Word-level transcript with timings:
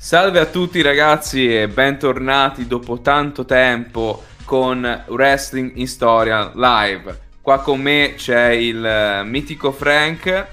Salve 0.00 0.38
a 0.38 0.46
tutti 0.46 0.80
ragazzi 0.80 1.52
e 1.52 1.66
bentornati 1.66 2.68
dopo 2.68 3.00
tanto 3.00 3.44
tempo 3.44 4.22
con 4.44 5.04
Wrestling 5.08 5.72
in 5.74 5.88
Storia 5.88 6.52
Live. 6.54 7.20
Qua 7.42 7.58
con 7.58 7.80
me 7.80 8.14
c'è 8.16 8.50
il 8.50 8.82
eh, 8.82 9.24
mitico 9.24 9.72
Frank. 9.72 10.46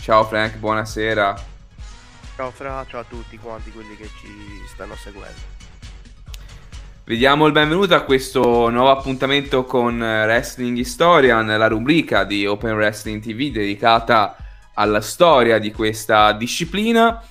Ciao 0.00 0.24
Frank, 0.24 0.56
buonasera. 0.58 1.34
Ciao 2.36 2.50
Fra, 2.50 2.84
ciao 2.86 3.00
a 3.00 3.04
tutti 3.08 3.38
quanti 3.38 3.72
quelli 3.72 3.96
che 3.96 4.10
ci 4.20 4.28
stanno 4.68 4.94
seguendo. 4.96 5.40
Vi 7.04 7.16
diamo 7.16 7.46
il 7.46 7.52
benvenuto 7.52 7.94
a 7.94 8.02
questo 8.02 8.68
nuovo 8.68 8.90
appuntamento 8.90 9.64
con 9.64 9.98
Wrestling 9.98 10.76
Historian, 10.76 11.46
la 11.46 11.68
rubrica 11.68 12.24
di 12.24 12.46
Open 12.46 12.74
Wrestling 12.74 13.22
TV 13.22 13.50
dedicata 13.50 14.36
alla 14.74 15.00
storia 15.00 15.58
di 15.58 15.72
questa 15.72 16.32
disciplina. 16.32 17.22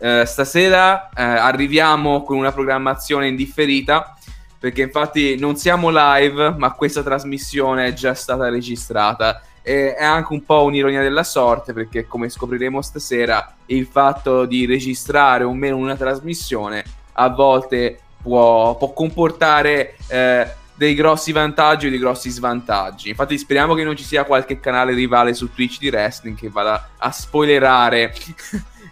Eh, 0.00 0.24
stasera 0.26 1.08
eh, 1.10 1.22
arriviamo 1.22 2.22
con 2.22 2.36
una 2.36 2.52
programmazione 2.52 3.26
indifferita 3.26 4.16
perché 4.58 4.82
infatti 4.82 5.38
non 5.38 5.56
siamo 5.56 5.88
live, 5.90 6.54
ma 6.56 6.72
questa 6.72 7.02
trasmissione 7.02 7.86
è 7.86 7.92
già 7.92 8.14
stata 8.14 8.48
registrata. 8.48 9.42
E 9.62 9.94
è 9.94 10.04
anche 10.04 10.32
un 10.32 10.44
po' 10.44 10.64
un'ironia 10.64 11.02
della 11.02 11.22
sorte 11.22 11.72
perché, 11.72 12.06
come 12.06 12.28
scopriremo 12.28 12.80
stasera, 12.80 13.54
il 13.66 13.86
fatto 13.86 14.46
di 14.46 14.66
registrare 14.66 15.44
o 15.44 15.52
meno 15.52 15.76
una 15.76 15.94
trasmissione 15.94 16.82
a 17.12 17.28
volte 17.28 18.00
può, 18.20 18.76
può 18.76 18.92
comportare 18.92 19.96
eh, 20.08 20.46
dei 20.74 20.94
grossi 20.94 21.32
vantaggi 21.32 21.86
o 21.86 21.90
dei 21.90 21.98
grossi 21.98 22.30
svantaggi. 22.30 23.10
Infatti, 23.10 23.36
speriamo 23.38 23.74
che 23.74 23.84
non 23.84 23.96
ci 23.96 24.04
sia 24.04 24.24
qualche 24.24 24.58
canale 24.58 24.94
rivale 24.94 25.34
su 25.34 25.52
Twitch 25.52 25.78
di 25.78 25.88
wrestling 25.88 26.36
che 26.36 26.48
vada 26.48 26.90
a 26.96 27.12
spoilerare 27.12 28.12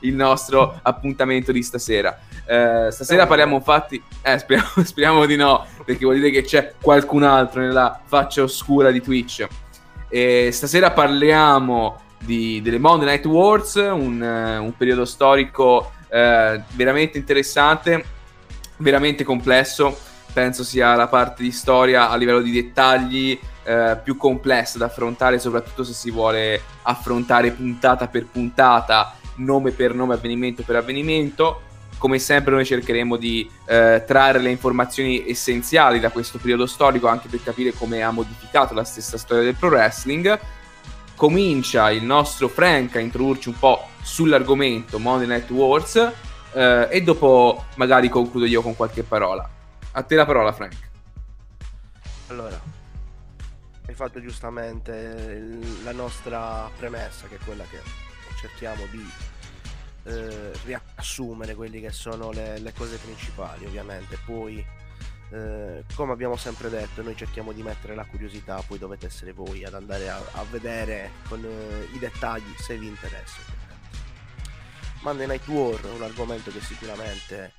il 0.00 0.14
nostro 0.14 0.78
appuntamento 0.82 1.52
di 1.52 1.62
stasera. 1.62 2.18
Eh, 2.44 2.88
stasera 2.90 3.26
parliamo 3.26 3.56
infatti, 3.56 4.02
eh, 4.22 4.38
speriamo, 4.38 4.68
speriamo, 4.84 5.26
di 5.26 5.36
no, 5.36 5.66
perché 5.84 6.04
vuol 6.04 6.16
dire 6.16 6.30
che 6.30 6.42
c'è 6.42 6.74
qualcun 6.80 7.22
altro 7.22 7.60
nella 7.60 8.00
faccia 8.04 8.42
oscura 8.42 8.90
di 8.90 9.00
Twitch. 9.00 9.46
E 10.08 10.50
stasera 10.52 10.92
parliamo 10.92 12.00
di, 12.18 12.60
delle 12.62 12.78
Monday 12.78 13.08
Night 13.08 13.26
Wars, 13.26 13.74
un, 13.74 14.20
un 14.20 14.72
periodo 14.76 15.04
storico 15.04 15.92
eh, 16.08 16.62
veramente 16.72 17.18
interessante, 17.18 18.04
veramente 18.78 19.24
complesso. 19.24 19.98
Penso 20.32 20.64
sia 20.64 20.94
la 20.94 21.08
parte 21.08 21.42
di 21.42 21.50
storia 21.50 22.10
a 22.10 22.16
livello 22.16 22.42
di 22.42 22.52
dettagli 22.52 23.38
eh, 23.64 23.98
più 24.02 24.16
complessa 24.16 24.78
da 24.78 24.86
affrontare, 24.86 25.38
soprattutto 25.38 25.82
se 25.82 25.92
si 25.92 26.10
vuole 26.10 26.60
affrontare 26.82 27.50
puntata 27.52 28.06
per 28.06 28.26
puntata 28.26 29.14
nome 29.36 29.70
per 29.70 29.94
nome, 29.94 30.14
avvenimento 30.14 30.62
per 30.62 30.76
avvenimento. 30.76 31.62
Come 31.98 32.18
sempre 32.18 32.52
noi 32.52 32.66
cercheremo 32.66 33.16
di 33.16 33.48
eh, 33.66 34.04
trarre 34.06 34.38
le 34.38 34.50
informazioni 34.50 35.26
essenziali 35.26 35.98
da 35.98 36.10
questo 36.10 36.38
periodo 36.38 36.66
storico 36.66 37.08
anche 37.08 37.28
per 37.28 37.42
capire 37.42 37.72
come 37.72 38.02
ha 38.02 38.10
modificato 38.10 38.74
la 38.74 38.84
stessa 38.84 39.16
storia 39.16 39.44
del 39.44 39.54
pro 39.54 39.68
wrestling. 39.68 40.38
Comincia 41.14 41.90
il 41.90 42.04
nostro 42.04 42.48
Frank 42.48 42.96
a 42.96 43.00
introdurci 43.00 43.48
un 43.48 43.58
po' 43.58 43.88
sull'argomento 44.02 44.98
Monday 44.98 45.26
Night 45.26 45.50
Wars 45.50 46.12
eh, 46.52 46.88
e 46.90 47.02
dopo 47.02 47.64
magari 47.76 48.10
concludo 48.10 48.44
io 48.44 48.60
con 48.60 48.76
qualche 48.76 49.02
parola. 49.02 49.48
A 49.92 50.02
te 50.02 50.14
la 50.14 50.26
parola 50.26 50.52
Frank. 50.52 50.76
Allora, 52.28 52.60
hai 53.86 53.94
fatto 53.94 54.20
giustamente 54.20 55.58
la 55.82 55.92
nostra 55.92 56.68
premessa 56.76 57.26
che 57.28 57.36
è 57.36 57.38
quella 57.44 57.64
che 57.70 57.80
cerchiamo 58.36 58.86
di 58.90 59.04
eh, 60.04 60.52
riassumere 60.64 61.54
quelle 61.54 61.80
che 61.80 61.90
sono 61.90 62.30
le, 62.30 62.58
le, 62.58 62.72
cose 62.72 62.96
principali 62.96 63.64
ovviamente. 63.66 64.18
Poi 64.24 64.64
eh, 65.30 65.84
come 65.94 66.12
abbiamo 66.12 66.36
sempre 66.36 66.68
detto 66.68 67.02
noi 67.02 67.16
cerchiamo 67.16 67.52
di 67.52 67.62
mettere 67.62 67.96
la 67.96 68.04
curiosità 68.04 68.62
poi 68.64 68.78
dovete 68.78 69.06
essere 69.06 69.32
voi 69.32 69.64
ad 69.64 69.74
andare 69.74 70.08
a, 70.08 70.22
a 70.32 70.44
vedere 70.44 71.10
con 71.28 71.44
eh, 71.44 71.88
i 71.92 71.98
dettagli 71.98 72.54
se 72.56 72.78
vi 72.78 72.86
interessa 72.86 73.40
Monday 75.02 75.26
Night 75.26 75.48
War 75.48 75.80
è 75.80 75.90
un 75.90 76.02
argomento 76.02 76.52
che 76.52 76.60
sicuramente 76.60 77.52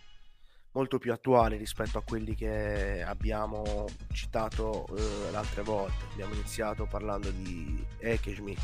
molto 0.72 0.98
più 0.98 1.12
attuale 1.12 1.58
rispetto 1.58 1.98
a 1.98 2.04
quelli 2.04 2.36
che 2.36 3.04
abbiamo 3.06 3.86
citato 4.14 4.88
eh, 4.96 5.32
le 5.32 5.36
altre 5.36 5.62
volte 5.62 6.06
abbiamo 6.14 6.36
iniziato 6.36 6.86
parlando 6.86 7.30
di 7.32 7.86
Ekeshmith 8.00 8.62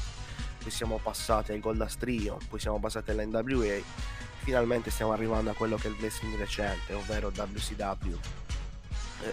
poi 0.63 0.71
siamo 0.71 0.97
passati 0.97 1.51
al 1.51 1.59
Gold 1.59 1.97
Trio, 1.97 2.39
poi 2.49 2.59
siamo 2.59 2.79
passati 2.79 3.11
alla 3.11 3.25
NWA, 3.25 3.77
finalmente 4.37 4.89
stiamo 4.89 5.11
arrivando 5.11 5.49
a 5.49 5.53
quello 5.53 5.75
che 5.75 5.87
è 5.87 5.91
il 5.91 5.97
wrestling 5.99 6.37
recente, 6.37 6.93
ovvero 6.93 7.27
WCW 7.27 8.17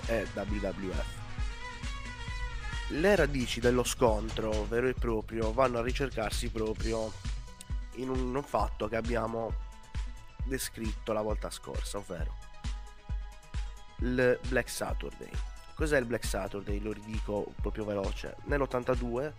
e 0.07 0.27
WWF. 0.35 1.19
Le 2.89 3.15
radici 3.15 3.61
dello 3.61 3.85
scontro 3.85 4.65
vero 4.65 4.89
e 4.89 4.95
proprio 4.95 5.53
vanno 5.53 5.79
a 5.79 5.83
ricercarsi 5.83 6.51
proprio 6.51 7.13
in 7.95 8.09
un 8.09 8.43
fatto 8.45 8.89
che 8.89 8.97
abbiamo 8.97 9.53
descritto 10.45 11.13
la 11.13 11.23
volta 11.23 11.49
scorsa, 11.51 11.99
ovvero 11.99 12.37
il 13.99 14.39
Black 14.49 14.69
Saturday. 14.69 15.31
Cos'è 15.75 15.99
il 15.99 16.07
Black 16.07 16.25
Saturday? 16.25 16.81
Lo 16.81 16.93
ridico 16.93 17.55
proprio 17.61 17.85
veloce. 17.85 18.37
Nell'82 18.45 19.33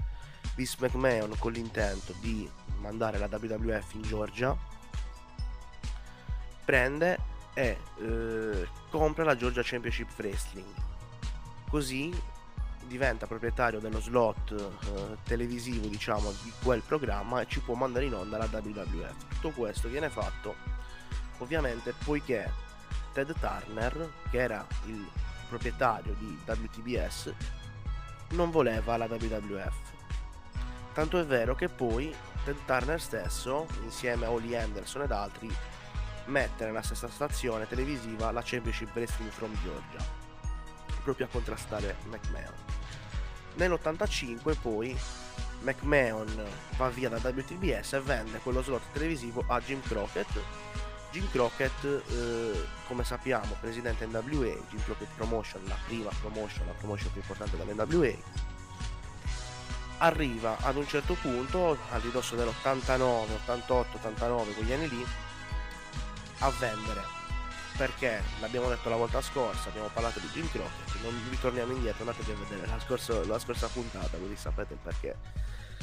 Vince 0.55 0.77
McMahon 0.79 1.35
con 1.37 1.51
l'intento 1.51 2.13
di 2.19 2.49
mandare 2.79 3.17
la 3.17 3.27
WWF 3.31 3.93
in 3.93 4.01
Georgia 4.01 4.57
prende 6.65 7.17
e 7.53 7.77
eh, 7.99 8.67
compra 8.89 9.23
la 9.23 9.35
Georgia 9.35 9.61
Championship 9.63 10.09
Wrestling. 10.17 10.73
Così 11.69 12.13
diventa 12.87 13.27
proprietario 13.27 13.79
dello 13.79 14.01
slot 14.01 14.51
eh, 14.51 15.17
televisivo 15.23 15.87
diciamo 15.87 16.31
di 16.43 16.51
quel 16.61 16.81
programma 16.81 17.41
e 17.41 17.47
ci 17.47 17.61
può 17.61 17.73
mandare 17.73 18.05
in 18.05 18.13
onda 18.13 18.37
la 18.37 18.49
WWF 18.51 19.27
tutto 19.29 19.51
questo 19.51 19.87
viene 19.87 20.09
fatto 20.09 20.55
ovviamente 21.37 21.93
poiché 22.03 22.51
Ted 23.13 23.33
Turner 23.39 24.11
che 24.29 24.37
era 24.39 24.65
il 24.87 25.07
proprietario 25.47 26.15
di 26.19 26.37
WTBS 26.45 27.33
non 28.31 28.51
voleva 28.51 28.97
la 28.97 29.05
WWF 29.05 29.99
Tanto 30.93 31.19
è 31.19 31.25
vero 31.25 31.55
che 31.55 31.69
poi 31.69 32.13
Ted 32.43 32.57
Turner 32.65 32.99
stesso, 32.99 33.65
insieme 33.83 34.25
a 34.25 34.31
Holly 34.31 34.55
Anderson 34.55 35.03
ed 35.03 35.11
altri, 35.11 35.53
mette 36.25 36.65
nella 36.65 36.81
stessa 36.81 37.07
stazione 37.07 37.67
televisiva 37.67 38.31
la 38.31 38.41
Championship 38.43 38.93
Wrestling 38.93 39.31
from 39.31 39.55
Georgia, 39.61 40.03
proprio 41.03 41.27
a 41.27 41.29
contrastare 41.29 41.95
McMahon. 42.05 42.53
Nell'85 43.55 44.55
poi 44.61 44.97
McMahon 45.61 46.45
va 46.77 46.89
via 46.89 47.09
da 47.09 47.17
WTBS 47.17 47.93
e 47.93 48.01
vende 48.01 48.39
quello 48.39 48.61
slot 48.61 48.83
televisivo 48.91 49.43
a 49.47 49.59
Jim 49.61 49.81
Crockett. 49.81 50.39
Jim 51.11 51.29
Crockett, 51.29 51.83
eh, 51.83 52.65
come 52.87 53.03
sappiamo, 53.03 53.57
presidente 53.59 54.05
NWA, 54.05 54.55
Jim 54.69 54.83
Crockett 54.83 55.13
Promotion, 55.15 55.61
la 55.65 55.77
prima 55.85 56.09
promotion, 56.21 56.65
la 56.65 56.73
promotion 56.73 57.11
più 57.11 57.19
importante 57.19 57.57
dell'NWA, 57.57 58.13
arriva 60.01 60.57
ad 60.61 60.77
un 60.77 60.87
certo 60.87 61.13
punto, 61.13 61.77
a 61.89 61.97
ridosso 61.97 62.35
dell'89, 62.35 63.31
88, 63.43 63.97
89, 63.97 64.53
quegli 64.53 64.71
anni 64.71 64.89
lì, 64.89 65.05
a 66.39 66.49
vendere. 66.59 67.19
Perché 67.77 68.21
l'abbiamo 68.39 68.67
detto 68.67 68.89
la 68.89 68.95
volta 68.95 69.21
scorsa, 69.21 69.69
abbiamo 69.69 69.89
parlato 69.93 70.19
di 70.19 70.27
Jim 70.27 70.49
Crockett, 70.49 71.01
non 71.03 71.13
ritorniamo 71.29 71.73
indietro, 71.73 72.01
andatevi 72.01 72.31
a 72.31 72.35
vedere 72.35 72.67
la 72.67 72.79
scorsa, 72.79 73.25
la 73.25 73.39
scorsa 73.39 73.67
puntata, 73.67 74.17
così 74.17 74.35
sapete 74.35 74.73
il 74.73 74.79
perché. 74.81 75.15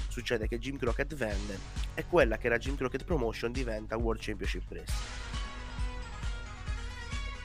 Succede 0.09 0.49
che 0.49 0.59
Jim 0.59 0.77
Crockett 0.79 1.15
vende 1.15 1.59
e 1.95 2.05
quella 2.07 2.39
che 2.39 2.47
era 2.47 2.59
Jim 2.59 2.77
Crockett 2.77 3.05
Promotion 3.05 3.53
diventa 3.53 3.97
World 3.97 4.21
Championship 4.21 4.69
Wrestling. 4.69 5.01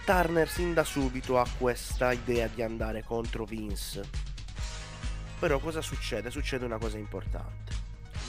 Turner 0.06 0.50
sin 0.50 0.74
da 0.74 0.84
subito 0.84 1.40
ha 1.40 1.48
questa 1.58 2.12
idea 2.12 2.48
di 2.48 2.62
andare 2.62 3.04
contro 3.04 3.46
Vince 3.46 4.33
però 5.44 5.60
cosa 5.60 5.82
succede? 5.82 6.32
Succede 6.32 6.64
una 6.64 6.78
cosa 6.78 6.98
importante. 6.98 7.74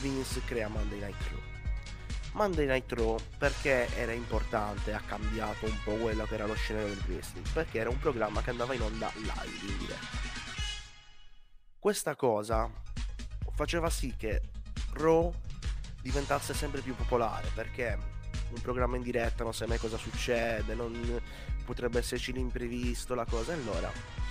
Vince 0.01 0.43
crea 0.45 0.67
Monday 0.67 0.99
Night 0.99 1.29
Raw. 1.31 1.41
Monday 2.33 2.67
Night 2.67 2.91
Raw 2.91 3.17
perché 3.39 3.87
era 3.95 4.11
importante, 4.11 4.93
ha 4.93 5.01
cambiato 5.07 5.65
un 5.65 5.79
po' 5.85 5.95
quello 5.95 6.25
che 6.25 6.35
era 6.35 6.45
lo 6.45 6.55
scenario 6.55 6.89
del 6.89 7.05
wrestling, 7.07 7.49
perché 7.53 7.79
era 7.79 7.89
un 7.89 8.01
programma 8.01 8.43
che 8.43 8.51
andava 8.51 8.75
in 8.75 8.83
onda 8.83 9.13
live, 9.15 9.73
in 9.73 9.79
diretta. 9.79 10.07
Questa 11.79 12.17
cosa 12.17 12.69
faceva 13.55 13.89
sì 13.91 14.17
che 14.17 14.43
Raw 14.95 15.33
diventasse 16.03 16.53
sempre 16.53 16.81
più 16.81 16.97
popolare, 16.97 17.49
perché 17.55 17.97
un 18.49 18.61
programma 18.61 18.97
in 18.97 19.03
diretta 19.03 19.45
non 19.45 19.55
sai 19.55 19.69
mai 19.69 19.79
cosa 19.79 19.99
succede, 19.99 20.75
non 20.75 21.23
potrebbe 21.65 22.01
esserci 22.01 22.33
l'imprevisto, 22.33 23.15
la 23.15 23.25
cosa, 23.25 23.53
allora 23.53 24.24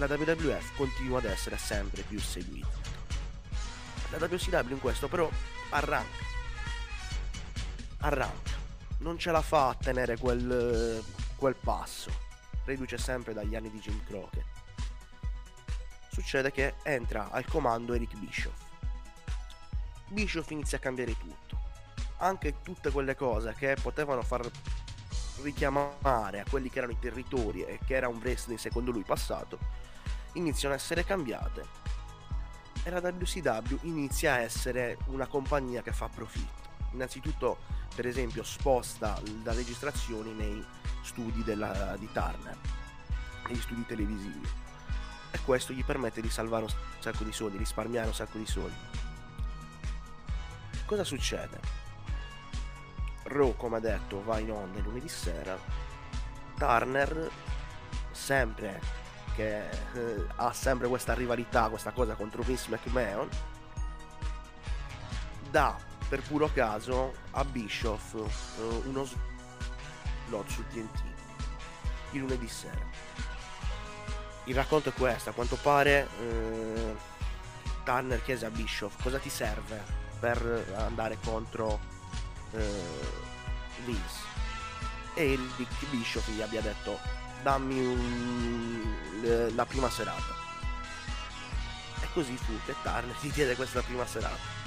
la 0.00 0.06
WWF 0.06 0.76
continua 0.76 1.18
ad 1.18 1.26
essere 1.26 1.58
sempre 1.58 2.00
più 2.00 2.18
seguita. 2.18 2.68
La 4.10 4.16
WCW 4.16 4.72
in 4.72 4.80
questo 4.80 5.08
però 5.08 5.28
arranca. 5.70 6.24
Arranca. 7.98 8.50
non 9.00 9.18
ce 9.18 9.30
la 9.30 9.42
fa 9.42 9.68
a 9.68 9.74
tenere 9.74 10.16
quel, 10.16 11.04
quel 11.36 11.54
passo. 11.54 12.10
Riduce 12.64 12.96
sempre 12.96 13.34
dagli 13.34 13.54
anni 13.54 13.70
di 13.70 13.78
Jim 13.78 14.02
Crockett. 14.06 14.46
Succede 16.10 16.50
che 16.50 16.76
entra 16.82 17.30
al 17.30 17.44
comando 17.44 17.92
Eric 17.92 18.16
Bischoff. 18.16 18.58
Bischoff 20.08 20.50
inizia 20.50 20.78
a 20.78 20.80
cambiare 20.80 21.14
tutto. 21.18 21.58
Anche 22.18 22.62
tutte 22.62 22.90
quelle 22.90 23.14
cose 23.14 23.54
che 23.58 23.76
potevano 23.80 24.22
far 24.22 24.48
richiamare 25.42 26.40
a 26.40 26.44
quelli 26.48 26.70
che 26.70 26.78
erano 26.78 26.92
i 26.92 26.98
territori 26.98 27.64
e 27.64 27.78
che 27.84 27.94
era 27.94 28.08
un 28.08 28.18
wrestling 28.18 28.58
secondo 28.58 28.90
lui 28.90 29.02
passato, 29.02 29.58
iniziano 30.34 30.74
a 30.74 30.76
essere 30.76 31.04
cambiate. 31.04 31.78
E 32.82 32.90
la 32.90 33.00
WCW 33.00 33.78
inizia 33.82 34.34
a 34.34 34.38
essere 34.38 34.98
una 35.06 35.26
compagnia 35.26 35.82
che 35.82 35.92
fa 35.92 36.08
profitto. 36.08 36.68
Innanzitutto, 36.92 37.58
per 37.94 38.06
esempio, 38.06 38.42
sposta 38.42 39.20
le 39.22 39.52
registrazioni 39.52 40.32
nei 40.32 40.64
studi 41.02 41.42
della, 41.44 41.96
di 41.98 42.08
Turner, 42.12 42.56
negli 43.46 43.60
studi 43.60 43.84
televisivi. 43.86 44.48
E 45.32 45.38
questo 45.44 45.72
gli 45.72 45.84
permette 45.84 46.20
di 46.20 46.30
salvare 46.30 46.64
un 46.64 46.72
sacco 46.98 47.24
di 47.24 47.32
soldi, 47.32 47.56
risparmiare 47.56 48.08
un 48.08 48.14
sacco 48.14 48.38
di 48.38 48.46
soldi. 48.46 49.08
Cosa 50.86 51.04
succede? 51.04 51.60
Raw, 53.24 53.54
come 53.54 53.78
detto, 53.78 54.24
va 54.24 54.38
in 54.38 54.50
onda 54.50 54.80
lunedì 54.80 55.08
sera. 55.08 55.56
Turner, 56.56 57.30
sempre 58.10 58.80
che 59.34 59.68
eh, 59.68 60.26
ha 60.36 60.52
sempre 60.52 60.88
questa 60.88 61.14
rivalità, 61.14 61.68
questa 61.68 61.92
cosa 61.92 62.14
contro 62.14 62.42
Vince 62.42 62.70
McMahon, 62.70 63.28
dà 65.50 65.76
per 66.08 66.22
puro 66.22 66.50
caso 66.52 67.14
a 67.32 67.44
Bischoff 67.44 68.14
eh, 68.14 68.88
uno 68.88 69.06
slot 70.26 70.48
su 70.48 70.64
TNT 70.66 71.10
il 72.12 72.20
lunedì 72.20 72.48
sera. 72.48 72.88
Il 74.44 74.54
racconto 74.54 74.88
è 74.88 74.92
questo, 74.92 75.30
a 75.30 75.32
quanto 75.32 75.56
pare 75.56 76.08
eh, 76.18 76.96
Turner 77.84 78.22
chiese 78.22 78.46
a 78.46 78.50
Bischoff 78.50 79.00
cosa 79.02 79.18
ti 79.18 79.28
serve 79.28 79.82
per 80.18 80.74
andare 80.76 81.18
contro 81.22 81.78
eh, 82.52 82.84
Vince 83.84 84.28
e 85.14 85.32
il 85.32 85.52
Dick 85.56 85.86
Bishop 85.88 86.28
gli 86.30 86.42
abbia 86.42 86.60
detto 86.60 86.98
dammi 87.42 87.78
un, 87.84 89.52
la 89.54 89.64
prima 89.66 89.90
serata. 89.90 90.34
E 92.02 92.08
così 92.12 92.36
fu 92.36 92.52
che 92.64 92.74
Turner 92.82 93.16
gli 93.20 93.30
diede 93.30 93.54
questa 93.54 93.82
prima 93.82 94.06
serata. 94.06 94.58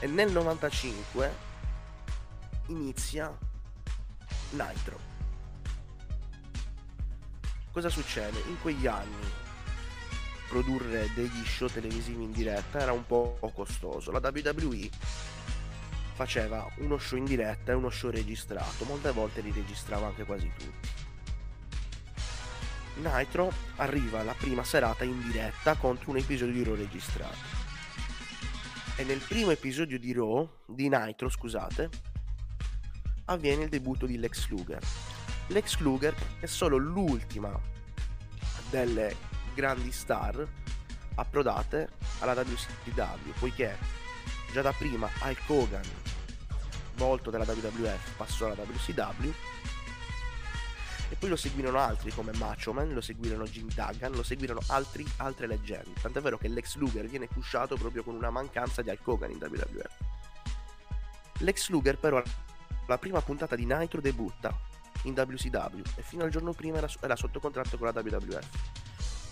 E 0.00 0.06
nel 0.06 0.30
95 0.32 1.36
inizia 2.66 3.36
Nitro. 4.50 5.12
Cosa 7.72 7.88
succede? 7.88 8.42
in 8.46 8.60
quegli 8.60 8.86
anni 8.86 9.42
produrre 10.48 11.10
degli 11.14 11.44
show 11.44 11.68
televisivi 11.68 12.22
in 12.22 12.30
diretta 12.30 12.78
era 12.78 12.92
un 12.92 13.04
po' 13.06 13.36
costoso. 13.52 14.12
La 14.12 14.20
WWE 14.22 14.88
faceva 16.14 16.64
uno 16.76 16.96
show 16.98 17.18
in 17.18 17.24
diretta 17.24 17.72
e 17.72 17.74
uno 17.74 17.90
show 17.90 18.10
registrato, 18.10 18.84
molte 18.84 19.10
volte 19.10 19.40
li 19.40 19.50
registrava 19.50 20.06
anche 20.06 20.24
quasi 20.24 20.50
tutti. 20.56 20.93
Nitro 22.96 23.52
arriva 23.76 24.22
la 24.22 24.34
prima 24.34 24.62
serata 24.62 25.04
in 25.04 25.20
diretta 25.20 25.74
contro 25.74 26.10
un 26.10 26.18
episodio 26.18 26.52
di 26.52 26.62
Raw 26.62 26.74
registrato. 26.74 27.36
E 28.96 29.04
nel 29.04 29.18
primo 29.18 29.50
episodio 29.50 29.98
di 29.98 30.12
Raw, 30.12 30.48
di 30.66 30.88
Nitro, 30.88 31.28
scusate, 31.28 31.90
avviene 33.26 33.64
il 33.64 33.68
debutto 33.68 34.06
di 34.06 34.18
Lex 34.18 34.48
Luger. 34.48 34.82
Lex 35.48 35.78
Luger 35.78 36.14
è 36.40 36.46
solo 36.46 36.76
l'ultima 36.76 37.58
delle 38.70 39.16
grandi 39.54 39.90
star 39.92 40.46
approdate 41.16 41.90
alla 42.20 42.32
WCW, 42.32 43.30
poiché 43.38 43.76
già 44.52 44.62
da 44.62 44.72
prima 44.72 45.08
Hulk 45.22 45.48
Hogan 45.48 45.82
volto 46.96 47.30
della 47.30 47.44
WWF 47.44 48.16
passò 48.16 48.46
alla 48.46 48.62
WCW 48.62 49.32
e 51.08 51.16
poi 51.16 51.28
lo 51.28 51.36
seguirono 51.36 51.78
altri 51.78 52.10
come 52.12 52.32
Macho 52.36 52.72
Man, 52.72 52.92
lo 52.92 53.00
seguirono 53.00 53.44
Jim 53.44 53.68
Duggan, 53.68 54.12
lo 54.12 54.22
seguirono 54.22 54.60
altri, 54.68 55.04
altre 55.18 55.46
leggende. 55.46 55.92
Tant'è 56.00 56.20
vero 56.20 56.38
che 56.38 56.48
Lex 56.48 56.76
Luger 56.76 57.06
viene 57.06 57.28
cusciato 57.28 57.76
proprio 57.76 58.02
con 58.02 58.14
una 58.14 58.30
mancanza 58.30 58.82
di 58.82 58.88
Hulk 58.88 59.06
Hogan 59.06 59.30
in 59.30 59.36
WWF. 59.36 59.96
Lex 61.38 61.68
Luger 61.68 61.98
però 61.98 62.22
la 62.86 62.98
prima 62.98 63.20
puntata 63.20 63.54
di 63.54 63.66
Nitro 63.66 64.00
debutta 64.00 64.56
in 65.02 65.12
WCW 65.12 65.82
e 65.96 66.02
fino 66.02 66.24
al 66.24 66.30
giorno 66.30 66.52
prima 66.52 66.78
era, 66.78 66.88
era 67.00 67.16
sotto 67.16 67.40
contratto 67.40 67.76
con 67.76 67.86
la 67.86 68.00
WWF. 68.00 68.48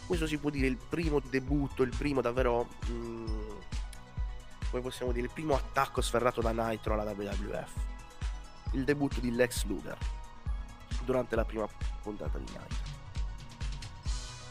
Questo 0.07 0.27
si 0.27 0.37
può 0.37 0.51
dire 0.51 0.67
il 0.67 0.77
primo 0.77 1.21
debutto, 1.21 1.83
il 1.83 1.95
primo 1.97 2.21
davvero... 2.21 2.69
Mm, 2.91 3.27
come 4.71 4.83
possiamo 4.83 5.13
dire, 5.13 5.27
il 5.27 5.33
primo 5.33 5.55
attacco 5.55 6.01
sferrato 6.01 6.41
da 6.41 6.51
Nitro 6.51 6.95
alla 6.95 7.11
WWF. 7.11 7.73
Il 8.73 8.85
debutto 8.85 9.21
di 9.21 9.31
Lex 9.31 9.65
Luger 9.65 9.99
durante 11.05 11.37
la 11.37 11.45
prima 11.45 11.67
puntata 12.03 12.39
di 12.39 12.45
Nitro. 12.45 12.91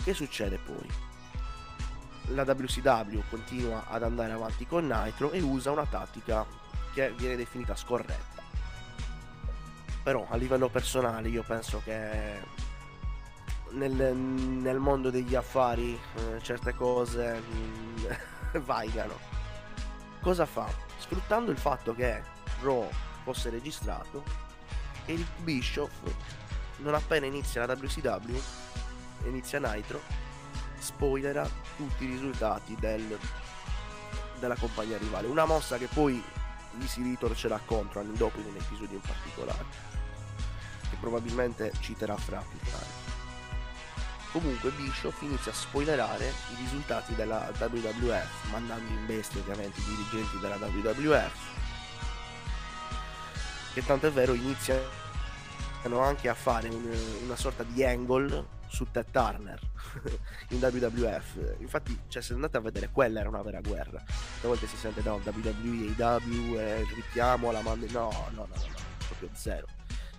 Che 0.03 0.13
succede 0.13 0.57
poi? 0.57 0.89
La 2.33 2.43
WCW 2.43 3.21
continua 3.29 3.87
ad 3.87 4.03
andare 4.03 4.31
avanti 4.31 4.65
con 4.65 4.87
Nitro 4.87 5.31
e 5.31 5.41
usa 5.41 5.71
una 5.71 5.85
tattica 5.85 6.45
che 6.93 7.11
viene 7.11 7.35
definita 7.35 7.75
scorretta. 7.75 8.41
Però 10.03 10.25
a 10.29 10.35
livello 10.35 10.69
personale 10.69 11.29
io 11.29 11.43
penso 11.43 11.81
che 11.83 12.39
nel, 13.71 14.15
nel 14.15 14.79
mondo 14.79 15.09
degli 15.09 15.35
affari 15.35 15.93
eh, 15.93 16.41
certe 16.41 16.73
cose 16.73 17.39
mm, 17.39 18.05
vaigano 18.65 19.31
cosa 20.21 20.45
fa? 20.45 20.71
Sfruttando 20.97 21.51
il 21.51 21.57
fatto 21.57 21.93
che 21.93 22.21
Raw 22.61 22.87
fosse 23.23 23.49
registrato, 23.49 24.23
Eric 25.05 25.27
Bischoff, 25.39 25.91
non 26.81 26.93
appena 26.93 27.25
inizia 27.25 27.65
la 27.65 27.73
WCW, 27.73 28.41
inizia 29.25 29.59
Nitro, 29.59 30.01
spoilerà 30.77 31.47
tutti 31.77 32.03
i 32.03 32.07
risultati 32.07 32.75
del, 32.79 33.17
della 34.39 34.55
compagnia 34.55 34.97
rivale. 34.97 35.27
Una 35.27 35.45
mossa 35.45 35.77
che 35.77 35.87
poi 35.87 36.23
gli 36.73 36.87
si 36.87 37.01
ritorcerà 37.03 37.59
contro 37.65 37.99
anni 37.99 38.15
dopo 38.15 38.39
in 38.39 38.45
un 38.45 38.55
episodio 38.55 38.95
in 38.95 39.01
particolare, 39.01 39.65
che 40.89 40.97
probabilmente 40.99 41.71
citerà 41.79 42.15
fra 42.15 42.43
più 42.47 42.59
tardi. 42.69 43.09
Comunque 44.31 44.69
Bischoff 44.71 45.21
inizia 45.23 45.51
a 45.51 45.55
spoilerare 45.55 46.25
i 46.25 46.55
risultati 46.55 47.13
della 47.15 47.51
WWF, 47.57 48.49
mandando 48.49 48.89
in 48.89 49.05
bestia 49.05 49.41
ovviamente 49.41 49.81
i 49.81 49.83
dirigenti 49.83 50.39
della 50.39 50.55
WWF, 50.55 51.49
che 53.73 53.85
tanto 53.85 54.07
è 54.07 54.11
vero 54.11 54.33
iniziano 55.81 55.99
anche 55.99 56.29
a 56.29 56.33
fare 56.35 56.69
un, 56.69 56.95
una 57.23 57.35
sorta 57.35 57.63
di 57.63 57.83
angle 57.83 58.59
su 58.67 58.85
Ted 58.91 59.07
Turner 59.11 59.59
in 60.49 60.59
WWF. 60.59 61.55
Infatti, 61.59 61.97
cioè, 62.07 62.21
se 62.21 62.33
andate 62.33 62.57
a 62.57 62.59
vedere, 62.61 62.89
quella 62.91 63.19
era 63.19 63.29
una 63.29 63.41
vera 63.41 63.61
guerra. 63.61 63.99
A 63.99 64.47
volte 64.47 64.67
si 64.67 64.77
sente 64.77 65.01
da 65.01 65.11
no, 65.11 65.21
WWE, 65.23 65.93
AEW, 65.97 66.57
eh, 66.57 66.85
richiamo 66.95 67.49
alla 67.49 67.61
mano. 67.61 67.85
No, 67.89 68.09
no, 68.11 68.47
no, 68.47 68.47
no, 68.47 68.55
no, 68.55 68.75
proprio 69.07 69.29
zero. 69.33 69.65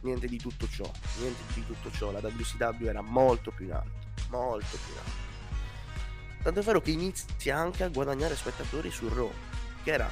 Niente 0.00 0.26
di 0.26 0.38
tutto 0.38 0.66
ciò, 0.69 0.90
niente 1.19 1.42
di 1.54 1.64
tutto 1.64 1.90
ciò. 1.92 2.11
La 2.11 2.19
WCW 2.19 2.88
era 2.88 3.02
molto 3.02 3.52
più 3.52 3.66
in 3.66 3.73
alto 3.73 4.00
molto 4.31 4.76
più 4.85 4.92
in 4.92 4.99
alto. 4.99 5.31
Tanto 6.42 6.61
è 6.61 6.62
vero 6.62 6.81
che 6.81 6.90
inizia 6.90 7.57
anche 7.57 7.85
a 7.85 7.88
guadagnare 7.88 8.35
spettatori 8.35 8.90
su 8.90 9.09
Raw, 9.09 9.31
che 9.85 9.92
era, 9.92 10.11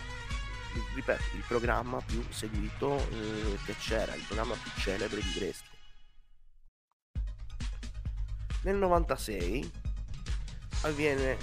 ripeto, 0.95 1.37
il 1.37 1.45
programma 1.47 2.01
più 2.01 2.25
seguito 2.31 2.97
eh, 3.11 3.59
che 3.65 3.75
c'era, 3.77 4.15
il 4.15 4.23
programma 4.23 4.55
più 4.55 4.71
celebre 4.77 5.21
di 5.21 5.33
wrestling. 5.37 5.79
Nel 8.63 8.77
96 8.77 9.73
avviene 10.83 11.37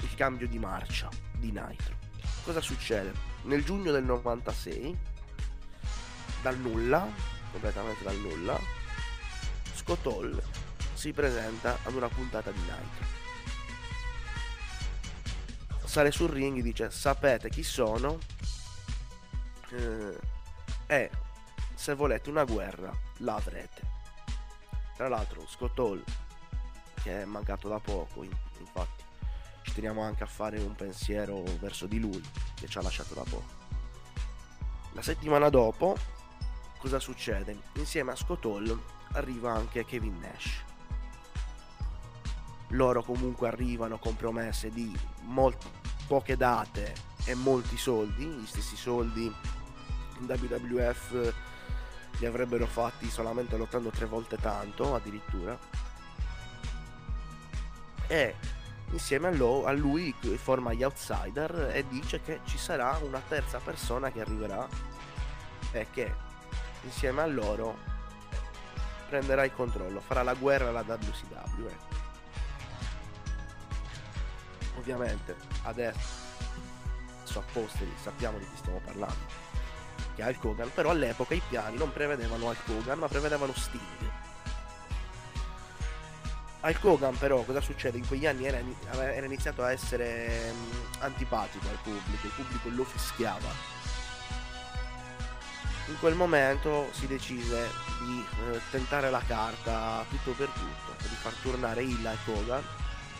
il 0.00 0.14
cambio 0.14 0.46
di 0.46 0.58
marcia 0.58 1.08
di 1.38 1.50
Nitro. 1.50 1.96
Cosa 2.44 2.60
succede? 2.60 3.12
Nel 3.42 3.64
giugno 3.64 3.90
del 3.90 4.04
96, 4.04 4.98
dal 6.42 6.58
nulla, 6.58 7.08
completamente 7.50 8.04
dal 8.04 8.16
nulla, 8.16 8.58
Scott 9.74 10.06
Hall 10.06 10.42
si 10.94 11.12
presenta 11.12 11.78
ad 11.82 11.94
una 11.94 12.08
puntata 12.08 12.50
di 12.50 12.60
Nitro. 12.60 13.20
Sale 15.84 16.10
sul 16.10 16.30
ring 16.30 16.58
e 16.58 16.62
dice 16.62 16.90
sapete 16.90 17.50
chi 17.50 17.62
sono 17.62 18.18
eh, 19.72 20.18
e 20.86 21.10
se 21.74 21.94
volete 21.94 22.30
una 22.30 22.44
guerra 22.44 22.92
la 23.18 23.34
avrete. 23.34 23.90
Tra 24.94 25.08
l'altro 25.08 25.46
Scott 25.46 25.78
Hall 25.78 26.04
che 27.02 27.22
è 27.22 27.24
mancato 27.24 27.68
da 27.68 27.80
poco, 27.80 28.22
infatti 28.22 29.02
ci 29.62 29.72
teniamo 29.74 30.02
anche 30.02 30.22
a 30.22 30.26
fare 30.26 30.60
un 30.60 30.74
pensiero 30.74 31.42
verso 31.58 31.86
di 31.86 31.98
lui 31.98 32.22
che 32.54 32.68
ci 32.68 32.78
ha 32.78 32.82
lasciato 32.82 33.14
da 33.14 33.22
poco. 33.22 33.60
La 34.92 35.02
settimana 35.02 35.48
dopo 35.48 35.96
cosa 36.78 36.98
succede? 36.98 37.56
Insieme 37.74 38.12
a 38.12 38.16
Scott 38.16 38.44
Hall 38.44 38.80
arriva 39.12 39.52
anche 39.52 39.84
Kevin 39.84 40.18
Nash. 40.18 40.64
Loro 42.68 43.02
comunque 43.02 43.48
arrivano 43.48 43.98
con 43.98 44.16
promesse 44.16 44.70
di 44.70 44.96
molto, 45.22 45.70
poche 46.06 46.36
date 46.36 46.94
e 47.24 47.34
molti 47.34 47.76
soldi, 47.76 48.24
gli 48.24 48.46
stessi 48.46 48.76
soldi 48.76 49.32
in 50.18 50.26
WWF 50.26 51.34
li 52.18 52.26
avrebbero 52.26 52.66
fatti 52.66 53.10
solamente 53.10 53.56
lottando 53.56 53.90
tre 53.90 54.06
volte 54.06 54.36
tanto 54.36 54.94
addirittura 54.94 55.58
e 58.06 58.34
insieme 58.90 59.28
a, 59.28 59.72
lui 59.72 60.14
forma 60.36 60.72
gli 60.74 60.82
outsider 60.82 61.70
e 61.72 61.86
dice 61.88 62.20
che 62.20 62.40
ci 62.44 62.58
sarà 62.58 62.98
una 63.02 63.22
terza 63.26 63.58
persona 63.58 64.12
che 64.12 64.20
arriverà 64.20 64.68
e 65.72 65.86
che 65.90 66.14
insieme 66.82 67.22
a 67.22 67.26
loro 67.26 67.90
prenderà 69.08 69.44
il 69.44 69.52
controllo, 69.54 70.00
farà 70.00 70.22
la 70.22 70.34
guerra 70.34 70.68
alla 70.68 70.82
WCW. 70.82 71.66
Ecco. 71.66 72.00
Ovviamente 74.78 75.36
adesso 75.62 76.20
a 77.38 77.42
posteri 77.52 77.92
sappiamo 78.00 78.36
di 78.36 78.44
chi 78.44 78.56
stiamo 78.56 78.80
parlando 78.84 79.41
che 80.14 80.22
è 80.22 80.26
Hulk 80.26 80.44
Hogan, 80.44 80.70
però 80.72 80.90
all'epoca 80.90 81.34
i 81.34 81.42
piani 81.48 81.76
non 81.76 81.92
prevedevano 81.92 82.46
Hulk 82.46 82.68
Hogan 82.68 82.98
ma 82.98 83.08
prevedevano 83.08 83.52
Sting 83.54 84.20
Hulk 86.62 86.84
Hogan 86.84 87.18
però 87.18 87.42
cosa 87.42 87.60
succede? 87.60 87.98
In 87.98 88.06
quegli 88.06 88.24
anni 88.24 88.46
era, 88.46 88.60
iniziato 89.24 89.64
a 89.64 89.72
essere 89.72 90.52
um, 90.52 90.86
antipatico 91.00 91.66
al 91.68 91.78
pubblico, 91.82 92.26
il 92.26 92.32
pubblico 92.36 92.68
lo 92.68 92.84
fischiava. 92.84 93.80
In 95.88 95.98
quel 95.98 96.14
momento 96.14 96.88
si 96.92 97.08
decise 97.08 97.68
di 98.00 98.24
eh, 98.52 98.60
tentare 98.70 99.10
la 99.10 99.22
carta 99.26 100.04
tutto 100.08 100.30
per 100.32 100.48
tutto, 100.50 101.08
di 101.08 101.16
far 101.16 101.32
tornare 101.42 101.82
il 101.82 101.98
Hulk 101.98 102.28
Hogan, 102.28 102.62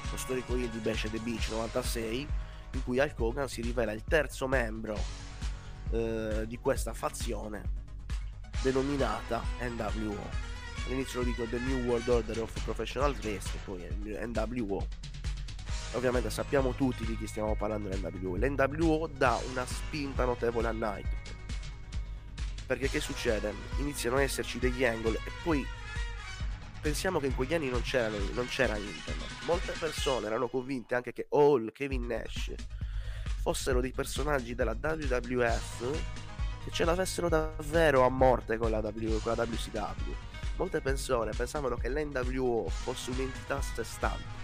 lo 0.09 0.17
storico 0.17 0.55
heel 0.55 0.69
di 0.69 0.79
Bash 0.79 1.09
the 1.11 1.19
Beach 1.19 1.49
96, 1.51 2.29
in 2.71 2.85
cui 2.85 3.01
Hulk 3.01 3.19
Hogan 3.19 3.49
si 3.49 3.61
rivela 3.61 3.91
il 3.91 4.05
terzo 4.05 4.47
membro 4.47 4.97
eh, 5.93 6.45
di 6.47 6.59
questa 6.59 6.93
fazione 6.93 7.81
denominata 8.63 9.43
NWO 9.61 10.51
all'inizio 10.87 11.21
lo 11.21 11.27
dico 11.27 11.45
The 11.45 11.59
New 11.59 11.85
World 11.85 12.09
Order 12.09 12.41
of 12.41 12.63
Professional 12.65 13.15
Wrestling, 13.23 13.63
poi 13.65 13.87
NWO. 14.27 14.87
Ovviamente 15.95 16.31
sappiamo 16.31 16.73
tutti 16.73 17.05
di 17.05 17.17
chi 17.17 17.27
stiamo 17.27 17.55
parlando 17.55 17.89
l'NWO. 17.89 18.37
L'NWO 18.37 19.09
dà 19.09 19.39
una 19.51 19.67
spinta 19.67 20.25
notevole 20.25 20.69
a 20.69 20.73
Night. 20.73 21.09
Perché 22.67 22.89
che 22.89 23.01
succede? 23.01 23.53
Iniziano 23.79 24.17
ad 24.17 24.23
esserci 24.23 24.59
degli 24.59 24.85
angle 24.85 25.17
e 25.17 25.31
poi 25.43 25.67
pensiamo 26.81 27.21
che 27.21 27.27
in 27.27 27.35
quegli 27.35 27.55
anni 27.55 27.69
non, 27.69 27.83
non 28.33 28.47
c'era 28.47 28.77
internet. 28.77 29.45
Molte 29.45 29.73
persone 29.79 30.27
erano 30.27 30.49
convinte 30.49 30.95
anche 30.95 31.13
che 31.13 31.27
Hall, 31.31 31.73
Kevin 31.73 32.07
Nash 32.07 32.55
fossero 33.43 33.81
dei 33.81 33.93
personaggi 33.93 34.55
della 34.55 34.77
WWF 34.81 36.01
che 36.65 36.71
ce 36.71 36.85
l'avessero 36.85 37.29
davvero 37.29 38.07
a 38.07 38.09
morte 38.09 38.57
con 38.57 38.71
la, 38.71 38.79
w, 38.79 39.21
con 39.21 39.35
la 39.35 39.43
WCW 39.43 40.15
molte 40.57 40.81
persone 40.81 41.33
pensavano 41.33 41.77
che 41.77 41.89
l'NWO 41.89 42.69
fosse 42.69 43.11
un'entità 43.11 43.57
a 43.57 43.63
sé 43.63 43.83
stante 43.83 44.41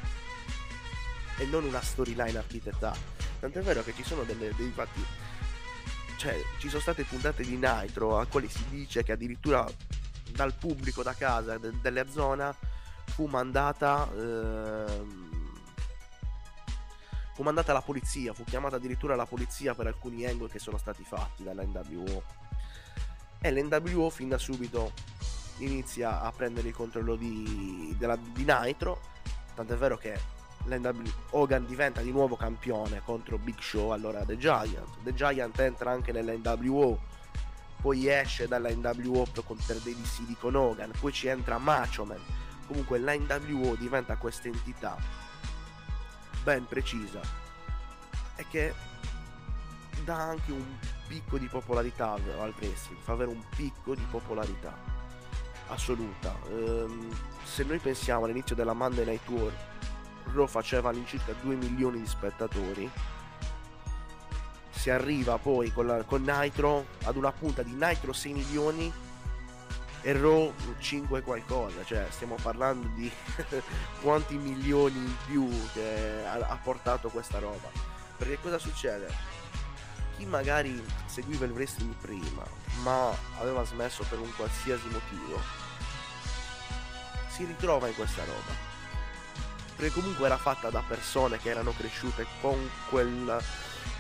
e 1.39 1.47
non 1.47 1.65
una 1.65 1.81
storyline 1.81 2.37
architettata. 2.37 2.99
Tant'è 3.39 3.61
vero 3.63 3.83
che 3.83 3.95
ci 3.95 4.03
sono 4.03 4.25
delle, 4.25 4.53
dei 4.57 4.71
fatti. 4.71 5.05
Cioè, 6.17 6.43
ci 6.59 6.69
sono 6.69 6.81
state 6.81 7.05
puntate 7.05 7.45
di 7.45 7.57
Nitro 7.57 8.19
a 8.19 8.27
quali 8.27 8.49
si 8.49 8.65
dice 8.69 9.05
che 9.05 9.13
addirittura 9.13 9.65
dal 10.33 10.53
pubblico 10.55 11.05
da 11.05 11.15
casa 11.15 11.57
de- 11.59 11.81
della 11.81 12.09
zona 12.09 12.55
fu 13.05 13.27
mandata. 13.27 14.09
Ehm, 14.17 15.28
fu 17.39 17.45
mandata 17.45 17.73
la 17.73 17.83
polizia, 17.83 18.33
fu 18.33 18.43
chiamata 18.43 18.75
addirittura 18.75 19.15
la 19.15 19.25
polizia 19.25 19.73
per 19.73 19.87
alcuni 19.87 20.27
angle 20.27 20.49
che 20.49 20.59
sono 20.59 20.77
stati 20.77 21.05
fatti 21.05 21.45
dall'NWO. 21.45 22.25
E 23.41 23.53
l'NWO 23.53 24.11
fin 24.11 24.29
da 24.29 24.39
subito 24.39 24.91
inizia 25.59 26.21
a 26.21 26.33
prendere 26.33 26.67
il 26.67 26.75
controllo 26.75 27.15
di, 27.15 27.95
della, 27.97 28.17
di 28.17 28.45
Nitro. 28.45 29.01
Tant'è 29.55 29.77
vero 29.77 29.97
che 29.97 30.19
Hogan 31.31 31.65
diventa 31.65 32.01
di 32.01 32.11
nuovo 32.11 32.35
campione 32.35 33.03
contro 33.05 33.39
Big 33.39 33.61
Show, 33.61 33.91
allora 33.91 34.25
The 34.25 34.37
Giant. 34.37 35.05
The 35.05 35.15
Giant 35.15 35.57
entra 35.61 35.93
anche 35.93 36.11
nell'NWO, 36.11 36.99
poi 37.81 38.09
esce 38.09 38.49
dalla 38.49 38.69
NWO 38.69 39.25
per 39.33 39.77
dei 39.85 39.95
dissidi 39.95 40.35
con 40.35 40.57
Hogan, 40.57 40.91
poi 40.99 41.13
ci 41.13 41.29
entra 41.29 41.59
Macho 41.59 42.05
Man. 42.05 42.19
Comunque 42.67 42.99
l'NWO 42.99 43.77
diventa 43.77 44.17
questa 44.17 44.49
entità 44.49 45.28
ben 46.43 46.67
precisa 46.67 47.21
e 48.37 48.45
che 48.49 48.75
dà 50.05 50.17
anche 50.17 50.53
un 50.53 50.65
picco 51.07 51.39
di 51.39 51.47
popolarità 51.47 52.13
al 52.13 52.55
wrestling, 52.59 53.01
fa 53.03 53.13
avere 53.13 53.31
un 53.31 53.43
picco 53.57 53.95
di 53.95 54.07
popolarità 54.11 54.77
assoluta. 55.69 56.35
Ehm, 56.49 57.09
se 57.45 57.65
noi 57.65 57.79
pensiamo 57.79 58.25
all'inizio 58.25 58.55
della 58.55 58.73
Monday 58.73 59.05
Night 59.05 59.29
War, 59.29 59.53
Raw 60.33 60.47
faceva 60.47 60.91
all'incirca 60.91 61.33
2 61.41 61.55
milioni 61.55 62.01
di 62.01 62.07
spettatori. 62.07 62.91
Si 64.71 64.91
arriva 64.91 65.39
poi 65.39 65.73
con, 65.73 65.87
la, 65.87 66.05
con 66.05 66.23
Nitro 66.23 66.87
ad 67.05 67.17
una 67.17 67.33
punta 67.33 67.63
di 67.63 67.73
Nitro 67.73 68.13
6 68.13 68.33
milioni 68.33 68.93
e 70.03 70.13
Raw 70.13 70.53
5 70.79 71.23
qualcosa, 71.23 71.85
cioè 71.85 72.07
stiamo 72.11 72.37
parlando 72.41 72.89
di 72.95 73.11
quanti 74.01 74.37
milioni 74.37 74.97
in 74.97 75.17
più 75.27 75.49
che 75.73 76.25
ha, 76.25 76.59
portato 76.63 77.09
questa 77.09 77.39
roba. 77.39 77.69
Perché 78.17 78.39
cosa 78.41 78.59
succede? 78.59 79.13
Chi 80.17 80.27
magari 80.27 80.85
seguiva 81.07 81.45
il 81.45 81.53
wrestling 81.53 81.95
prima, 81.95 82.43
ma 82.83 83.13
aveva 83.39 83.65
smesso 83.65 84.05
per 84.09 84.19
un 84.19 84.35
qualsiasi 84.35 84.89
motivo, 84.89 85.41
si 87.29 87.45
ritrova 87.45 87.89
in 87.89 87.95
questa 87.95 88.25
roba. 88.25 88.67
Perché 89.77 89.93
comunque 89.93 90.27
era 90.27 90.39
fatta 90.39 90.71
da 90.71 90.83
persone 90.87 91.39
che 91.39 91.51
erano 91.51 91.73
cresciute 91.73 92.27
con, 92.41 92.69
quel, 92.89 93.41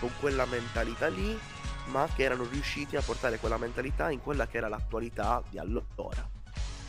con 0.00 0.11
quella 0.21 0.45
mentalità 0.47 1.09
lì, 1.09 1.38
ma 1.87 2.09
che 2.14 2.23
erano 2.23 2.45
riusciti 2.45 2.97
a 2.97 3.02
portare 3.02 3.38
quella 3.38 3.59
mentalità 3.59 4.11
in 4.11 4.21
quella 4.21 4.47
che 4.47 4.59
era 4.59 4.68
l'attualità 4.68 5.42
di 5.49 5.59
allora, 5.59 6.28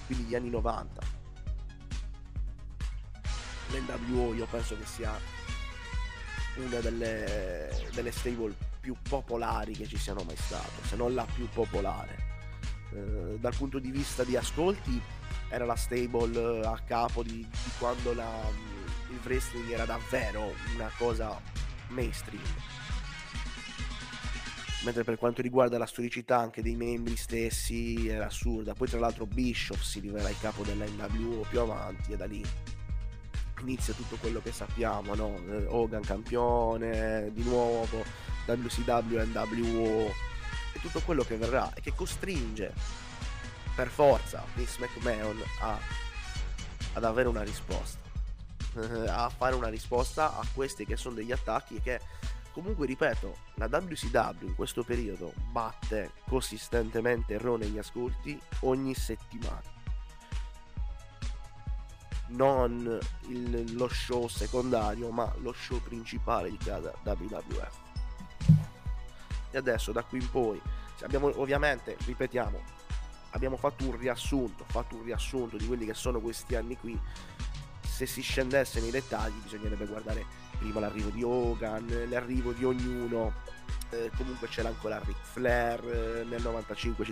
quindi 0.06 0.26
gli 0.26 0.36
anni 0.36 0.50
90. 0.50 1.18
L'NWO 3.72 4.34
io 4.34 4.46
penso 4.48 4.76
che 4.78 4.86
sia 4.86 5.18
una 6.56 6.80
delle, 6.80 7.88
delle 7.94 8.12
stable 8.12 8.56
più 8.80 8.96
popolari 9.08 9.74
che 9.74 9.88
ci 9.88 9.98
siano 9.98 10.24
mai 10.24 10.36
state, 10.36 10.84
se 10.84 10.96
non 10.96 11.14
la 11.14 11.26
più 11.34 11.48
popolare. 11.50 12.28
Eh, 12.92 13.38
dal 13.40 13.56
punto 13.56 13.78
di 13.78 13.92
vista 13.92 14.24
di 14.24 14.36
ascolti 14.36 15.00
era 15.50 15.66
la 15.66 15.76
stable 15.76 16.66
a 16.66 16.80
capo 16.86 17.24
di, 17.24 17.38
di 17.38 17.72
quando 17.78 18.14
la, 18.14 18.30
il 19.10 19.20
wrestling 19.24 19.70
era 19.70 19.86
davvero 19.86 20.54
una 20.76 20.92
cosa 20.98 21.40
mainstream. 21.90 22.44
Mentre 24.84 25.04
per 25.04 25.18
quanto 25.18 25.42
riguarda 25.42 25.78
la 25.78 25.86
storicità 25.86 26.38
anche 26.38 26.62
dei 26.62 26.76
membri 26.76 27.18
stessi 27.18 28.08
era 28.08 28.28
assurda. 28.28 28.74
Poi 28.74 28.88
tra 28.88 29.00
l'altro 29.00 29.26
Bischoff 29.26 29.82
si 29.82 30.00
rivela 30.00 30.30
il 30.30 30.40
capo 30.40 30.64
della 30.64 30.86
NWO 30.86 31.46
più 31.50 31.60
avanti 31.60 32.14
e 32.14 32.18
da 32.18 32.26
lì 32.26 32.44
inizia 33.62 33.94
tutto 33.94 34.16
quello 34.16 34.42
che 34.42 34.52
sappiamo, 34.52 35.16
no? 35.16 35.38
Hogan 35.68 36.02
campione, 36.02 37.30
di 37.34 37.44
nuovo, 37.44 38.04
WCW, 38.46 39.20
NWO 39.26 40.14
e 40.74 40.80
tutto 40.80 41.02
quello 41.02 41.24
che 41.24 41.36
verrà 41.36 41.74
e 41.74 41.82
che 41.82 41.94
costringe 41.94 42.74
per 43.76 43.88
forza 43.88 44.44
Vince 44.56 44.80
McMahon 44.80 45.38
a, 45.62 45.78
ad 46.94 47.04
avere 47.04 47.28
una 47.28 47.44
risposta 47.44 48.09
a 49.08 49.30
fare 49.30 49.56
una 49.56 49.70
risposta 49.70 50.38
a 50.38 50.46
questi 50.54 50.86
che 50.86 50.98
sono 50.98 51.16
degli 51.16 51.32
attacchi 51.32 51.80
che 51.82 52.00
comunque 52.52 52.86
ripeto 52.86 53.36
la 53.56 53.66
WCW 53.66 54.48
in 54.48 54.56
questo 54.56 54.84
periodo 54.84 55.34
batte 55.52 56.12
consistentemente 56.28 57.38
Raw 57.38 57.56
negli 57.56 57.78
ascolti 57.78 58.40
ogni 58.62 58.94
settimana. 58.96 59.78
Non 62.30 63.00
il, 63.28 63.74
lo 63.76 63.88
show 63.88 64.28
secondario 64.28 65.10
ma 65.10 65.34
lo 65.40 65.52
show 65.54 65.82
principale 65.82 66.50
di 66.50 66.58
cada 66.58 66.94
WWF 67.04 67.88
e 69.52 69.58
adesso 69.58 69.92
da 69.92 70.04
qui 70.04 70.20
in 70.20 70.30
poi 70.30 70.62
abbiamo 71.02 71.32
ovviamente 71.40 71.98
ripetiamo 72.06 72.62
abbiamo 73.32 73.58
fatto 73.58 73.86
un 73.86 73.98
riassunto 73.98 74.64
fatto 74.68 74.96
un 74.96 75.04
riassunto 75.04 75.58
di 75.58 75.66
quelli 75.66 75.86
che 75.86 75.94
sono 75.94 76.20
questi 76.20 76.56
anni 76.56 76.78
qui 76.78 77.00
se 78.00 78.06
si 78.06 78.22
scendesse 78.22 78.80
nei 78.80 78.92
dettagli 78.92 79.42
bisognerebbe 79.44 79.86
guardare 79.86 80.26
prima 80.58 80.80
l'arrivo 80.80 81.10
di 81.10 81.22
Hogan 81.22 82.08
l'arrivo 82.10 82.54
di 82.54 82.64
ognuno 82.64 83.34
eh, 83.90 84.10
comunque 84.16 84.48
c'era 84.48 84.70
ancora 84.70 85.02
Ric 85.04 85.18
Flair, 85.22 85.84
eh, 85.84 86.24
nel 86.24 86.42
95 86.42 87.06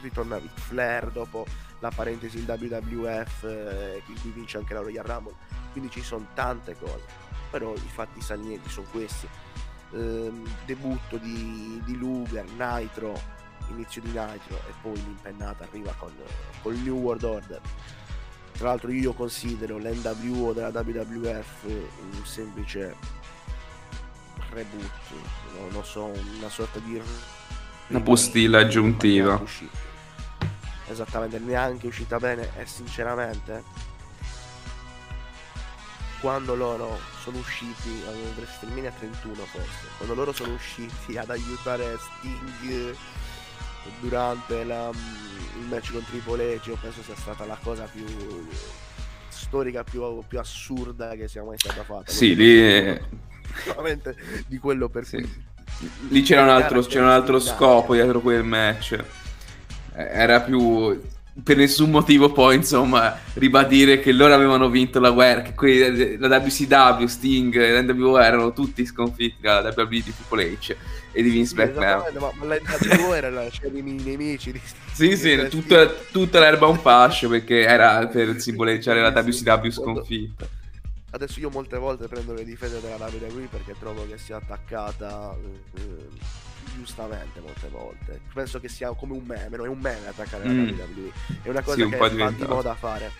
ritorna 0.00 0.38
Ric 0.38 0.56
Flair 0.60 1.10
dopo 1.10 1.44
la 1.80 1.90
parentesi 1.90 2.38
il 2.38 2.44
WWF, 2.46 3.44
eh, 3.44 4.02
qui 4.04 4.30
vince 4.30 4.58
anche 4.58 4.74
la 4.74 4.80
Royal 4.80 5.04
Rumble, 5.04 5.34
quindi 5.72 5.90
ci 5.90 6.02
sono 6.02 6.26
tante 6.34 6.76
cose, 6.78 7.04
però 7.50 7.74
i 7.74 7.88
fatti 7.92 8.20
salienti 8.20 8.68
sono 8.68 8.86
questi. 8.90 9.26
Ehm, 9.92 10.46
debutto 10.66 11.16
di, 11.16 11.80
di 11.84 11.96
Luger, 11.96 12.44
Nitro, 12.58 13.18
inizio 13.70 14.02
di 14.02 14.08
Nitro 14.08 14.56
e 14.68 14.72
poi 14.82 14.94
l'impennata 14.94 15.64
arriva 15.64 15.94
con, 15.98 16.12
con 16.62 16.74
il 16.74 16.80
New 16.80 16.96
World 16.96 17.24
Order. 17.24 17.60
Tra 18.58 18.70
l'altro 18.70 18.90
io 18.90 19.12
considero 19.12 19.78
l'NWO 19.78 20.52
della 20.52 20.70
WWF 20.70 21.62
un 21.62 22.24
semplice 22.24 22.96
reboot, 24.50 24.90
no, 25.54 25.68
non 25.70 25.84
so, 25.84 26.06
una 26.06 26.48
sorta 26.48 26.80
di... 26.80 27.00
Una 27.86 28.00
postilla 28.00 28.58
aggiuntiva. 28.58 29.40
Esattamente, 30.88 31.38
neanche 31.38 31.86
uscita 31.86 32.18
bene 32.18 32.50
e 32.58 32.66
sinceramente 32.66 33.62
quando 36.20 36.56
loro 36.56 36.98
sono 37.22 37.38
usciti 37.38 38.02
a 38.06 38.10
WrestleMania 38.36 38.90
31 38.90 39.34
forse, 39.34 39.86
quando 39.98 40.14
loro 40.14 40.32
sono 40.32 40.54
usciti 40.54 41.16
ad 41.16 41.30
aiutare 41.30 41.96
Sting 41.96 42.96
durante 44.00 44.64
la, 44.64 44.90
il 44.90 45.66
match 45.68 45.92
con 45.92 46.04
Triple 46.04 46.56
H, 46.56 46.68
io 46.68 46.78
penso 46.80 47.02
sia 47.02 47.16
stata 47.16 47.44
la 47.44 47.58
cosa 47.62 47.88
più 47.92 48.04
storica, 49.28 49.84
più, 49.84 50.22
più 50.26 50.38
assurda 50.38 51.14
che 51.14 51.28
sia 51.28 51.42
mai 51.42 51.58
stata 51.58 51.82
fatta. 51.84 52.10
Sì, 52.10 52.34
lì... 52.34 53.16
Veramente 53.64 54.14
di 54.46 54.58
quello 54.58 54.88
per 54.88 55.06
sì. 55.06 55.46
Lì 56.08 56.22
c'era 56.22 56.42
un 56.42 56.50
altro, 56.50 56.82
c'era 56.82 57.04
un 57.04 57.10
altro 57.10 57.40
scopo 57.40 57.94
dietro 57.94 58.20
quel 58.20 58.44
match. 58.44 59.02
Era 59.94 60.40
più 60.40 61.00
per 61.42 61.56
nessun 61.56 61.90
motivo 61.90 62.32
poi 62.32 62.56
insomma 62.56 63.16
ribadire 63.34 64.00
che 64.00 64.12
loro 64.12 64.34
avevano 64.34 64.68
vinto 64.68 64.98
la 64.98 65.10
guerra 65.10 65.42
che 65.42 65.54
quelli, 65.54 66.16
la 66.18 66.38
WCW, 66.38 67.06
Sting 67.06 67.54
e 67.56 67.80
l'NWO 67.80 68.18
erano 68.18 68.52
tutti 68.52 68.84
sconfitti 68.84 69.40
dalla 69.40 69.72
WWE 69.74 69.88
di 69.88 70.14
Triple 70.14 70.56
H 70.58 70.76
e 71.12 71.22
di 71.22 71.30
Vince 71.30 71.54
sì, 71.54 71.54
McMahon. 71.56 72.02
ma, 72.18 72.30
ma 72.34 72.54
l'NWO 72.56 73.14
era 73.14 73.30
la 73.30 73.48
cioè, 73.50 73.70
i 73.72 73.82
nemici 73.82 74.52
di 74.52 74.60
sì 74.92 75.16
sì 75.16 75.46
tutta, 75.48 75.86
tutta, 75.86 76.40
l'erba 76.40 76.66
un 76.66 76.78
fascio 76.78 77.28
perché 77.28 77.64
era 77.64 78.06
per 78.06 78.40
simboleggiare 78.40 79.00
la 79.00 79.10
WCW 79.10 79.70
sconfitta. 79.70 80.46
Adesso 81.10 81.40
io 81.40 81.48
molte 81.48 81.78
volte 81.78 82.06
prendo 82.06 82.34
le 82.34 82.44
difese 82.44 82.80
della 82.82 82.96
WWE 82.96 83.48
perché 83.50 83.74
trovo 83.78 84.06
che 84.06 84.18
sia 84.18 84.36
attaccata 84.36 85.34
eh, 85.74 86.08
giustamente 86.74 87.40
molte 87.40 87.68
volte. 87.68 88.20
Penso 88.32 88.60
che 88.60 88.68
sia 88.68 88.92
come 88.92 89.12
un 89.14 89.24
meme, 89.24 89.56
no? 89.56 89.64
è 89.64 89.68
un 89.68 89.78
meme 89.78 90.08
attaccare 90.08 90.44
la 90.44 90.50
mm. 90.50 90.68
WWE. 90.68 91.12
È 91.42 91.48
una 91.48 91.62
cosa 91.62 91.76
sì, 91.76 91.82
un 91.82 91.90
che 91.90 91.96
fa 91.96 92.08
di 92.08 92.44
moda 92.46 92.74
fare. 92.74 93.10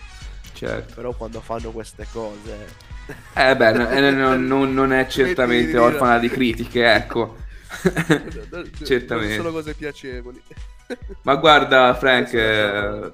Certo. 0.53 0.93
Però 0.95 1.13
quando 1.13 1.41
fanno 1.41 1.71
queste 1.71 2.05
cose... 2.11 2.87
Eh 3.33 3.55
beh, 3.55 3.71
non, 4.11 4.45
non, 4.45 4.73
non 4.73 4.93
è 4.93 5.07
certamente 5.09 5.77
orfana 5.77 6.19
di 6.19 6.29
critiche, 6.29 6.93
ecco. 6.93 7.37
certamente. 8.83 9.35
Sono 9.35 9.51
cose 9.51 9.73
piacevoli. 9.73 10.41
Ma 11.23 11.35
guarda 11.35 11.93
Frank, 11.95 12.33
eh, 12.33 13.11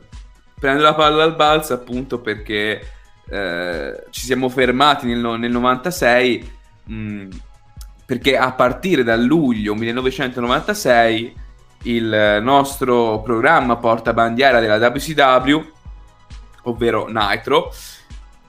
prendo 0.59 0.81
la 0.81 0.93
palla 0.93 1.23
al 1.23 1.35
balzo 1.35 1.73
appunto 1.73 2.19
perché 2.19 2.87
eh, 3.29 4.03
ci 4.09 4.21
siamo 4.21 4.49
fermati 4.49 5.07
nel, 5.07 5.19
nel 5.39 5.51
96. 5.51 6.51
Mh, 6.85 7.27
perché 8.05 8.37
a 8.37 8.51
partire 8.51 9.03
da 9.03 9.15
luglio 9.15 9.73
1996 9.73 11.43
il 11.83 12.39
nostro 12.41 13.21
programma 13.21 13.77
porta 13.77 14.13
bandiera 14.13 14.59
della 14.59 14.77
WCW, 14.77 15.71
ovvero 16.63 17.07
Nitro, 17.09 17.73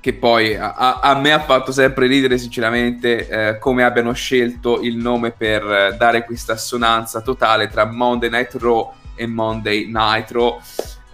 che 0.00 0.14
poi 0.14 0.54
a, 0.54 1.00
a 1.00 1.18
me 1.18 1.32
ha 1.32 1.40
fatto 1.40 1.72
sempre 1.72 2.06
ridere 2.06 2.38
sinceramente 2.38 3.28
eh, 3.28 3.58
come 3.58 3.82
abbiano 3.82 4.12
scelto 4.12 4.80
il 4.80 4.96
nome 4.96 5.32
per 5.32 5.96
dare 5.98 6.24
questa 6.24 6.52
assonanza 6.52 7.20
totale 7.20 7.68
tra 7.68 7.86
Monday 7.86 8.30
Night 8.30 8.54
Raw 8.54 8.92
e 9.16 9.26
Monday 9.26 9.90
Nitro 9.92 10.62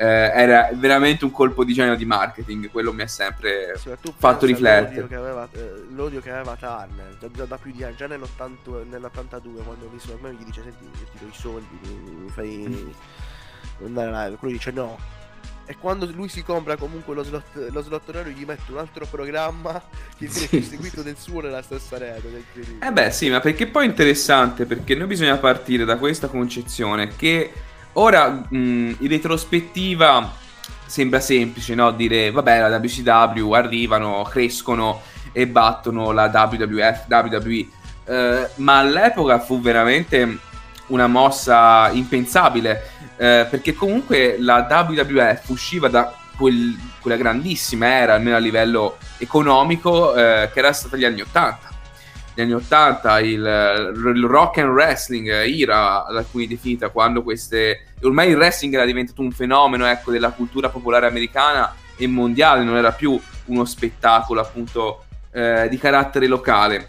eh, 0.03 0.33
era 0.35 0.69
veramente 0.73 1.25
un 1.25 1.31
colpo 1.31 1.63
di 1.63 1.73
genio 1.73 1.95
di 1.95 2.05
marketing, 2.05 2.73
quello 2.73 2.93
mi 2.93 3.03
ha 3.03 3.07
sempre 3.07 3.75
sì, 3.77 3.89
fatto 4.17 4.47
riflettere. 4.47 5.03
L'odio 5.03 5.07
che 5.07 5.15
aveva, 5.15 5.49
eh, 5.53 5.85
l'odio 5.91 6.21
che 6.21 6.31
aveva 6.33 6.57
Turner 6.57 7.17
già, 7.21 7.45
da 7.45 7.57
più 7.57 7.71
di 7.71 7.85
anni, 7.85 7.95
già 7.95 8.09
nell'82 8.09 9.63
quando 9.63 9.89
visto 9.93 10.19
me 10.21 10.33
gli 10.33 10.43
dice 10.43 10.63
senti 10.63 10.83
io 10.83 11.07
ti 11.13 11.19
do 11.21 11.27
i 11.27 11.33
soldi, 11.33 11.79
mi 12.21 12.29
fai 12.31 12.95
andare 13.85 14.11
live, 14.11 14.39
lui 14.41 14.53
dice 14.53 14.73
no. 14.73 14.99
E 15.67 15.77
quando 15.79 16.11
lui 16.13 16.29
si 16.29 16.43
compra 16.43 16.75
comunque 16.75 17.15
lo 17.15 17.23
slot, 17.23 17.71
lo 17.71 17.83
slot 17.83 18.09
orario 18.09 18.33
gli 18.33 18.45
mette 18.45 18.73
un 18.73 18.79
altro 18.79 19.07
programma 19.09 19.81
che 20.19 20.27
viene 20.27 20.49
sì. 20.49 20.63
seguito 20.63 21.03
del 21.03 21.17
suo 21.17 21.41
nella 21.41 21.63
stessa 21.63 21.97
rete. 21.97 22.45
Eh 22.81 22.91
beh 22.91 23.13
sì, 23.13 23.31
ma 23.31 23.39
perché 23.39 23.69
poi 23.69 23.87
è 23.87 23.89
interessante 23.89 24.67
perché 24.67 24.97
noi 24.97 25.07
bisogna 25.07 25.37
partire 25.37 25.85
da 25.85 25.97
questa 25.97 26.27
concezione 26.27 27.15
che 27.15 27.53
Ora, 27.95 28.29
mh, 28.31 28.97
in 29.01 29.09
retrospettiva, 29.09 30.33
sembra 30.87 31.21
semplice 31.21 31.75
no? 31.75 31.91
dire, 31.91 32.31
vabbè, 32.31 32.69
la 32.69 32.79
WCW 32.79 33.53
arrivano, 33.53 34.23
crescono 34.23 35.03
e 35.33 35.47
battono 35.47 36.11
la 36.13 36.31
WWF, 36.33 37.05
WWE. 37.09 37.67
Eh, 38.05 38.49
ma 38.57 38.79
all'epoca 38.79 39.39
fu 39.41 39.61
veramente 39.61 40.39
una 40.87 41.07
mossa 41.07 41.91
impensabile, 41.93 42.83
eh, 43.17 43.47
perché 43.49 43.75
comunque 43.75 44.37
la 44.39 44.67
WWF 44.69 45.49
usciva 45.49 45.89
da 45.89 46.15
quel, 46.37 46.75
quella 47.01 47.17
grandissima 47.19 47.87
era, 47.87 48.15
almeno 48.15 48.37
a 48.37 48.41
livello 48.41 48.97
economico, 49.19 50.15
eh, 50.15 50.51
che 50.51 50.59
era 50.59 50.73
stata 50.73 50.97
gli 50.97 51.05
anni 51.05 51.21
80 51.21 51.72
negli 52.35 52.47
anni 52.47 52.55
80 52.55 53.21
il, 53.21 53.93
il, 54.15 54.25
rock 54.25 54.59
and 54.59 54.71
wrestling 54.71 55.29
era 55.29 56.07
alcuni 56.07 56.47
definita 56.47 56.89
quando 56.89 57.23
queste 57.23 57.89
ormai 58.03 58.31
il 58.31 58.37
wrestling 58.37 58.75
era 58.75 58.85
diventato 58.85 59.21
un 59.21 59.33
fenomeno 59.33 59.87
ecco, 59.87 60.11
della 60.11 60.31
cultura 60.31 60.69
popolare 60.69 61.07
americana 61.07 61.75
e 61.97 62.07
mondiale 62.07 62.65
non 62.65 62.77
era 62.77 62.93
più 62.93 63.21
uno 63.47 63.65
spettacolo 63.65 64.41
appunto 64.41 65.05
eh, 65.33 65.69
di 65.69 65.79
carattere 65.79 66.27
locale. 66.27 66.87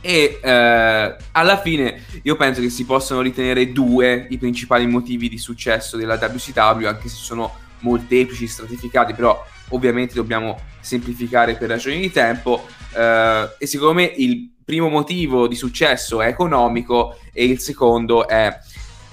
E 0.00 0.38
eh, 0.40 1.16
alla 1.32 1.58
fine 1.60 2.04
io 2.22 2.36
penso 2.36 2.60
che 2.60 2.70
si 2.70 2.84
possano 2.84 3.20
ritenere 3.20 3.72
due 3.72 4.28
i 4.30 4.38
principali 4.38 4.86
motivi 4.86 5.28
di 5.28 5.38
successo 5.38 5.96
della 5.96 6.14
WCW 6.14 6.86
anche 6.86 7.08
se 7.08 7.16
sono 7.16 7.52
molteplici 7.80 8.46
stratificati 8.46 9.12
però 9.14 9.44
ovviamente 9.70 10.14
dobbiamo 10.14 10.58
semplificare 10.80 11.54
per 11.54 11.68
ragioni 11.68 12.00
di 12.00 12.10
tempo 12.10 12.66
Uh, 12.90 13.52
e 13.58 13.66
secondo 13.66 13.94
me 13.94 14.04
il 14.04 14.50
primo 14.64 14.88
motivo 14.88 15.46
di 15.46 15.54
successo 15.54 16.22
è 16.22 16.26
economico 16.26 17.18
e 17.32 17.44
il 17.44 17.58
secondo 17.58 18.26
è 18.26 18.58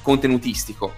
contenutistico. 0.02 0.94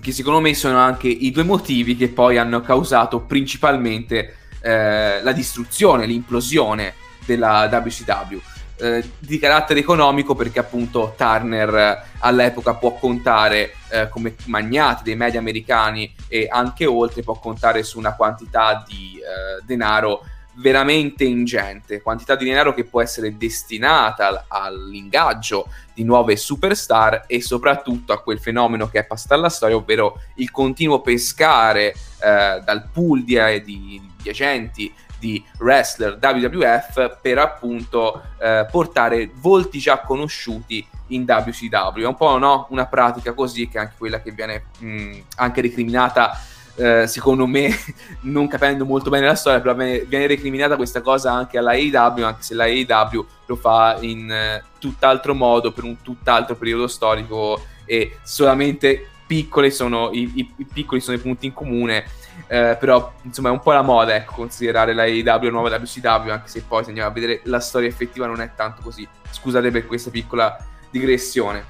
Che 0.00 0.12
secondo 0.12 0.40
me 0.40 0.54
sono 0.54 0.78
anche 0.78 1.08
i 1.08 1.30
due 1.30 1.42
motivi 1.42 1.96
che 1.96 2.08
poi 2.08 2.38
hanno 2.38 2.60
causato 2.60 3.20
principalmente 3.20 4.36
uh, 4.62 5.22
la 5.22 5.32
distruzione, 5.32 6.06
l'implosione 6.06 6.94
della 7.26 7.68
WCW. 7.70 8.38
Eh, 8.80 9.10
di 9.18 9.38
carattere 9.38 9.80
economico 9.80 10.34
perché 10.34 10.58
appunto 10.58 11.14
Turner 11.16 12.02
all'epoca 12.20 12.74
può 12.74 12.94
contare 12.94 13.74
come 14.08 14.36
magnate 14.44 15.02
dei 15.02 15.16
media 15.16 15.40
americani 15.40 16.14
e 16.28 16.46
anche 16.48 16.86
oltre 16.86 17.22
può 17.22 17.38
contare 17.40 17.82
su 17.82 17.98
una 17.98 18.14
quantità 18.14 18.84
di 18.86 19.20
denaro 19.66 20.22
veramente 20.54 21.24
ingente, 21.24 22.02
quantità 22.02 22.36
di 22.36 22.44
denaro 22.44 22.74
che 22.74 22.84
può 22.84 23.00
essere 23.00 23.36
destinata 23.36 24.44
all'ingaggio 24.48 25.68
di 25.94 26.04
nuove 26.04 26.36
superstar 26.36 27.24
e 27.26 27.40
soprattutto 27.40 28.12
a 28.12 28.20
quel 28.20 28.38
fenomeno 28.38 28.88
che 28.88 29.00
è 29.00 29.06
passato 29.06 29.34
alla 29.34 29.48
storia, 29.48 29.76
ovvero 29.76 30.20
il 30.36 30.50
continuo 30.50 31.00
pescare 31.00 31.94
eh, 32.22 32.60
dal 32.64 32.88
pool 32.92 33.24
di, 33.24 33.34
eh, 33.34 33.62
di, 33.62 34.00
di, 34.20 34.28
agenti 34.28 34.92
di 35.20 35.44
wrestler 35.58 36.18
WWF 36.20 37.18
per 37.20 37.38
appunto 37.38 38.20
eh, 38.40 38.66
portare 38.68 39.30
volti 39.34 39.78
già 39.78 40.00
conosciuti 40.00 40.84
in 41.08 41.22
WCW. 41.22 42.02
È 42.02 42.06
un 42.06 42.16
po' 42.16 42.38
no? 42.38 42.66
una 42.70 42.86
pratica 42.86 43.32
così 43.32 43.68
che 43.68 43.78
è 43.78 43.82
anche 43.82 43.94
quella 43.96 44.20
che 44.20 44.32
viene 44.32 44.64
mh, 44.78 45.18
anche 45.36 45.60
recriminata 45.60 46.36
eh, 46.80 47.06
secondo 47.06 47.46
me, 47.46 47.68
non 48.22 48.48
capendo 48.48 48.84
molto 48.84 49.10
bene 49.10 49.26
la 49.26 49.34
storia, 49.34 49.60
però 49.60 49.74
viene 49.74 50.26
recriminata 50.26 50.76
questa 50.76 51.02
cosa 51.02 51.32
anche 51.32 51.58
alla 51.58 51.72
AEW, 51.72 52.24
anche 52.24 52.42
se 52.42 52.54
la 52.54 52.64
AEW 52.64 53.26
lo 53.46 53.56
fa 53.56 53.98
in 54.00 54.30
eh, 54.30 54.62
tutt'altro 54.78 55.34
modo, 55.34 55.72
per 55.72 55.84
un 55.84 56.00
tutt'altro 56.00 56.56
periodo 56.56 56.86
storico 56.86 57.62
e 57.84 58.18
solamente 58.22 59.08
piccoli 59.26 59.70
sono 59.70 60.10
i, 60.12 60.30
i, 60.36 60.54
i 60.56 60.64
piccoli 60.64 61.00
sono 61.00 61.16
i 61.16 61.20
punti 61.20 61.46
in 61.46 61.52
comune. 61.52 62.04
Eh, 62.52 62.76
però 62.80 63.12
insomma 63.22 63.50
è 63.50 63.52
un 63.52 63.60
po' 63.60 63.70
la 63.70 63.82
moda 63.82 64.12
ecco, 64.16 64.34
considerare 64.34 64.92
la 64.92 65.02
AEW 65.04 65.50
nuova 65.50 65.68
WCW 65.68 66.30
anche 66.30 66.48
se 66.48 66.64
poi 66.66 66.82
se 66.82 66.88
andiamo 66.88 67.08
a 67.08 67.12
vedere 67.12 67.42
la 67.44 67.60
storia 67.60 67.86
effettiva 67.86 68.26
non 68.26 68.40
è 68.40 68.50
tanto 68.56 68.82
così 68.82 69.06
scusate 69.30 69.70
per 69.70 69.86
questa 69.86 70.10
piccola 70.10 70.58
digressione. 70.90 71.64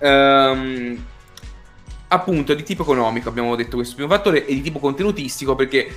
Um, 0.00 1.00
appunto, 2.08 2.54
di 2.54 2.64
tipo 2.64 2.82
economico 2.82 3.28
abbiamo 3.28 3.54
detto 3.54 3.76
questo 3.76 3.94
primo 3.94 4.10
fattore 4.10 4.44
e 4.44 4.54
di 4.54 4.60
tipo 4.60 4.80
contenutistico 4.80 5.54
perché 5.54 5.96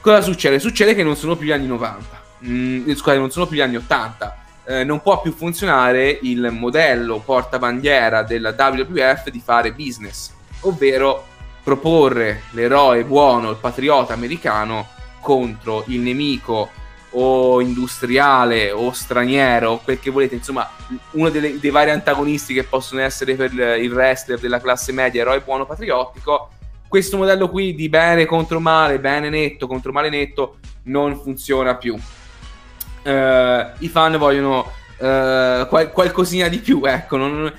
cosa 0.00 0.22
succede? 0.22 0.58
Succede 0.58 0.94
che 0.94 1.02
non 1.02 1.14
sono 1.14 1.36
più 1.36 1.48
gli 1.48 1.52
anni 1.52 1.66
90, 1.66 2.22
mm, 2.46 2.90
scusate, 2.92 3.18
non 3.18 3.30
sono 3.30 3.46
più 3.46 3.56
gli 3.56 3.60
anni 3.60 3.76
80. 3.76 4.36
Eh, 4.64 4.84
non 4.84 5.02
può 5.02 5.20
più 5.20 5.32
funzionare 5.32 6.18
il 6.22 6.50
modello 6.50 7.18
portabandiera 7.18 8.22
della 8.22 8.54
WWF 8.56 9.28
di 9.28 9.40
fare 9.44 9.72
business, 9.72 10.30
ovvero 10.60 11.26
proporre 11.70 12.42
l'eroe 12.50 13.04
buono, 13.04 13.50
il 13.50 13.56
patriota 13.56 14.12
americano 14.12 14.88
contro 15.20 15.84
il 15.86 16.00
nemico 16.00 16.68
o 17.10 17.60
industriale 17.60 18.72
o 18.72 18.90
straniero, 18.90 19.78
quel 19.84 20.00
che 20.00 20.10
volete, 20.10 20.34
insomma, 20.34 20.68
uno 21.12 21.28
delle, 21.28 21.60
dei 21.60 21.70
vari 21.70 21.90
antagonisti 21.90 22.54
che 22.54 22.64
possono 22.64 23.02
essere 23.02 23.36
per 23.36 23.52
il 23.52 23.92
wrestler 23.92 24.40
della 24.40 24.60
classe 24.60 24.90
media, 24.90 25.20
eroe 25.20 25.42
buono 25.42 25.64
patriottico, 25.64 26.48
questo 26.88 27.16
modello 27.16 27.48
qui 27.48 27.72
di 27.76 27.88
bene 27.88 28.26
contro 28.26 28.58
male, 28.58 28.98
bene 28.98 29.28
netto 29.28 29.68
contro 29.68 29.92
male 29.92 30.10
netto, 30.10 30.58
non 30.84 31.20
funziona 31.20 31.76
più. 31.76 31.94
Uh, 31.94 33.70
I 33.78 33.88
fan 33.88 34.18
vogliono 34.18 34.72
uh, 34.98 35.68
qual- 35.68 35.90
qualcosina 35.92 36.48
di 36.48 36.58
più, 36.58 36.82
ecco, 36.84 37.16
non, 37.16 37.52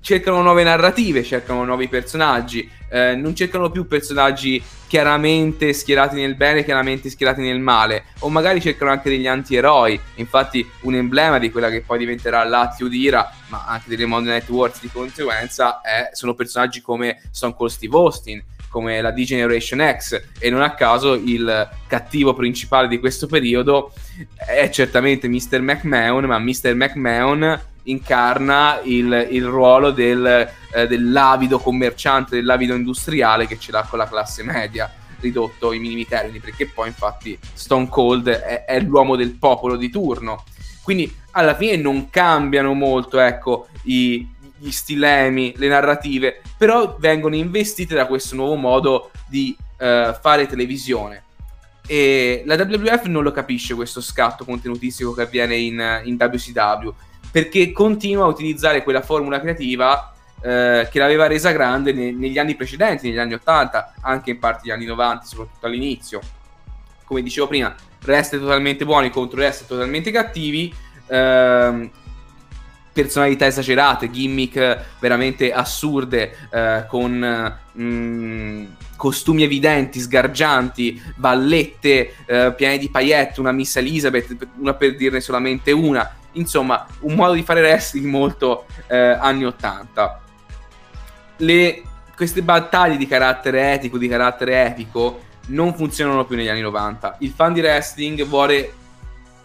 cercano 0.00 0.42
nuove 0.42 0.62
narrative, 0.62 1.22
cercano 1.22 1.64
nuovi 1.64 1.88
personaggi, 1.88 2.68
eh, 2.88 3.14
non 3.14 3.34
cercano 3.34 3.70
più 3.70 3.86
personaggi 3.86 4.62
chiaramente 4.86 5.72
schierati 5.72 6.16
nel 6.16 6.34
bene, 6.34 6.64
chiaramente 6.64 7.10
schierati 7.10 7.40
nel 7.42 7.60
male, 7.60 8.04
o 8.20 8.28
magari 8.28 8.60
cercano 8.60 8.90
anche 8.90 9.08
degli 9.08 9.26
antieroi. 9.26 9.98
Infatti, 10.16 10.68
un 10.80 10.94
emblema 10.94 11.38
di 11.38 11.50
quella 11.50 11.70
che 11.70 11.82
poi 11.82 11.98
diventerà 11.98 12.42
l'Atti 12.44 12.82
Udira, 12.82 13.30
ma 13.48 13.64
anche 13.66 13.88
delle 13.88 14.06
Night 14.06 14.48
Wars 14.48 14.80
di 14.80 14.90
conseguenza, 14.90 15.80
è, 15.80 16.10
sono 16.12 16.34
personaggi 16.34 16.80
come 16.80 17.20
Stone 17.30 17.54
Cold 17.54 17.70
Steve 17.70 17.96
Austin, 17.96 18.42
come 18.70 19.00
la 19.00 19.10
D-Generation 19.10 19.94
X, 19.98 20.22
e 20.38 20.48
non 20.48 20.62
a 20.62 20.74
caso 20.74 21.14
il 21.14 21.68
cattivo 21.86 22.32
principale 22.34 22.88
di 22.88 22.98
questo 22.98 23.26
periodo 23.26 23.92
è 24.36 24.70
certamente 24.70 25.28
Mr. 25.28 25.60
McMahon, 25.60 26.24
ma 26.24 26.38
Mr. 26.38 26.74
McMahon 26.74 27.60
incarna 27.84 28.80
il, 28.84 29.28
il 29.30 29.44
ruolo 29.44 29.90
del, 29.90 30.48
eh, 30.72 30.86
dell'avido 30.86 31.58
commerciante, 31.58 32.36
dell'avido 32.36 32.74
industriale 32.74 33.46
che 33.46 33.58
ce 33.58 33.72
l'ha 33.72 33.86
con 33.88 33.98
la 33.98 34.06
classe 34.06 34.42
media 34.42 34.92
ridotto 35.20 35.70
ai 35.70 35.78
minimi 35.78 36.06
termini, 36.06 36.38
perché 36.38 36.66
poi 36.66 36.88
infatti 36.88 37.38
Stone 37.52 37.88
Cold 37.88 38.28
è, 38.28 38.64
è, 38.64 38.80
l'uomo 38.80 39.16
del 39.16 39.32
popolo 39.32 39.76
di 39.76 39.90
turno. 39.90 40.44
Quindi 40.82 41.14
alla 41.32 41.54
fine 41.54 41.76
non 41.76 42.08
cambiano 42.08 42.72
molto, 42.72 43.18
ecco, 43.18 43.68
i, 43.82 44.26
gli 44.60 44.70
stilemi, 44.70 45.54
le 45.56 45.68
narrative, 45.68 46.42
però 46.56 46.96
vengono 46.98 47.34
investite 47.34 47.94
da 47.94 48.06
questo 48.06 48.34
nuovo 48.34 48.56
modo 48.56 49.10
di 49.26 49.56
uh, 49.58 50.14
fare 50.20 50.46
televisione. 50.46 51.24
E 51.86 52.42
la 52.46 52.54
WWF 52.54 53.06
non 53.06 53.22
lo 53.22 53.32
capisce 53.32 53.74
questo 53.74 54.00
scatto 54.00 54.44
contenutistico 54.44 55.12
che 55.12 55.22
avviene 55.22 55.56
in, 55.56 56.02
in 56.04 56.14
WCW 56.14 56.90
perché 57.30 57.72
continua 57.72 58.24
a 58.24 58.28
utilizzare 58.28 58.82
quella 58.82 59.02
formula 59.02 59.40
creativa 59.40 60.12
eh, 60.42 60.88
che 60.90 60.98
l'aveva 60.98 61.26
resa 61.26 61.52
grande 61.52 61.92
ne- 61.92 62.12
negli 62.12 62.38
anni 62.38 62.54
precedenti, 62.54 63.08
negli 63.08 63.18
anni 63.18 63.34
80, 63.34 63.94
anche 64.00 64.30
in 64.30 64.38
parte 64.38 64.62
negli 64.64 64.72
anni 64.72 64.86
90, 64.86 65.24
soprattutto 65.24 65.66
all'inizio. 65.66 66.20
Come 67.04 67.22
dicevo 67.22 67.46
prima, 67.46 67.74
reste 68.02 68.38
totalmente 68.38 68.84
buoni 68.84 69.10
contro 69.10 69.40
reste 69.40 69.66
totalmente 69.66 70.10
cattivi. 70.10 70.72
Ehm, 71.08 71.90
personalità 72.92 73.46
esagerate, 73.46 74.10
gimmick 74.10 74.84
veramente 74.98 75.52
assurde, 75.52 76.36
eh, 76.50 76.84
con 76.88 77.10
mh, 77.72 77.82
mm, 77.82 78.64
costumi 78.96 79.44
evidenti, 79.44 80.00
sgargianti, 80.00 81.00
vallette 81.16 82.14
eh, 82.26 82.52
piene 82.56 82.78
di 82.78 82.90
paillette, 82.90 83.40
una 83.40 83.52
Miss 83.52 83.76
Elizabeth, 83.76 84.36
una 84.58 84.74
per 84.74 84.96
dirne 84.96 85.20
solamente 85.20 85.72
una. 85.72 86.16
Insomma 86.32 86.86
un 87.00 87.14
modo 87.14 87.32
di 87.32 87.42
fare 87.42 87.60
wrestling 87.60 88.06
molto 88.06 88.66
eh, 88.86 88.96
anni 88.96 89.44
80 89.44 90.20
Le, 91.38 91.82
queste 92.14 92.40
battaglie 92.40 92.96
di 92.96 93.08
carattere 93.08 93.72
etico 93.72 93.98
di 93.98 94.06
carattere 94.06 94.64
epico 94.66 95.22
non 95.46 95.74
funzionano 95.74 96.24
più 96.26 96.36
negli 96.36 96.46
anni 96.46 96.60
90 96.60 97.16
il 97.20 97.32
fan 97.34 97.52
di 97.52 97.58
wrestling 97.58 98.24
vuole 98.26 98.74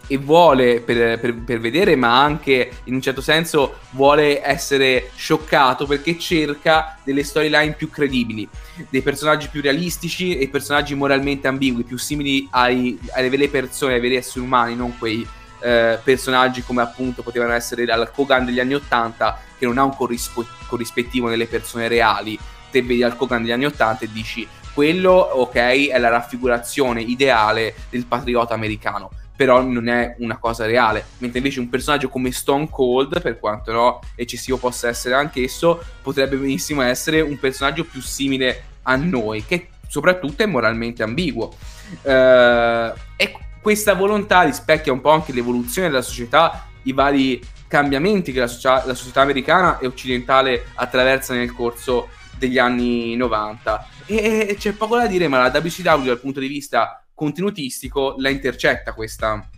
e 0.08 0.18
vuole 0.18 0.80
per, 0.80 1.18
per, 1.18 1.34
per, 1.34 1.60
vedere, 1.60 1.96
ma 1.96 2.22
anche 2.22 2.70
in 2.84 2.94
un 2.94 3.00
certo 3.00 3.20
senso 3.20 3.78
vuole 3.90 4.44
essere 4.46 5.10
scioccato 5.14 5.86
perché 5.86 6.18
cerca 6.18 6.96
delle 7.02 7.24
storyline 7.24 7.72
più 7.72 7.90
credibili, 7.90 8.48
dei 8.88 9.02
personaggi 9.02 9.48
più 9.48 9.60
realistici 9.60 10.38
e 10.38 10.48
personaggi 10.48 10.94
moralmente 10.94 11.48
ambigui, 11.48 11.82
più 11.82 11.98
simili 11.98 12.46
ai, 12.52 12.98
alle 13.14 13.30
vere 13.30 13.48
persone, 13.48 13.94
ai 13.94 14.00
veri 14.00 14.16
esseri 14.16 14.44
umani, 14.44 14.76
non 14.76 14.96
quei 14.96 15.26
eh, 15.60 15.98
personaggi 16.02 16.62
come 16.62 16.82
appunto 16.82 17.22
potevano 17.22 17.52
essere 17.52 17.84
dal 17.84 18.10
Kogan 18.12 18.44
degli 18.44 18.60
anni 18.60 18.74
80 18.74 19.40
che 19.58 19.64
non 19.64 19.78
ha 19.78 19.84
un 19.84 19.94
corrispo- 19.94 20.46
corrispettivo 20.66 21.28
nelle 21.28 21.46
persone 21.46 21.88
reali. 21.88 22.38
Te 22.70 22.82
vedi 22.82 23.02
al 23.02 23.16
Kogan 23.16 23.42
degli 23.42 23.52
anni 23.52 23.66
80 23.66 24.04
e 24.04 24.08
dici 24.12 24.46
quello 24.74 25.12
ok 25.12 25.88
è 25.88 25.98
la 25.98 26.10
raffigurazione 26.10 27.00
ideale 27.00 27.74
del 27.88 28.04
patriota 28.04 28.52
americano 28.52 29.10
però 29.36 29.62
non 29.62 29.88
è 29.88 30.16
una 30.18 30.38
cosa 30.38 30.64
reale. 30.64 31.04
Mentre 31.18 31.38
invece 31.38 31.60
un 31.60 31.68
personaggio 31.68 32.08
come 32.08 32.32
Stone 32.32 32.68
Cold, 32.70 33.20
per 33.20 33.38
quanto 33.38 33.72
no, 33.72 34.00
eccessivo 34.14 34.56
possa 34.56 34.88
essere 34.88 35.14
anch'esso, 35.14 35.82
potrebbe 36.02 36.36
benissimo 36.36 36.80
essere 36.82 37.20
un 37.20 37.38
personaggio 37.38 37.84
più 37.84 38.00
simile 38.00 38.64
a 38.82 38.96
noi, 38.96 39.44
che 39.44 39.68
soprattutto 39.86 40.42
è 40.42 40.46
moralmente 40.46 41.02
ambiguo. 41.02 41.54
Uh, 42.02 42.92
e 43.16 43.36
questa 43.60 43.94
volontà 43.94 44.42
rispecchia 44.42 44.92
un 44.92 45.00
po' 45.00 45.10
anche 45.10 45.32
l'evoluzione 45.32 45.88
della 45.88 46.02
società, 46.02 46.68
i 46.84 46.92
vari 46.92 47.40
cambiamenti 47.68 48.32
che 48.32 48.40
la, 48.40 48.46
socia- 48.46 48.84
la 48.86 48.94
società 48.94 49.20
americana 49.20 49.78
e 49.78 49.86
occidentale 49.86 50.66
attraversa 50.74 51.34
nel 51.34 51.52
corso 51.52 52.08
degli 52.38 52.58
anni 52.58 53.16
90. 53.16 53.88
E 54.06 54.56
c'è 54.58 54.72
poco 54.72 54.96
da 54.96 55.06
dire, 55.06 55.26
ma 55.26 55.38
la 55.38 55.58
WCW 55.58 56.04
dal 56.04 56.20
punto 56.20 56.38
di 56.38 56.46
vista 56.46 57.05
contenutistico 57.16 58.14
la 58.18 58.28
intercetta 58.28 58.92
questa, 58.92 59.48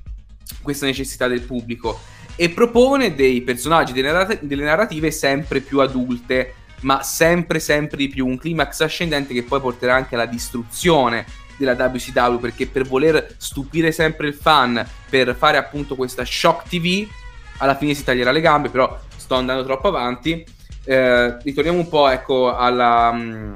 questa 0.63 0.87
necessità 0.87 1.27
del 1.27 1.43
pubblico 1.43 1.99
e 2.37 2.51
propone 2.51 3.17
dei 3.17 3.43
personaggi, 3.43 3.93
delle, 3.93 4.13
narrat- 4.13 4.43
delle 4.43 4.63
narrative 4.63 5.11
sempre 5.11 5.61
più 5.61 5.81
adulte, 5.81 6.55
ma 6.83 7.03
sempre, 7.03 7.59
sempre 7.59 7.97
di 7.97 8.09
più, 8.09 8.25
un 8.25 8.39
climax 8.39 8.81
ascendente 8.81 9.35
che 9.35 9.43
poi 9.43 9.61
porterà 9.61 9.97
anche 9.97 10.15
alla 10.15 10.25
distruzione 10.25 11.27
della 11.57 11.73
WCW 11.73 12.37
perché 12.39 12.69
per 12.69 12.85
voler 12.85 13.35
stupire 13.39 13.91
sempre 13.91 14.29
il 14.29 14.35
fan, 14.35 14.87
per 15.11 15.35
fare 15.35 15.57
appunto 15.57 15.97
questa 15.97 16.25
shock 16.25 16.69
TV, 16.69 17.09
alla 17.57 17.75
fine 17.75 17.93
si 17.95 18.05
taglierà 18.05 18.31
le 18.31 18.41
gambe, 18.41 18.69
però 18.69 18.97
sto 19.17 19.35
andando 19.35 19.65
troppo 19.65 19.89
avanti. 19.89 20.45
Eh, 20.85 21.39
ritorniamo 21.43 21.79
un 21.79 21.89
po' 21.89 22.09
ecco 22.09 22.57
alla, 22.57 23.13
mm, 23.13 23.55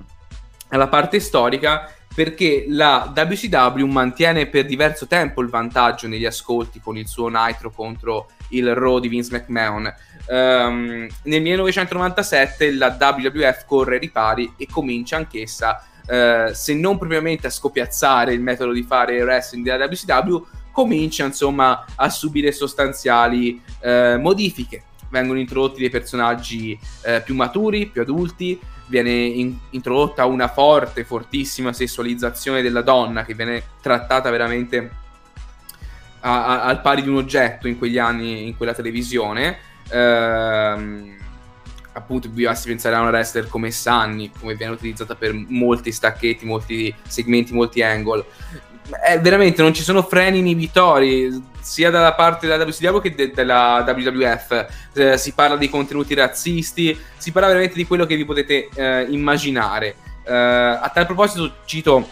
alla 0.70 0.88
parte 0.88 1.20
storica 1.20 1.88
perché 2.14 2.66
la 2.68 3.12
WCW 3.14 3.86
mantiene 3.86 4.46
per 4.46 4.66
diverso 4.66 5.06
tempo 5.06 5.40
il 5.40 5.48
vantaggio 5.48 6.08
negli 6.08 6.26
ascolti 6.26 6.80
con 6.80 6.96
il 6.96 7.08
suo 7.08 7.28
Nitro 7.28 7.70
contro 7.70 8.28
il 8.48 8.74
Raw 8.74 8.98
di 8.98 9.08
Vince 9.08 9.34
McMahon. 9.34 9.92
Um, 10.28 11.08
nel 11.24 11.42
1997 11.42 12.74
la 12.74 12.96
WWF 12.98 13.64
corre 13.66 13.94
ai 13.94 14.00
ripari 14.00 14.54
e 14.56 14.68
comincia 14.70 15.16
anch'essa 15.16 15.84
eh, 16.06 16.50
se 16.52 16.74
non 16.74 16.98
propriamente 16.98 17.46
a 17.46 17.50
scopiazzare 17.50 18.32
il 18.32 18.40
metodo 18.40 18.72
di 18.72 18.82
fare 18.82 19.22
wrestling 19.22 19.64
della 19.64 19.86
WCW, 19.86 20.46
comincia 20.72 21.24
insomma 21.24 21.84
a 21.94 22.08
subire 22.08 22.52
sostanziali 22.52 23.60
eh, 23.80 24.16
modifiche. 24.18 24.84
Vengono 25.10 25.38
introdotti 25.38 25.80
dei 25.80 25.90
personaggi 25.90 26.78
eh, 27.04 27.20
più 27.20 27.34
maturi, 27.34 27.86
più 27.86 28.00
adulti, 28.00 28.58
viene 28.86 29.10
in- 29.10 29.56
introdotta 29.70 30.26
una 30.26 30.48
forte, 30.48 31.04
fortissima 31.04 31.72
sessualizzazione 31.72 32.62
della 32.62 32.82
donna 32.82 33.24
che 33.24 33.34
viene 33.34 33.62
trattata 33.80 34.30
veramente 34.30 34.90
a- 36.20 36.46
a- 36.46 36.62
al 36.64 36.80
pari 36.80 37.02
di 37.02 37.08
un 37.08 37.16
oggetto 37.16 37.68
in 37.68 37.78
quegli 37.78 37.98
anni 37.98 38.46
in 38.46 38.56
quella 38.56 38.74
televisione. 38.74 39.58
Ehm, 39.90 41.16
appunto 41.94 42.28
basti 42.28 42.68
pensare 42.68 42.94
a 42.96 43.00
una 43.00 43.10
wrestler 43.10 43.48
come 43.48 43.70
Sunny, 43.70 44.30
come 44.38 44.54
viene 44.54 44.72
utilizzata 44.72 45.14
per 45.14 45.34
molti 45.34 45.92
stacchetti, 45.92 46.44
molti 46.44 46.94
segmenti, 47.06 47.52
molti 47.52 47.82
angle. 47.82 48.24
È 49.02 49.20
veramente 49.20 49.62
non 49.62 49.72
ci 49.72 49.82
sono 49.82 50.02
freni 50.02 50.38
inibitori 50.38 51.50
sia 51.60 51.90
dalla 51.90 52.14
parte 52.14 52.46
della 52.46 52.64
WCW 52.64 52.98
che 53.00 53.14
de- 53.14 53.30
della 53.30 53.84
WWF. 53.86 54.66
Eh, 54.92 55.16
si 55.16 55.32
parla 55.32 55.56
di 55.56 55.70
contenuti 55.70 56.14
razzisti, 56.14 56.98
si 57.16 57.32
parla 57.32 57.48
veramente 57.48 57.76
di 57.76 57.86
quello 57.86 58.04
che 58.04 58.16
vi 58.16 58.24
potete 58.24 58.68
eh, 58.74 59.06
immaginare. 59.08 59.94
Eh, 60.24 60.34
a 60.34 60.90
tal 60.92 61.06
proposito, 61.06 61.56
cito 61.64 62.08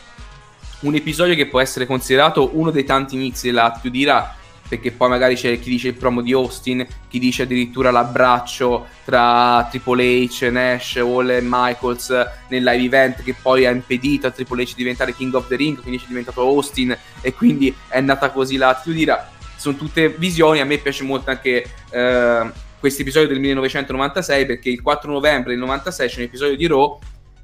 un 0.81 0.95
episodio 0.95 1.35
che 1.35 1.47
può 1.47 1.61
essere 1.61 1.87
considerato 1.87 2.51
uno 2.57 2.71
dei 2.71 2.85
tanti 2.85 3.15
inizi 3.15 3.49
della 3.49 3.65
Attitude 3.65 4.39
perché 4.71 4.93
poi 4.93 5.09
magari 5.09 5.35
c'è 5.35 5.59
chi 5.59 5.69
dice 5.69 5.89
il 5.89 5.95
promo 5.95 6.21
di 6.21 6.33
Austin, 6.33 6.87
chi 7.09 7.19
dice 7.19 7.43
addirittura 7.43 7.91
l'abbraccio 7.91 8.87
tra 9.05 9.67
Triple 9.69 10.27
H, 10.27 10.49
Nash, 10.49 10.95
Wall 10.95 11.31
e 11.31 11.41
Michaels 11.43 12.15
nel 12.51 12.63
live 12.63 12.85
event 12.85 13.23
che 13.25 13.35
poi 13.35 13.67
ha 13.67 13.71
impedito 13.71 14.29
a 14.29 14.31
Triple 14.31 14.63
H 14.63 14.67
di 14.67 14.75
diventare 14.77 15.13
King 15.13 15.35
of 15.35 15.49
the 15.49 15.57
Ring, 15.57 15.81
quindi 15.81 16.01
è 16.01 16.07
diventato 16.07 16.43
Austin 16.43 16.97
e 17.21 17.35
quindi 17.35 17.75
è 17.89 18.01
nata 18.01 18.31
così 18.31 18.57
la 18.57 18.81
Tiudira. 18.81 19.29
Sono 19.57 19.77
tutte 19.77 20.09
visioni, 20.09 20.61
a 20.61 20.65
me 20.65 20.79
piace 20.79 21.03
molto 21.03 21.31
anche 21.31 21.65
eh, 21.91 22.51
questo 22.79 23.03
episodio 23.03 23.27
del 23.27 23.41
1996 23.41 24.47
perché 24.47 24.69
il 24.69 24.83
4 24.83 25.11
novembre 25.11 25.51
del 25.51 25.59
96 25.59 26.09
c'è 26.09 26.19
un 26.19 26.25
episodio 26.27 26.57
di 26.57 26.67
Raw 26.69 26.97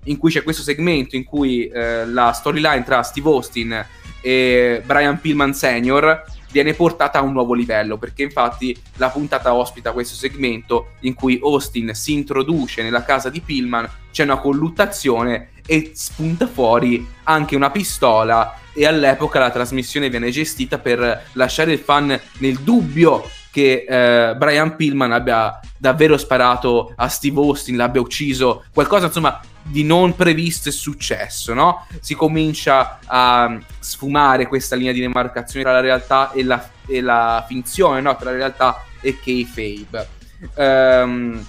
in 0.04 0.16
cui 0.16 0.30
c'è 0.30 0.44
questo 0.44 0.62
segmento 0.62 1.16
in 1.16 1.24
cui 1.24 1.66
eh, 1.66 2.06
la 2.06 2.30
storyline 2.30 2.84
tra 2.84 3.02
Steve 3.02 3.28
Austin 3.28 3.84
e 4.20 4.80
Brian 4.86 5.20
Pillman 5.20 5.52
Sr 5.52 6.34
viene 6.50 6.74
portata 6.74 7.18
a 7.18 7.22
un 7.22 7.32
nuovo 7.32 7.54
livello, 7.54 7.98
perché 7.98 8.22
infatti 8.22 8.76
la 8.96 9.08
puntata 9.08 9.54
ospita 9.54 9.92
questo 9.92 10.14
segmento 10.14 10.92
in 11.00 11.14
cui 11.14 11.38
Austin 11.42 11.94
si 11.94 12.12
introduce 12.12 12.82
nella 12.82 13.04
casa 13.04 13.30
di 13.30 13.40
Pillman, 13.40 13.88
c'è 14.12 14.24
una 14.24 14.38
colluttazione 14.38 15.50
e 15.66 15.92
spunta 15.94 16.46
fuori 16.46 17.06
anche 17.24 17.56
una 17.56 17.70
pistola 17.70 18.58
e 18.72 18.86
all'epoca 18.86 19.38
la 19.38 19.50
trasmissione 19.50 20.08
viene 20.08 20.30
gestita 20.30 20.78
per 20.78 21.28
lasciare 21.32 21.72
il 21.72 21.78
fan 21.78 22.18
nel 22.38 22.58
dubbio 22.58 23.28
che 23.50 23.86
eh, 23.88 24.34
Brian 24.36 24.76
Pillman 24.76 25.12
abbia 25.12 25.58
davvero 25.78 26.18
sparato 26.18 26.92
a 26.94 27.08
Steve 27.08 27.40
Austin, 27.40 27.76
l'abbia 27.76 28.02
ucciso, 28.02 28.64
qualcosa 28.72 29.06
insomma 29.06 29.40
di 29.68 29.82
non 29.82 30.14
previsto 30.14 30.68
è 30.68 30.72
successo, 30.72 31.52
no? 31.52 31.86
Si 32.00 32.14
comincia 32.14 33.00
a 33.04 33.58
sfumare 33.78 34.46
questa 34.46 34.76
linea 34.76 34.92
di 34.92 35.00
demarcazione 35.00 35.64
tra 35.64 35.74
la 35.74 35.80
realtà 35.80 36.30
e 36.32 36.44
la, 36.44 36.70
e 36.86 37.00
la 37.00 37.44
finzione, 37.46 38.00
no? 38.00 38.16
Tra 38.16 38.30
la 38.30 38.36
realtà 38.36 38.84
e 39.00 39.18
Kayfabe. 39.18 40.08
Um, 40.54 41.44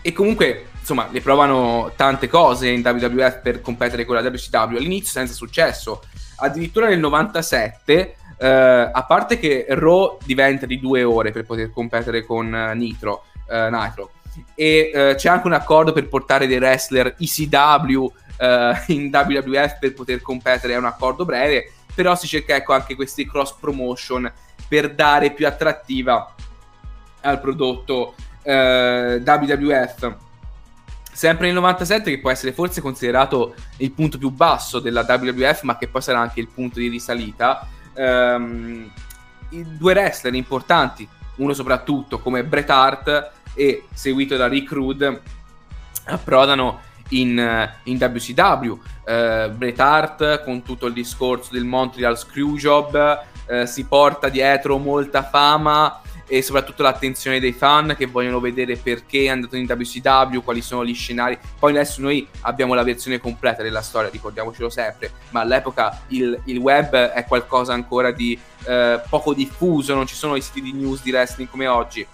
e 0.00 0.12
comunque, 0.12 0.68
insomma, 0.78 1.08
le 1.10 1.20
provano 1.20 1.92
tante 1.96 2.28
cose 2.28 2.68
in 2.68 2.80
WWF 2.80 3.40
per 3.40 3.60
competere 3.60 4.04
con 4.04 4.14
la 4.14 4.22
WCW, 4.22 4.76
all'inizio 4.76 5.12
senza 5.12 5.34
successo. 5.34 6.02
Addirittura 6.36 6.88
nel 6.88 7.00
97, 7.00 8.14
uh, 8.38 8.44
eh, 8.44 8.90
a 8.92 9.04
parte 9.04 9.38
che 9.38 9.66
Raw 9.68 10.18
diventa 10.24 10.66
di 10.66 10.78
due 10.78 11.02
ore 11.02 11.32
per 11.32 11.44
poter 11.44 11.70
competere 11.70 12.24
con 12.24 12.52
uh, 12.52 12.74
Nitro, 12.76 13.24
uh, 13.48 13.74
Nitro 13.74 14.12
e 14.54 14.90
uh, 14.92 15.14
c'è 15.14 15.28
anche 15.28 15.46
un 15.46 15.52
accordo 15.52 15.92
per 15.92 16.08
portare 16.08 16.46
dei 16.46 16.58
wrestler 16.58 17.14
ECW 17.18 18.00
uh, 18.02 18.12
in 18.92 19.10
WWF 19.12 19.78
per 19.78 19.94
poter 19.94 20.20
competere, 20.20 20.74
è 20.74 20.76
un 20.76 20.84
accordo 20.84 21.24
breve, 21.24 21.72
però 21.94 22.14
si 22.14 22.26
cerca 22.26 22.54
ecco 22.54 22.72
anche 22.72 22.94
questi 22.94 23.26
cross 23.26 23.54
promotion 23.58 24.30
per 24.68 24.94
dare 24.94 25.32
più 25.32 25.46
attrattiva 25.46 26.34
al 27.22 27.40
prodotto 27.40 28.14
eh, 28.42 29.22
WWF. 29.24 30.16
Sempre 31.12 31.46
nel 31.46 31.56
97, 31.56 32.10
che 32.10 32.20
può 32.20 32.30
essere 32.30 32.52
forse 32.52 32.80
considerato 32.80 33.54
il 33.78 33.90
punto 33.90 34.18
più 34.18 34.30
basso 34.30 34.78
della 34.78 35.04
WWF, 35.08 35.62
ma 35.62 35.76
che 35.76 35.88
poi 35.88 36.00
sarà 36.00 36.20
anche 36.20 36.38
il 36.38 36.48
punto 36.48 36.78
di 36.78 36.88
risalita, 36.88 37.66
i 37.96 39.66
due 39.76 39.92
wrestler 39.92 40.34
importanti, 40.34 41.08
uno 41.36 41.52
soprattutto 41.52 42.20
come 42.20 42.44
Bret 42.44 42.70
Hart, 42.70 43.32
e 43.58 43.82
seguito 43.92 44.36
da 44.36 44.46
Rick 44.46 44.70
Rude 44.70 45.20
approdano 46.04 46.80
in, 47.10 47.68
in 47.84 47.96
WCW. 47.96 48.70
Uh, 48.70 49.50
Bret 49.50 49.80
Hart 49.80 50.44
con 50.44 50.62
tutto 50.62 50.86
il 50.86 50.92
discorso 50.92 51.50
del 51.52 51.64
Montreal 51.64 52.16
Screwjob 52.16 53.24
uh, 53.46 53.64
si 53.64 53.84
porta 53.84 54.28
dietro 54.28 54.78
molta 54.78 55.24
fama 55.24 56.02
e 56.30 56.42
soprattutto 56.42 56.82
l'attenzione 56.82 57.40
dei 57.40 57.54
fan 57.54 57.94
che 57.96 58.04
vogliono 58.04 58.38
vedere 58.38 58.76
perché 58.76 59.24
è 59.24 59.28
andato 59.28 59.56
in 59.56 59.64
WCW, 59.64 60.42
quali 60.44 60.60
sono 60.60 60.84
gli 60.84 60.94
scenari. 60.94 61.38
Poi 61.58 61.72
adesso 61.72 62.02
noi 62.02 62.28
abbiamo 62.42 62.74
la 62.74 62.84
versione 62.84 63.18
completa 63.18 63.62
della 63.62 63.80
storia, 63.80 64.10
ricordiamocelo 64.10 64.68
sempre, 64.68 65.10
ma 65.30 65.40
all'epoca 65.40 66.02
il, 66.08 66.38
il 66.44 66.58
web 66.58 66.94
è 66.94 67.24
qualcosa 67.24 67.72
ancora 67.72 68.12
di 68.12 68.38
uh, 68.66 69.00
poco 69.08 69.32
diffuso, 69.32 69.94
non 69.94 70.06
ci 70.06 70.14
sono 70.14 70.36
i 70.36 70.42
siti 70.42 70.60
di 70.60 70.72
news 70.72 71.02
di 71.02 71.10
wrestling 71.10 71.48
come 71.48 71.66
oggi 71.66 72.06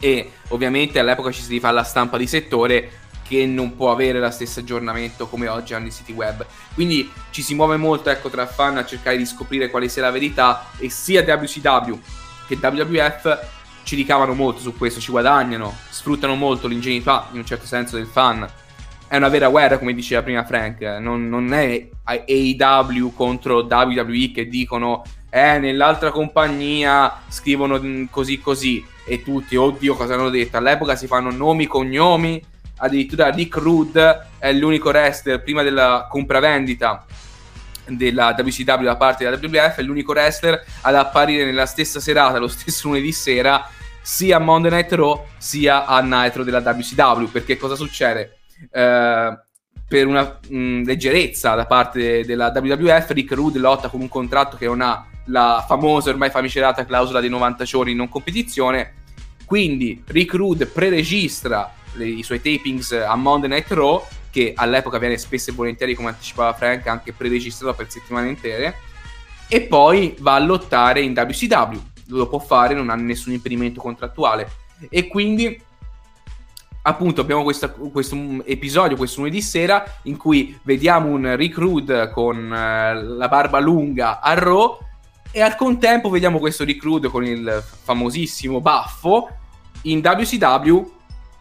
e 0.00 0.32
ovviamente 0.48 0.98
all'epoca 0.98 1.30
ci 1.30 1.42
si 1.42 1.52
rifà 1.52 1.70
la 1.70 1.84
stampa 1.84 2.16
di 2.16 2.26
settore 2.26 2.90
che 3.30 3.46
non 3.46 3.76
può 3.76 3.92
avere 3.92 4.18
lo 4.18 4.30
stesso 4.30 4.58
aggiornamento 4.58 5.28
come 5.28 5.46
oggi 5.46 5.74
hanno 5.74 5.86
i 5.86 5.92
siti 5.92 6.10
web. 6.10 6.44
Quindi 6.74 7.08
ci 7.30 7.42
si 7.42 7.54
muove 7.54 7.76
molto 7.76 8.10
ecco, 8.10 8.28
tra 8.28 8.46
fan 8.46 8.76
a 8.76 8.84
cercare 8.84 9.16
di 9.16 9.24
scoprire 9.24 9.70
quale 9.70 9.88
sia 9.88 10.02
la 10.02 10.10
verità 10.10 10.70
e 10.78 10.90
sia 10.90 11.22
WCW 11.22 12.00
che 12.48 12.58
WWF 12.60 13.58
ci 13.84 13.94
ricavano 13.94 14.34
molto 14.34 14.60
su 14.60 14.76
questo, 14.76 14.98
ci 14.98 15.12
guadagnano, 15.12 15.76
sfruttano 15.90 16.34
molto 16.34 16.66
l'ingenuità 16.66 17.28
in 17.30 17.38
un 17.38 17.46
certo 17.46 17.66
senso 17.66 17.96
del 17.96 18.06
fan. 18.06 18.48
È 19.06 19.16
una 19.16 19.28
vera 19.28 19.48
guerra, 19.48 19.78
come 19.78 19.94
diceva 19.94 20.22
prima 20.22 20.44
Frank, 20.44 20.80
non, 21.00 21.28
non 21.28 21.52
è 21.52 21.88
AEW 22.02 23.12
contro 23.12 23.66
WWE 23.68 24.32
che 24.32 24.48
dicono 24.48 25.04
eh, 25.30 25.58
nell'altra 25.58 26.10
compagnia 26.10 27.22
scrivono 27.28 27.80
così 28.10 28.40
così 28.40 28.84
e 29.10 29.24
tutti, 29.24 29.56
oddio 29.56 29.96
cosa 29.96 30.14
hanno 30.14 30.30
detto, 30.30 30.56
all'epoca 30.56 30.94
si 30.94 31.08
fanno 31.08 31.32
nomi, 31.32 31.66
cognomi, 31.66 32.40
addirittura 32.76 33.30
Rick 33.30 33.56
Rude 33.56 34.28
è 34.38 34.52
l'unico 34.52 34.90
wrestler 34.90 35.42
prima 35.42 35.62
della 35.64 36.06
compravendita 36.08 37.04
della 37.88 38.36
WCW 38.38 38.84
da 38.84 38.96
parte 38.96 39.24
della 39.24 39.36
WWF, 39.36 39.78
è 39.78 39.82
l'unico 39.82 40.12
wrestler 40.12 40.64
ad 40.82 40.94
apparire 40.94 41.44
nella 41.44 41.66
stessa 41.66 41.98
serata, 41.98 42.38
lo 42.38 42.46
stesso 42.46 42.86
lunedì 42.86 43.10
sera, 43.10 43.68
sia 44.00 44.36
a 44.36 44.38
Monday 44.38 44.70
Night 44.70 44.92
Raw 44.92 45.26
sia 45.36 45.86
a 45.86 46.00
Nitro 46.00 46.44
della 46.44 46.60
WCW, 46.60 47.24
perché 47.32 47.56
cosa 47.56 47.74
succede? 47.74 48.38
Eh, 48.70 49.38
per 49.88 50.06
una 50.06 50.38
mh, 50.48 50.84
leggerezza 50.84 51.56
da 51.56 51.66
parte 51.66 52.24
della 52.24 52.52
WWF, 52.54 53.10
Rick 53.10 53.32
Rude 53.32 53.58
lotta 53.58 53.88
con 53.88 54.00
un 54.00 54.08
contratto 54.08 54.56
che 54.56 54.66
non 54.66 54.82
ha 54.82 55.04
la 55.26 55.64
famosa 55.66 56.10
ormai 56.10 56.30
famigerata 56.30 56.84
clausola 56.84 57.20
dei 57.20 57.28
90 57.28 57.64
giorni 57.64 57.90
in 57.92 57.96
non 57.96 58.08
competizione. 58.08 58.94
Quindi 59.50 60.00
Rick 60.06 60.34
Rude 60.34 60.66
preregistra 60.66 61.74
le, 61.94 62.06
i 62.06 62.22
suoi 62.22 62.40
tapings 62.40 62.92
a 62.92 63.16
Monday 63.16 63.50
Night 63.50 63.68
Raw, 63.72 64.00
che 64.30 64.52
all'epoca 64.54 64.98
viene 64.98 65.18
spesso 65.18 65.50
e 65.50 65.52
volentieri, 65.52 65.96
come 65.96 66.10
anticipava 66.10 66.54
Frank, 66.54 66.86
anche 66.86 67.12
preregistrato 67.12 67.74
per 67.74 67.90
settimane 67.90 68.28
intere, 68.28 68.76
e 69.48 69.62
poi 69.62 70.14
va 70.20 70.34
a 70.34 70.38
lottare 70.38 71.00
in 71.00 71.14
WCW. 71.16 71.80
Lo 72.10 72.28
può 72.28 72.38
fare, 72.38 72.74
non 72.74 72.90
ha 72.90 72.94
nessun 72.94 73.32
impedimento 73.32 73.80
contrattuale. 73.80 74.48
E 74.88 75.08
quindi 75.08 75.60
appunto 76.82 77.20
abbiamo 77.20 77.42
questa, 77.42 77.70
questo 77.70 78.16
episodio 78.44 78.96
questo 78.96 79.18
lunedì 79.18 79.42
sera 79.42 79.84
in 80.04 80.16
cui 80.16 80.56
vediamo 80.62 81.08
un 81.08 81.34
Rick 81.34 81.58
Rude 81.58 82.08
con 82.10 82.36
uh, 82.36 83.16
la 83.16 83.28
barba 83.28 83.58
lunga 83.58 84.20
a 84.20 84.32
Raw 84.32 84.78
e 85.32 85.40
al 85.42 85.56
contempo 85.56 86.08
vediamo 86.08 86.38
questo 86.38 86.64
recruit 86.64 87.08
con 87.08 87.24
il 87.24 87.62
famosissimo 87.82 88.60
baffo 88.60 89.34
in 89.82 89.98
WCW 89.98 90.90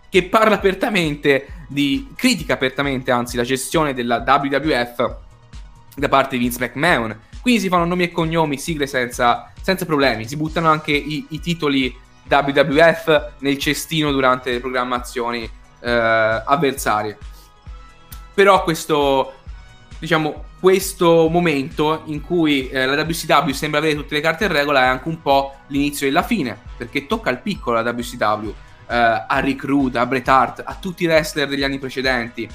che 0.09 0.23
parla 0.23 0.55
apertamente 0.55 1.47
di 1.67 2.11
critica 2.15 2.53
apertamente 2.53 3.11
anzi 3.11 3.37
la 3.37 3.43
gestione 3.43 3.93
della 3.93 4.23
WWF 4.25 5.15
da 5.95 6.07
parte 6.07 6.37
di 6.37 6.43
Vince 6.43 6.59
McMahon. 6.59 7.17
Quindi 7.41 7.61
si 7.61 7.69
fanno 7.69 7.85
nomi 7.85 8.03
e 8.03 8.11
cognomi 8.11 8.57
sigle 8.57 8.87
senza, 8.87 9.51
senza 9.61 9.85
problemi. 9.85 10.27
Si 10.27 10.35
buttano 10.35 10.69
anche 10.69 10.91
i, 10.91 11.25
i, 11.29 11.39
titoli 11.39 11.95
WWF 12.27 13.31
nel 13.39 13.57
cestino 13.57 14.11
durante 14.11 14.51
le 14.51 14.59
programmazioni 14.59 15.49
eh, 15.79 15.89
avversarie. 16.45 17.17
Però 18.33 18.63
questo 18.63 19.33
diciamo 19.99 20.45
questo 20.59 21.29
momento 21.29 22.03
in 22.05 22.21
cui 22.21 22.69
eh, 22.69 22.85
la 22.85 23.01
WCW 23.03 23.51
sembra 23.51 23.79
avere 23.79 23.95
tutte 23.95 24.15
le 24.15 24.21
carte 24.21 24.45
in 24.45 24.51
regola 24.51 24.81
è 24.81 24.87
anche 24.87 25.07
un 25.07 25.21
po' 25.21 25.55
l'inizio 25.67 26.05
e 26.05 26.11
la 26.11 26.23
fine, 26.23 26.57
perché 26.77 27.07
tocca 27.07 27.29
al 27.29 27.41
piccolo 27.41 27.81
la 27.81 27.89
WCW, 27.89 28.47
eh, 28.47 28.55
a 29.27 29.39
Rick 29.39 29.63
Rude, 29.63 29.97
a 29.97 30.05
Bret 30.05 30.27
Hart, 30.27 30.61
a 30.65 30.75
tutti 30.79 31.03
i 31.03 31.07
wrestler 31.07 31.47
degli 31.47 31.63
anni 31.63 31.79
precedenti, 31.79 32.47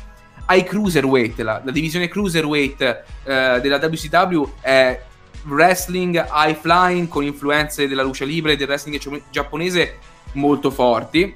ai 0.47 0.64
cruiserweight, 0.64 1.38
la, 1.40 1.62
la 1.64 1.71
divisione 1.71 2.09
cruiserweight 2.09 2.81
eh, 2.83 3.61
della 3.62 3.77
WCW 3.77 4.53
è 4.61 5.03
wrestling 5.47 6.27
high 6.31 6.59
flying 6.59 7.09
con 7.09 7.25
influenze 7.25 7.88
della 7.88 8.03
luce 8.03 8.25
libre 8.27 8.53
e 8.53 8.57
del 8.57 8.67
wrestling 8.69 9.23
giapponese 9.31 9.99
molto 10.33 10.71
forti, 10.71 11.35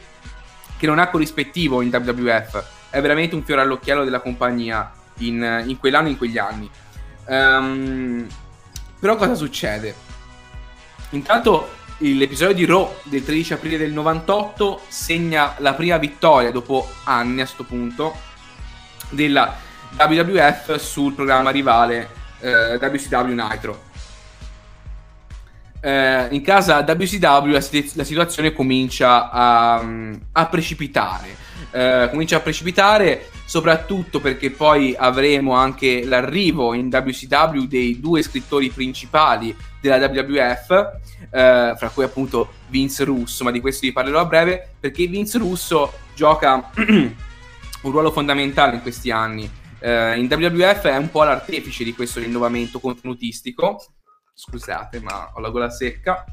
che 0.77 0.87
non 0.87 0.99
ha 0.99 1.09
corrispettivo 1.09 1.81
in 1.81 1.89
WWF, 1.89 2.65
è 2.91 3.01
veramente 3.01 3.35
un 3.35 3.43
fiore 3.43 3.63
all'occhiello 3.63 4.05
della 4.05 4.21
compagnia 4.21 4.93
in, 5.19 5.65
in 5.67 5.79
quell'anno 5.79 6.09
in 6.09 6.17
quegli 6.17 6.39
anni. 6.39 6.71
Um, 7.27 8.27
però 8.99 9.17
cosa 9.17 9.35
succede? 9.35 9.95
Intanto 11.11 11.77
l'episodio 11.99 12.55
di 12.55 12.65
Raw 12.65 12.95
del 13.05 13.25
13 13.25 13.55
aprile 13.55 13.77
del 13.77 13.93
98 13.93 14.83
segna 14.89 15.55
la 15.59 15.75
prima 15.75 15.97
vittoria 15.99 16.51
dopo 16.51 16.89
anni 17.05 17.41
a 17.41 17.45
questo 17.45 17.65
punto 17.65 18.17
della 19.11 19.57
WWF 19.97 20.77
sul 20.77 21.15
programma 21.15 21.51
rivale 21.51 22.09
eh, 22.41 22.75
WCW 22.77 23.33
Nitro. 23.33 23.83
eh, 25.81 26.29
in 26.31 26.43
casa 26.43 26.81
WCW 26.81 27.51
la, 27.51 27.65
la 27.95 28.05
situazione 28.05 28.53
comincia 28.53 29.31
a, 29.31 29.85
a 30.33 30.47
precipitare. 30.47 31.47
Eh, 31.71 32.09
comincia 32.11 32.37
a 32.37 32.41
precipitare 32.41 33.29
soprattutto 33.45 34.21
perché 34.21 34.51
poi 34.51 34.95
avremo 34.97 35.55
anche 35.55 36.05
l'arrivo 36.05 36.75
in 36.75 36.89
WCW 36.89 37.65
dei 37.65 37.99
due 37.99 38.23
scrittori 38.23 38.69
principali 38.69 39.57
della 39.81 40.07
WWF, 40.07 40.71
eh, 41.31 41.75
fra 41.77 41.91
cui 41.93 42.05
appunto 42.05 42.53
Vince 42.69 43.05
Russo, 43.05 43.45
ma 43.45 43.51
di 43.51 43.61
questo 43.61 43.87
vi 43.87 43.93
parlerò 43.93 44.21
a 44.21 44.27
breve, 44.27 44.75
perché 44.79 45.07
Vince 45.07 45.39
Russo 45.39 45.93
gioca 46.15 46.71
un 46.77 47.91
ruolo 47.91 48.11
fondamentale 48.11 48.77
in 48.77 48.83
questi 48.83 49.11
anni. 49.11 49.51
Eh, 49.79 50.19
in 50.19 50.27
WWF 50.27 50.83
è 50.83 50.97
un 50.97 51.11
po' 51.11 51.23
l'artefice 51.23 51.85
di 51.85 51.95
questo 51.95 52.21
rinnovamento 52.21 52.81
contenutistico. 52.81 53.83
Scusate, 54.35 55.01
ma 55.01 55.33
ho 55.35 55.41
la 55.41 55.51
gola 55.51 55.71
secca. 55.71 56.25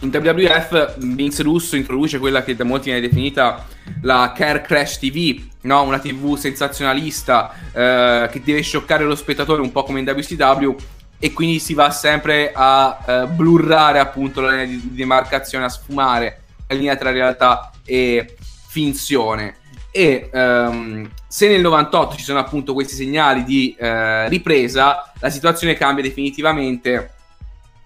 In 0.00 0.10
WWF 0.10 0.98
Vince 0.98 1.42
Russo 1.42 1.74
introduce 1.74 2.18
quella 2.18 2.44
che 2.44 2.54
da 2.54 2.64
molti 2.64 2.90
viene 2.90 3.00
definita 3.00 3.64
la 4.02 4.32
Care 4.36 4.60
Crash 4.60 4.98
TV, 4.98 5.42
no? 5.62 5.82
una 5.84 5.98
TV 5.98 6.36
sensazionalista 6.36 7.54
eh, 7.72 8.28
che 8.30 8.42
deve 8.44 8.60
scioccare 8.60 9.04
lo 9.04 9.14
spettatore 9.14 9.62
un 9.62 9.72
po' 9.72 9.84
come 9.84 10.00
in 10.00 10.06
WCW 10.06 10.74
e 11.18 11.32
quindi 11.32 11.58
si 11.60 11.72
va 11.72 11.90
sempre 11.90 12.52
a 12.54 12.98
eh, 13.06 13.26
blurrare 13.28 13.98
appunto 13.98 14.42
la 14.42 14.50
linea 14.50 14.66
di 14.66 14.94
demarcazione, 14.94 15.64
a 15.64 15.70
sfumare 15.70 16.42
la 16.68 16.74
linea 16.74 16.96
tra 16.96 17.10
realtà 17.10 17.70
e 17.82 18.36
finzione. 18.68 19.56
E 19.90 20.28
um, 20.30 21.08
se 21.26 21.48
nel 21.48 21.62
98 21.62 22.16
ci 22.16 22.24
sono 22.24 22.38
appunto 22.38 22.74
questi 22.74 22.94
segnali 22.94 23.44
di 23.44 23.74
eh, 23.78 24.28
ripresa, 24.28 25.10
la 25.20 25.30
situazione 25.30 25.72
cambia 25.72 26.02
definitivamente 26.02 27.14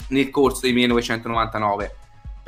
nel 0.08 0.28
corso 0.30 0.62
del 0.62 0.74
1999 0.74 1.98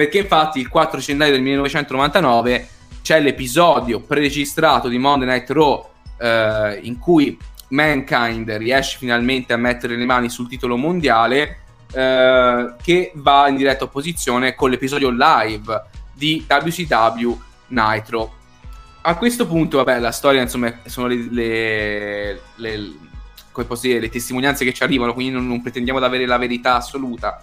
perché 0.02 0.18
infatti 0.18 0.58
il 0.58 0.68
4 0.68 0.98
gennaio 0.98 1.30
del 1.30 1.42
1999 1.42 2.68
c'è 3.02 3.20
l'episodio 3.20 4.00
preregistrato 4.00 4.88
di 4.88 4.98
Monday 4.98 5.28
Night 5.28 5.48
Raw 5.50 5.88
eh, 6.18 6.80
in 6.82 6.98
cui 6.98 7.38
Mankind 7.68 8.50
riesce 8.50 8.98
finalmente 8.98 9.52
a 9.52 9.56
mettere 9.56 9.94
le 9.94 10.04
mani 10.04 10.28
sul 10.28 10.48
titolo 10.48 10.76
mondiale 10.76 11.58
eh, 11.92 12.74
che 12.82 13.12
va 13.14 13.46
in 13.46 13.54
diretta 13.54 13.84
opposizione 13.84 14.56
con 14.56 14.70
l'episodio 14.70 15.10
live 15.10 15.84
di 16.12 16.44
WCW 16.48 17.40
Nitro. 17.68 18.34
A 19.02 19.16
questo 19.16 19.46
punto, 19.46 19.76
vabbè, 19.76 20.00
la 20.00 20.10
storia 20.10 20.42
insomma 20.42 20.80
sono 20.86 21.06
le, 21.06 21.28
le, 21.30 22.40
le, 22.56 22.92
dire, 23.80 24.00
le 24.00 24.08
testimonianze 24.08 24.64
che 24.64 24.72
ci 24.72 24.82
arrivano, 24.82 25.14
quindi 25.14 25.32
non, 25.32 25.46
non 25.46 25.62
pretendiamo 25.62 26.00
di 26.00 26.04
avere 26.04 26.26
la 26.26 26.38
verità 26.38 26.74
assoluta. 26.74 27.40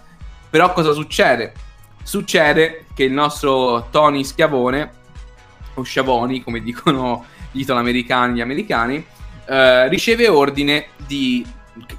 Però 0.50 0.72
cosa 0.74 0.92
succede? 0.92 1.68
Succede 2.02 2.86
che 2.94 3.04
il 3.04 3.12
nostro 3.12 3.88
Tony 3.90 4.24
Schiavone, 4.24 4.92
o 5.74 5.84
Schiavoni, 5.84 6.42
come 6.42 6.60
dicono 6.60 7.24
gli 7.50 7.60
italoamericani, 7.60 8.34
gli 8.34 8.40
americani, 8.40 9.04
eh, 9.46 9.88
riceve 9.88 10.28
ordine 10.28 10.88
di 11.06 11.46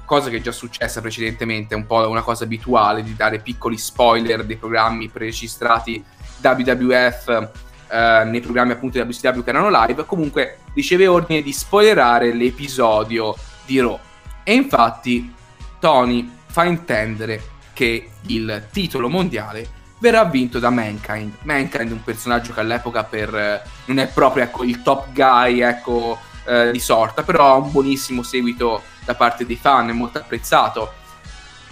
cosa 0.04 0.30
che 0.30 0.36
è 0.36 0.40
già 0.40 0.52
successa 0.52 1.00
precedentemente, 1.00 1.74
un 1.74 1.86
po' 1.86 2.08
una 2.08 2.22
cosa 2.22 2.44
abituale 2.44 3.02
di 3.02 3.14
dare 3.14 3.40
piccoli 3.40 3.76
spoiler 3.76 4.44
dei 4.44 4.56
programmi 4.56 5.08
preregistrati 5.08 6.02
WWF 6.42 7.48
eh, 7.90 8.24
nei 8.24 8.40
programmi 8.40 8.72
appunto 8.72 9.02
di 9.02 9.08
WCW 9.08 9.42
che 9.42 9.50
erano 9.50 9.70
live, 9.70 10.04
comunque 10.06 10.58
riceve 10.74 11.06
ordine 11.06 11.42
di 11.42 11.52
spoilerare 11.52 12.32
l'episodio 12.32 13.34
di 13.64 13.80
Raw. 13.80 13.98
E 14.44 14.54
infatti 14.54 15.32
Tony 15.78 16.30
fa 16.46 16.64
intendere 16.64 17.42
che 17.72 18.10
il 18.26 18.66
titolo 18.70 19.08
mondiale 19.08 19.80
verrà 20.02 20.24
vinto 20.24 20.58
da 20.58 20.68
Mankind. 20.68 21.36
Mankind 21.42 21.90
è 21.90 21.92
un 21.92 22.02
personaggio 22.02 22.52
che 22.52 22.58
all'epoca 22.58 23.04
per, 23.04 23.32
eh, 23.32 23.62
non 23.84 23.98
è 23.98 24.08
proprio 24.08 24.42
ecco, 24.42 24.64
il 24.64 24.82
top 24.82 25.12
guy 25.12 25.60
ecco, 25.60 26.18
eh, 26.44 26.72
di 26.72 26.80
sorta, 26.80 27.22
però 27.22 27.52
ha 27.52 27.56
un 27.56 27.70
buonissimo 27.70 28.24
seguito 28.24 28.82
da 29.04 29.14
parte 29.14 29.46
dei 29.46 29.54
fan, 29.54 29.90
è 29.90 29.92
molto 29.92 30.18
apprezzato. 30.18 30.92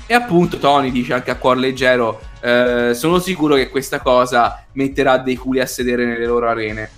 E 0.07 0.15
appunto 0.15 0.59
Tony 0.59 0.93
dice 0.93 1.13
anche 1.13 1.33
a 1.33 1.35
cuor 1.35 1.57
leggero, 1.57 2.21
eh, 2.41 2.93
sono 2.95 3.19
sicuro 3.19 3.57
che 3.57 3.69
questa 3.69 3.99
cosa 3.99 4.65
metterà 4.73 5.19
dei 5.19 5.35
culi 5.35 5.59
a 5.59 5.67
sedere 5.67 6.05
nelle 6.05 6.27
loro 6.27 6.49
arene. 6.49 6.89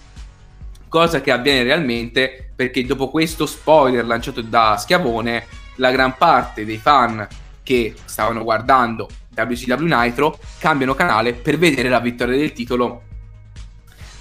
Cosa 0.86 1.22
che 1.22 1.30
avviene 1.30 1.62
realmente 1.62 2.52
perché 2.54 2.84
dopo 2.84 3.08
questo 3.08 3.46
spoiler 3.46 4.04
lanciato 4.04 4.42
da 4.42 4.76
Schiavone, 4.76 5.46
la 5.76 5.90
gran 5.90 6.14
parte 6.18 6.66
dei 6.66 6.76
fan 6.76 7.26
che 7.62 7.94
stavano 8.04 8.42
guardando 8.42 9.08
WCW 9.34 9.84
Nitro 9.84 10.38
cambiano 10.58 10.94
canale 10.94 11.32
per 11.32 11.58
vedere 11.58 11.88
la 11.88 12.00
vittoria 12.00 12.36
del 12.36 12.52
titolo 12.52 13.02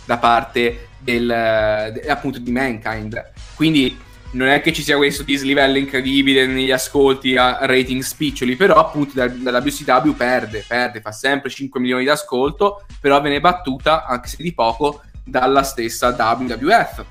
da 0.06 0.18
parte 0.18 0.88
del, 1.00 1.28
de, 1.28 2.02
appunto 2.08 2.40
di 2.40 2.52
Mankind. 2.52 3.32
Quindi 3.56 3.98
non 4.32 4.48
è 4.48 4.62
che 4.62 4.72
ci 4.72 4.82
sia 4.82 4.96
questo 4.96 5.24
dislivello 5.24 5.78
incredibile 5.78 6.46
negli 6.46 6.72
ascolti 6.72 7.36
a 7.36 7.66
rating 7.66 8.02
spiccioli, 8.02 8.56
però 8.56 8.76
appunto 8.76 9.12
da, 9.14 9.28
da 9.28 9.60
WCW 9.60 10.12
perde, 10.12 10.64
perde, 10.66 11.02
fa 11.02 11.12
sempre 11.12 11.50
5 11.50 11.80
milioni 11.80 12.04
di 12.04 12.10
ascolto, 12.10 12.86
però 13.00 13.20
viene 13.22 13.42
battuta, 13.42 14.06
anche 14.06 14.30
se 14.30 14.42
di 14.42 14.54
poco, 14.54 15.02
dalla 15.24 15.64
stessa 15.64 16.16
WWF. 16.18 17.06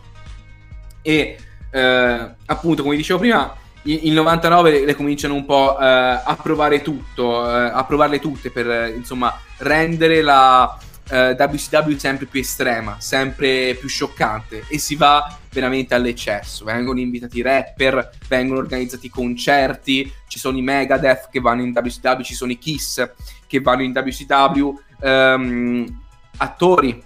E 1.02 1.38
eh, 1.70 2.34
appunto, 2.46 2.82
come 2.82 2.96
dicevo 2.96 3.18
prima, 3.18 3.54
il 3.84 4.12
99 4.12 4.84
le, 4.84 4.94
cominciano 4.94 5.34
un 5.34 5.44
po' 5.44 5.78
eh, 5.78 5.84
a 5.84 6.38
provare 6.40 6.82
tutto, 6.82 7.48
eh, 7.48 7.70
a 7.72 7.84
provarle 7.84 8.18
tutte 8.18 8.50
per 8.50 8.70
eh, 8.70 8.90
insomma 8.90 9.34
rendere 9.58 10.20
la 10.20 10.78
eh, 11.08 11.36
WCW 11.38 11.96
sempre 11.96 12.26
più 12.26 12.40
estrema, 12.40 12.96
sempre 13.00 13.74
più 13.74 13.88
scioccante 13.88 14.64
e 14.68 14.78
si 14.78 14.96
va 14.96 15.36
veramente 15.50 15.94
all'eccesso. 15.94 16.64
Vengono 16.64 17.00
invitati 17.00 17.42
rapper, 17.42 18.10
vengono 18.28 18.60
organizzati 18.60 19.08
concerti, 19.08 20.12
ci 20.28 20.38
sono 20.38 20.58
i 20.58 20.62
Megadeth 20.62 21.28
che 21.30 21.40
vanno 21.40 21.62
in 21.62 21.72
WCW, 21.74 22.20
ci 22.20 22.34
sono 22.34 22.52
i 22.52 22.58
Kiss 22.58 23.08
che 23.46 23.60
vanno 23.60 23.82
in 23.82 23.92
WCW, 23.92 24.78
ehm, 25.00 26.02
attori 26.36 27.02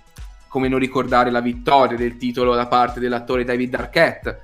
come 0.49 0.69
non 0.69 0.79
ricordare 0.79 1.31
la 1.31 1.41
vittoria 1.41 1.97
del 1.97 2.17
titolo 2.17 2.55
da 2.55 2.67
parte 2.67 3.01
dell'attore 3.01 3.45
David 3.45 3.75
Arquette 3.75 4.43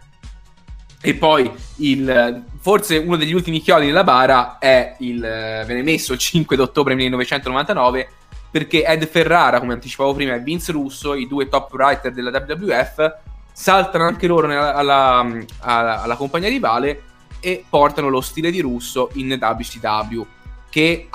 e 1.03 1.15
poi 1.15 1.51
il, 1.77 2.45
forse 2.61 2.99
uno 2.99 3.17
degli 3.17 3.33
ultimi 3.33 3.61
chiodi 3.61 3.87
nella 3.87 4.05
bara 4.05 4.59
è 4.59 4.97
il 4.99 5.19
viene 5.65 5.83
messo 5.83 6.13
il 6.13 6.19
5 6.19 6.59
ottobre 6.59 6.95
1999 6.95 8.09
perché 8.51 8.85
Ed 8.85 9.07
Ferrara, 9.07 9.61
come 9.61 9.75
anticipavo 9.75 10.13
prima, 10.13 10.35
e 10.35 10.41
Vince 10.41 10.73
Russo, 10.73 11.15
i 11.15 11.29
due 11.29 11.49
top 11.49 11.73
writer 11.73 12.13
della 12.13 12.31
WWF, 12.31 13.17
saltano 13.53 14.05
anche 14.05 14.27
loro 14.27 14.47
nella, 14.47 14.75
alla, 14.75 15.21
alla, 15.61 16.03
alla, 16.03 16.17
compagnia 16.17 16.49
rivale 16.49 17.03
e 17.39 17.65
portano 17.69 18.09
lo 18.09 18.21
stile 18.21 18.51
di 18.51 18.61
Russo 18.61 19.11
in 19.15 19.39
WCW, 19.41 20.27
che 20.69 21.09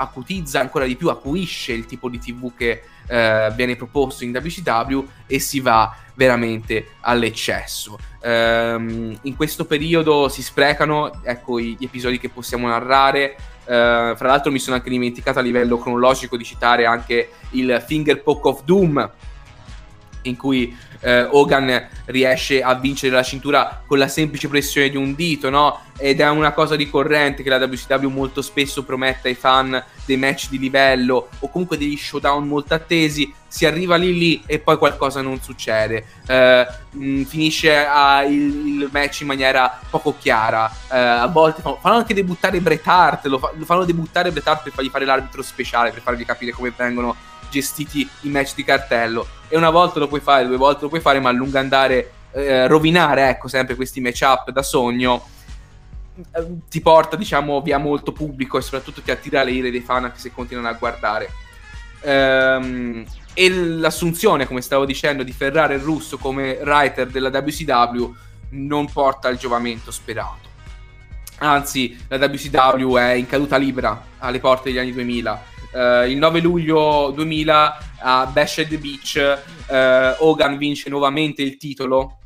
acutizza 0.00 0.60
ancora 0.60 0.86
di 0.86 0.96
più, 0.96 1.08
acuisce 1.08 1.72
il 1.72 1.86
tipo 1.86 2.08
di 2.08 2.18
TV 2.18 2.52
che 2.56 2.82
eh, 3.06 3.52
viene 3.54 3.76
proposto 3.76 4.24
in 4.24 4.30
WCW 4.30 5.06
e 5.26 5.38
si 5.38 5.60
va 5.60 5.94
veramente 6.14 6.96
all'eccesso. 7.00 7.98
Um, 8.22 9.16
in 9.22 9.36
questo 9.36 9.64
periodo 9.64 10.28
si 10.28 10.42
sprecano 10.42 11.22
ecco, 11.24 11.58
gli 11.58 11.76
episodi 11.80 12.18
che 12.18 12.28
possiamo 12.28 12.68
narrare. 12.68 13.36
Uh, 13.62 14.16
fra 14.16 14.28
l'altro 14.28 14.50
mi 14.50 14.58
sono 14.58 14.76
anche 14.76 14.90
dimenticato 14.90 15.38
a 15.38 15.42
livello 15.42 15.78
cronologico 15.78 16.36
di 16.36 16.44
citare 16.44 16.86
anche 16.86 17.30
il 17.50 17.82
Finger 17.86 18.22
Poke 18.22 18.48
of 18.48 18.64
Doom 18.64 19.10
in 20.22 20.36
cui 20.36 20.76
eh, 21.00 21.22
Hogan 21.22 21.88
riesce 22.06 22.62
a 22.62 22.74
vincere 22.74 23.14
la 23.14 23.22
cintura 23.22 23.82
con 23.86 23.98
la 23.98 24.08
semplice 24.08 24.48
pressione 24.48 24.90
di 24.90 24.96
un 24.96 25.14
dito, 25.14 25.50
no? 25.50 25.80
Ed 25.96 26.20
è 26.20 26.28
una 26.28 26.52
cosa 26.52 26.76
ricorrente 26.76 27.42
che 27.42 27.50
la 27.50 27.58
WCW 27.58 28.08
molto 28.08 28.40
spesso 28.42 28.84
promette 28.84 29.28
ai 29.28 29.34
fan 29.34 29.82
dei 30.06 30.16
match 30.16 30.48
di 30.48 30.58
livello 30.58 31.28
o 31.38 31.50
comunque 31.50 31.76
degli 31.76 31.96
showdown 31.96 32.46
molto 32.46 32.74
attesi. 32.74 33.32
Si 33.46 33.66
arriva 33.66 33.96
lì 33.96 34.16
lì 34.16 34.42
e 34.46 34.60
poi 34.60 34.78
qualcosa 34.78 35.20
non 35.20 35.40
succede. 35.42 36.04
Eh, 36.26 36.66
mh, 36.90 37.04
mm, 37.04 37.22
finisce 37.24 37.76
a, 37.76 38.22
il, 38.22 38.80
il, 38.80 38.88
match 38.90 39.20
in 39.20 39.26
maniera 39.26 39.78
poco 39.90 40.14
chiara. 40.18 40.70
Eh, 40.90 40.96
a 40.96 41.26
volte 41.26 41.60
fanno, 41.60 41.78
fanno, 41.80 41.96
anche 41.96 42.14
debuttare 42.14 42.60
Bret 42.60 42.86
Hart, 42.86 43.26
lo, 43.26 43.38
fa, 43.38 43.52
lo 43.54 43.64
fanno 43.64 43.84
debuttare 43.84 44.30
Bret 44.30 44.46
Hart 44.46 44.62
per 44.62 44.72
fargli 44.72 44.88
fare 44.88 45.04
l'arbitro 45.04 45.42
speciale, 45.42 45.90
per 45.90 46.02
fargli 46.02 46.24
capire 46.24 46.52
come 46.52 46.72
vengono 46.74 47.14
gestiti 47.50 48.08
i 48.22 48.28
match 48.28 48.54
di 48.54 48.64
cartello. 48.64 49.26
E 49.48 49.56
una 49.56 49.70
volta 49.70 49.98
lo 49.98 50.08
puoi 50.08 50.20
fare, 50.20 50.46
due 50.46 50.56
volte 50.56 50.82
lo 50.82 50.88
puoi 50.88 51.00
fare, 51.00 51.20
ma 51.20 51.28
a 51.28 51.32
lungo 51.32 51.58
andare, 51.58 52.12
eh, 52.32 52.66
rovinare, 52.66 53.28
ecco, 53.28 53.48
sempre 53.48 53.74
questi 53.74 54.00
match-up 54.00 54.50
da 54.50 54.62
sogno, 54.62 55.26
eh, 56.32 56.46
ti 56.68 56.80
porta, 56.80 57.16
diciamo, 57.16 57.60
via 57.60 57.78
molto 57.78 58.12
pubblico 58.12 58.58
e 58.58 58.62
soprattutto 58.62 59.02
ti 59.02 59.10
attira 59.10 59.42
le 59.42 59.52
ire 59.52 59.70
dei 59.70 59.80
fan 59.80 60.04
anche 60.04 60.18
se 60.18 60.32
continuano 60.32 60.68
a 60.68 60.74
guardare. 60.74 61.30
Ehm, 62.02 63.04
e 63.34 63.50
l'assunzione, 63.50 64.46
come 64.46 64.60
stavo 64.60 64.84
dicendo, 64.84 65.22
di 65.22 65.32
Ferrari 65.32 65.74
e 65.74 65.78
Russo 65.78 66.18
come 66.18 66.58
writer 66.62 67.08
della 67.08 67.28
WCW 67.28 68.14
non 68.50 68.90
porta 68.90 69.28
al 69.28 69.36
giovamento 69.36 69.90
sperato. 69.90 70.48
Anzi, 71.38 71.96
la 72.08 72.16
WCW 72.16 72.96
è 72.96 73.12
in 73.12 73.26
caduta 73.26 73.56
libera 73.56 74.08
alle 74.18 74.40
porte 74.40 74.68
degli 74.68 74.78
anni 74.78 74.92
2000. 74.92 75.42
Uh, 75.72 76.08
il 76.08 76.16
9 76.16 76.40
luglio 76.40 77.12
2000 77.14 77.78
a 77.98 78.26
Bash 78.26 78.66
the 78.68 78.78
Beach 78.78 79.40
uh, 79.68 80.24
Hogan 80.24 80.56
vince 80.58 80.90
nuovamente 80.90 81.42
il 81.42 81.56
titolo 81.58 82.18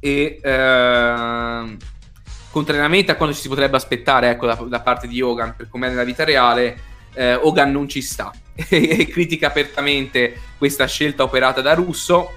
e 0.00 0.40
uh, 0.42 1.76
contrariamente 2.50 3.12
a 3.12 3.16
quanto 3.16 3.34
ci 3.36 3.42
si 3.42 3.48
potrebbe 3.48 3.76
aspettare 3.76 4.30
ecco, 4.30 4.46
da, 4.46 4.54
da, 4.54 4.80
parte 4.80 5.06
di 5.06 5.22
Hogan 5.22 5.54
per 5.56 5.68
come 5.68 5.86
è 5.86 5.90
nella 5.90 6.04
vita 6.04 6.24
reale 6.24 6.90
Hogan 7.14 7.70
non 7.70 7.88
ci 7.88 8.00
sta. 8.00 8.32
E 8.68 9.06
critica 9.06 9.48
apertamente 9.48 10.40
questa 10.56 10.86
scelta 10.86 11.22
operata 11.22 11.60
da 11.60 11.74
Russo 11.74 12.32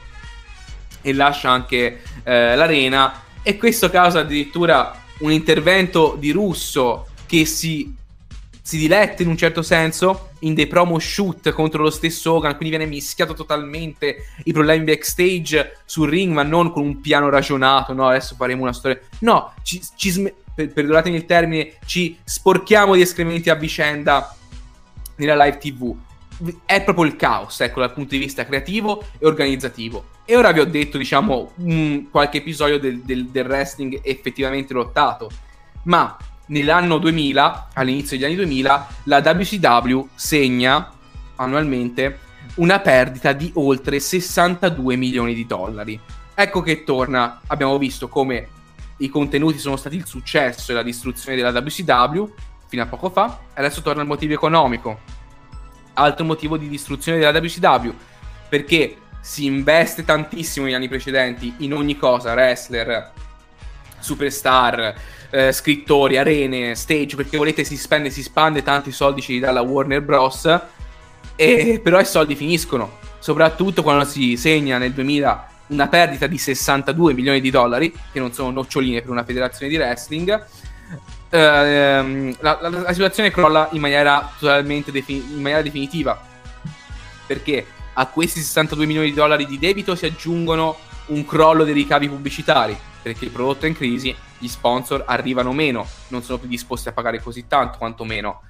e 1.01 1.13
lascia 1.13 1.49
anche 1.49 2.01
l'arena. 2.23 3.23
E 3.41 3.55
questo 3.55 3.89
causa 3.89 4.19
addirittura 4.19 5.01
un 5.19 5.31
intervento 5.31 6.17
di 6.19 6.31
Russo 6.31 7.07
che 7.25 7.45
si, 7.45 7.93
si 8.65 8.79
diletta 8.79 9.21
in 9.21 9.27
un 9.27 9.37
certo 9.37 9.61
senso 9.61 10.29
in 10.39 10.55
dei 10.55 10.65
promo 10.65 10.97
shoot 10.97 11.51
contro 11.51 11.83
lo 11.83 11.91
stesso 11.91 12.33
Hogan, 12.33 12.55
quindi 12.55 12.75
viene 12.75 12.91
mischiato 12.91 13.35
totalmente 13.35 14.25
i 14.45 14.53
problemi 14.53 14.85
backstage 14.85 15.81
sul 15.85 16.09
ring, 16.09 16.33
ma 16.33 16.41
non 16.41 16.71
con 16.71 16.81
un 16.81 16.99
piano 16.99 17.29
ragionato, 17.29 17.93
no, 17.93 18.07
adesso 18.07 18.33
faremo 18.33 18.63
una 18.63 18.73
storia. 18.73 18.99
No, 19.19 19.53
ci, 19.61 19.79
ci 19.95 20.09
sm- 20.09 20.33
per, 20.55 20.73
perdonatemi 20.73 21.15
il 21.15 21.25
termine, 21.27 21.73
ci 21.85 22.17
sporchiamo 22.23 22.95
di 22.95 23.01
escrementi 23.01 23.51
a 23.51 23.55
vicenda 23.55 24.35
nella 25.17 25.45
live 25.45 25.59
TV. 25.59 25.95
È 26.65 26.83
proprio 26.83 27.05
il 27.05 27.15
caos, 27.17 27.59
ecco, 27.59 27.81
dal 27.81 27.93
punto 27.93 28.15
di 28.15 28.17
vista 28.17 28.47
creativo 28.47 29.03
e 29.19 29.27
organizzativo. 29.27 30.05
E 30.25 30.35
ora 30.35 30.51
vi 30.51 30.61
ho 30.61 30.65
detto, 30.65 30.97
diciamo, 30.97 31.51
un, 31.57 32.07
qualche 32.09 32.37
episodio 32.37 32.79
del, 32.79 33.01
del, 33.01 33.27
del 33.27 33.45
wrestling 33.45 33.99
effettivamente 34.01 34.73
lottato. 34.73 35.29
Ma 35.83 36.17
nell'anno 36.47 36.97
2000, 36.97 37.69
all'inizio 37.73 38.17
degli 38.17 38.25
anni 38.25 38.35
2000, 38.35 38.87
la 39.03 39.17
WCW 39.17 40.07
segna 40.15 40.91
annualmente 41.35 42.19
una 42.55 42.79
perdita 42.79 43.33
di 43.33 43.51
oltre 43.55 43.99
62 43.99 44.95
milioni 44.95 45.33
di 45.33 45.45
dollari. 45.45 45.99
Ecco 46.33 46.61
che 46.61 46.83
torna, 46.83 47.41
abbiamo 47.47 47.77
visto 47.77 48.07
come 48.07 48.49
i 48.97 49.09
contenuti 49.09 49.57
sono 49.57 49.75
stati 49.75 49.95
il 49.95 50.05
successo 50.05 50.71
e 50.71 50.75
la 50.75 50.83
distruzione 50.83 51.35
della 51.35 51.49
WCW 51.49 52.33
fino 52.67 52.83
a 52.83 52.87
poco 52.87 53.09
fa, 53.09 53.39
adesso 53.53 53.81
torna 53.81 54.01
il 54.01 54.07
motivo 54.07 54.33
economico. 54.33 54.99
Altro 55.93 56.25
motivo 56.25 56.57
di 56.57 56.67
distruzione 56.67 57.17
della 57.17 57.37
WCW, 57.37 57.93
perché 58.49 58.97
si 59.21 59.45
investe 59.45 60.03
tantissimo 60.03 60.65
negli 60.65 60.75
anni 60.75 60.87
precedenti 60.87 61.55
in 61.59 61.73
ogni 61.73 61.97
cosa, 61.97 62.33
wrestler, 62.33 63.11
superstar, 63.99 64.93
eh, 65.35 65.51
scrittori, 65.51 66.17
arene, 66.17 66.75
stage, 66.75 67.17
perché 67.17 67.35
volete 67.35 67.65
si 67.65 67.75
spende, 67.75 68.09
si 68.09 68.23
spande, 68.23 68.63
tanti 68.63 68.91
soldi 68.91 69.21
ci 69.21 69.39
dà 69.39 69.51
la 69.51 69.61
Warner 69.61 70.01
Bros. 70.01 70.59
E 71.35 71.81
però 71.83 71.99
i 71.99 72.05
soldi 72.05 72.35
finiscono, 72.35 72.99
soprattutto 73.19 73.83
quando 73.83 74.05
si 74.05 74.37
segna 74.37 74.77
nel 74.77 74.93
2000 74.93 75.49
una 75.67 75.87
perdita 75.87 76.27
di 76.27 76.37
62 76.37 77.13
milioni 77.13 77.41
di 77.41 77.49
dollari, 77.49 77.93
che 78.11 78.19
non 78.19 78.31
sono 78.31 78.51
noccioline 78.51 79.01
per 79.01 79.09
una 79.09 79.25
federazione 79.25 79.69
di 79.69 79.77
wrestling. 79.77 80.45
Ehm, 81.31 82.35
la, 82.39 82.57
la, 82.61 82.69
la, 82.69 82.93
situazione 82.93 83.31
crolla 83.31 83.67
in 83.73 83.81
maniera 83.81 84.31
totalmente 84.39 84.91
defin- 84.91 85.25
in 85.31 85.41
maniera 85.41 85.63
definitiva 85.63 86.33
perché 87.25 87.65
a 87.93 88.05
questi 88.05 88.39
62 88.39 88.85
milioni 88.85 89.09
di 89.09 89.15
dollari 89.15 89.45
di 89.45 89.57
debito 89.57 89.95
si 89.95 90.05
aggiungono 90.05 90.77
un 91.07 91.25
crollo 91.25 91.63
dei 91.63 91.73
ricavi 91.73 92.07
pubblicitari, 92.07 92.77
perché 93.01 93.25
il 93.25 93.31
prodotto 93.31 93.65
è 93.65 93.69
in 93.69 93.75
crisi, 93.75 94.15
gli 94.45 94.49
sponsor 94.49 95.03
arrivano 95.07 95.51
meno, 95.51 95.85
non 96.09 96.21
sono 96.21 96.37
più 96.37 96.47
disposti 96.47 96.87
a 96.87 96.91
pagare 96.93 97.21
così 97.21 97.45
tanto, 97.47 97.77
quantomeno. 97.77 98.41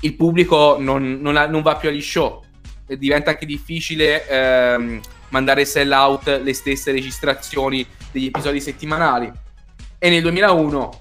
Il 0.00 0.14
pubblico 0.16 0.76
non, 0.78 1.18
non, 1.20 1.36
ha, 1.36 1.46
non 1.46 1.62
va 1.62 1.76
più 1.76 1.88
agli 1.88 2.02
show, 2.02 2.42
diventa 2.86 3.30
anche 3.30 3.46
difficile 3.46 4.26
ehm, 4.26 5.00
mandare 5.28 5.64
sell 5.64 5.92
out 5.92 6.40
le 6.42 6.52
stesse 6.54 6.92
registrazioni 6.92 7.86
degli 8.10 8.26
episodi 8.26 8.60
settimanali. 8.60 9.30
E 9.98 10.10
nel 10.10 10.22
2001, 10.22 10.98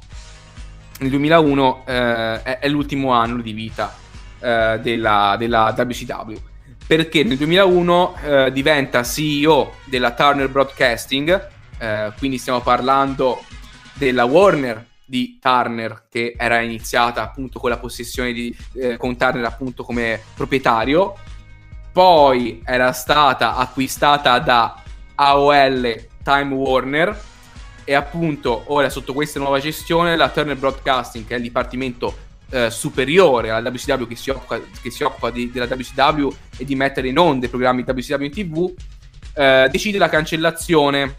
nel 0.99 1.09
2001 1.09 1.83
eh, 1.85 2.43
è, 2.43 2.59
è, 2.59 2.67
l'ultimo 2.69 3.11
anno 3.11 3.41
di 3.41 3.51
vita 3.51 3.95
eh, 4.39 4.79
della, 4.81 5.35
della 5.37 5.73
WCW 5.75 6.51
perché 6.85 7.23
nel 7.23 7.37
2001 7.37 8.15
eh, 8.23 8.51
diventa 8.51 9.03
CEO 9.03 9.75
della 9.85 10.11
Turner 10.11 10.49
Broadcasting, 10.49 11.47
eh, 11.77 12.11
quindi 12.17 12.37
stiamo 12.37 12.61
parlando 12.61 13.43
della 13.93 14.25
Warner 14.25 14.85
di 15.05 15.37
Turner 15.39 16.05
che 16.09 16.33
era 16.37 16.61
iniziata 16.61 17.21
appunto 17.21 17.59
con 17.59 17.69
la 17.69 17.77
possessione 17.77 18.33
di, 18.33 18.55
eh, 18.73 18.97
con 18.97 19.15
Turner 19.17 19.45
appunto 19.45 19.83
come 19.83 20.21
proprietario, 20.35 21.15
poi 21.91 22.61
era 22.65 22.91
stata 22.93 23.55
acquistata 23.55 24.39
da 24.39 24.81
AOL 25.15 26.07
Time 26.23 26.53
Warner 26.53 27.21
e 27.83 27.93
appunto 27.93 28.63
ora 28.67 28.89
sotto 28.89 29.13
questa 29.13 29.39
nuova 29.39 29.59
gestione 29.59 30.15
la 30.15 30.29
Turner 30.29 30.57
Broadcasting 30.57 31.27
che 31.27 31.33
è 31.33 31.37
il 31.37 31.43
dipartimento 31.43 32.15
eh, 32.49 32.69
superiore 32.69 33.49
alla 33.49 33.69
WCW 33.69 34.07
che 34.07 34.15
si 34.15 34.29
occupa, 34.29 34.59
che 34.81 34.91
si 34.91 35.03
occupa 35.03 35.29
di, 35.31 35.51
della 35.51 35.65
WCW 35.65 36.29
e 36.57 36.65
di 36.65 36.75
mettere 36.75 37.09
in 37.09 37.17
onda 37.17 37.45
i 37.45 37.49
programmi 37.49 37.83
WCW 37.85 38.23
in 38.23 38.31
tv, 38.31 38.73
eh, 39.35 39.67
decide 39.71 39.97
la 39.97 40.09
cancellazione 40.09 41.17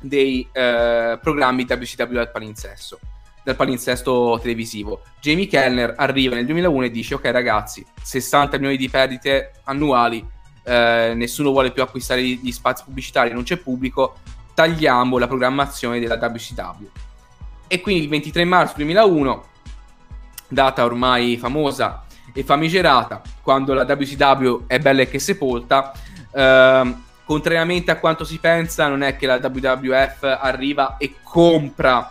dei 0.00 0.48
eh, 0.52 1.18
programmi 1.20 1.66
WCW 1.68 2.12
dal 2.12 2.30
palinsesto, 2.30 2.98
dal 3.42 3.56
palinsesto 3.56 4.38
televisivo. 4.40 5.02
Jamie 5.20 5.46
Kellner 5.46 5.94
arriva 5.96 6.34
nel 6.34 6.46
2001 6.46 6.84
e 6.84 6.90
dice 6.90 7.14
ok 7.14 7.24
ragazzi, 7.26 7.84
60 8.02 8.56
milioni 8.56 8.76
di 8.76 8.88
perdite 8.88 9.52
annuali, 9.64 10.24
eh, 10.64 11.12
nessuno 11.14 11.50
vuole 11.50 11.70
più 11.70 11.82
acquistare 11.82 12.22
gli 12.22 12.52
spazi 12.52 12.84
pubblicitari, 12.84 13.32
non 13.32 13.42
c'è 13.42 13.56
pubblico, 13.56 14.16
tagliamo 14.54 15.18
la 15.18 15.26
programmazione 15.26 16.00
della 16.00 16.16
WCW. 16.16 16.88
E 17.68 17.80
quindi 17.80 18.04
il 18.04 18.08
23 18.08 18.44
marzo 18.44 18.74
2001 18.76 19.44
data 20.48 20.84
ormai 20.84 21.36
famosa 21.36 22.04
e 22.32 22.44
famigerata, 22.44 23.22
quando 23.42 23.74
la 23.74 23.84
WCW 23.84 24.64
è 24.66 24.78
bella 24.78 25.02
e 25.02 25.08
che 25.08 25.18
sepolta. 25.18 25.92
Ehm, 26.32 27.04
contrariamente 27.26 27.90
a 27.90 27.98
quanto 27.98 28.24
si 28.24 28.38
pensa, 28.38 28.86
non 28.86 29.02
è 29.02 29.16
che 29.16 29.26
la 29.26 29.40
WWF 29.42 30.22
arriva 30.22 30.96
e 30.96 31.16
compra 31.22 32.08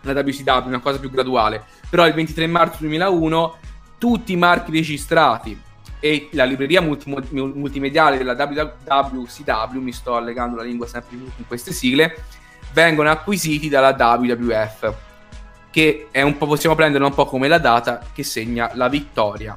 la 0.00 0.12
WCW, 0.12 0.66
una 0.66 0.80
cosa 0.80 0.98
più 0.98 1.10
graduale. 1.10 1.62
Però 1.88 2.06
il 2.06 2.14
23 2.14 2.46
marzo 2.46 2.78
2001 2.80 3.56
tutti 3.98 4.32
i 4.32 4.36
marchi 4.36 4.72
registrati 4.72 5.60
e 6.00 6.28
la 6.32 6.44
libreria 6.44 6.80
multi- 6.80 7.10
multimediale 7.10 8.16
della 8.16 8.32
WWCW, 8.32 9.80
mi 9.80 9.92
sto 9.92 10.16
allegando 10.16 10.56
la 10.56 10.62
lingua 10.62 10.86
sempre 10.86 11.16
in 11.16 11.46
queste 11.46 11.72
sigle, 11.72 12.24
vengono 12.72 13.10
acquisiti 13.10 13.68
dalla 13.68 13.94
WWF 13.96 14.94
che 15.70 16.08
è 16.10 16.22
un 16.22 16.38
po', 16.38 16.46
possiamo 16.46 16.74
prenderla 16.74 17.06
un 17.06 17.12
po' 17.12 17.26
come 17.26 17.48
la 17.48 17.58
data 17.58 18.00
che 18.14 18.22
segna 18.22 18.70
la 18.72 18.88
vittoria 18.88 19.54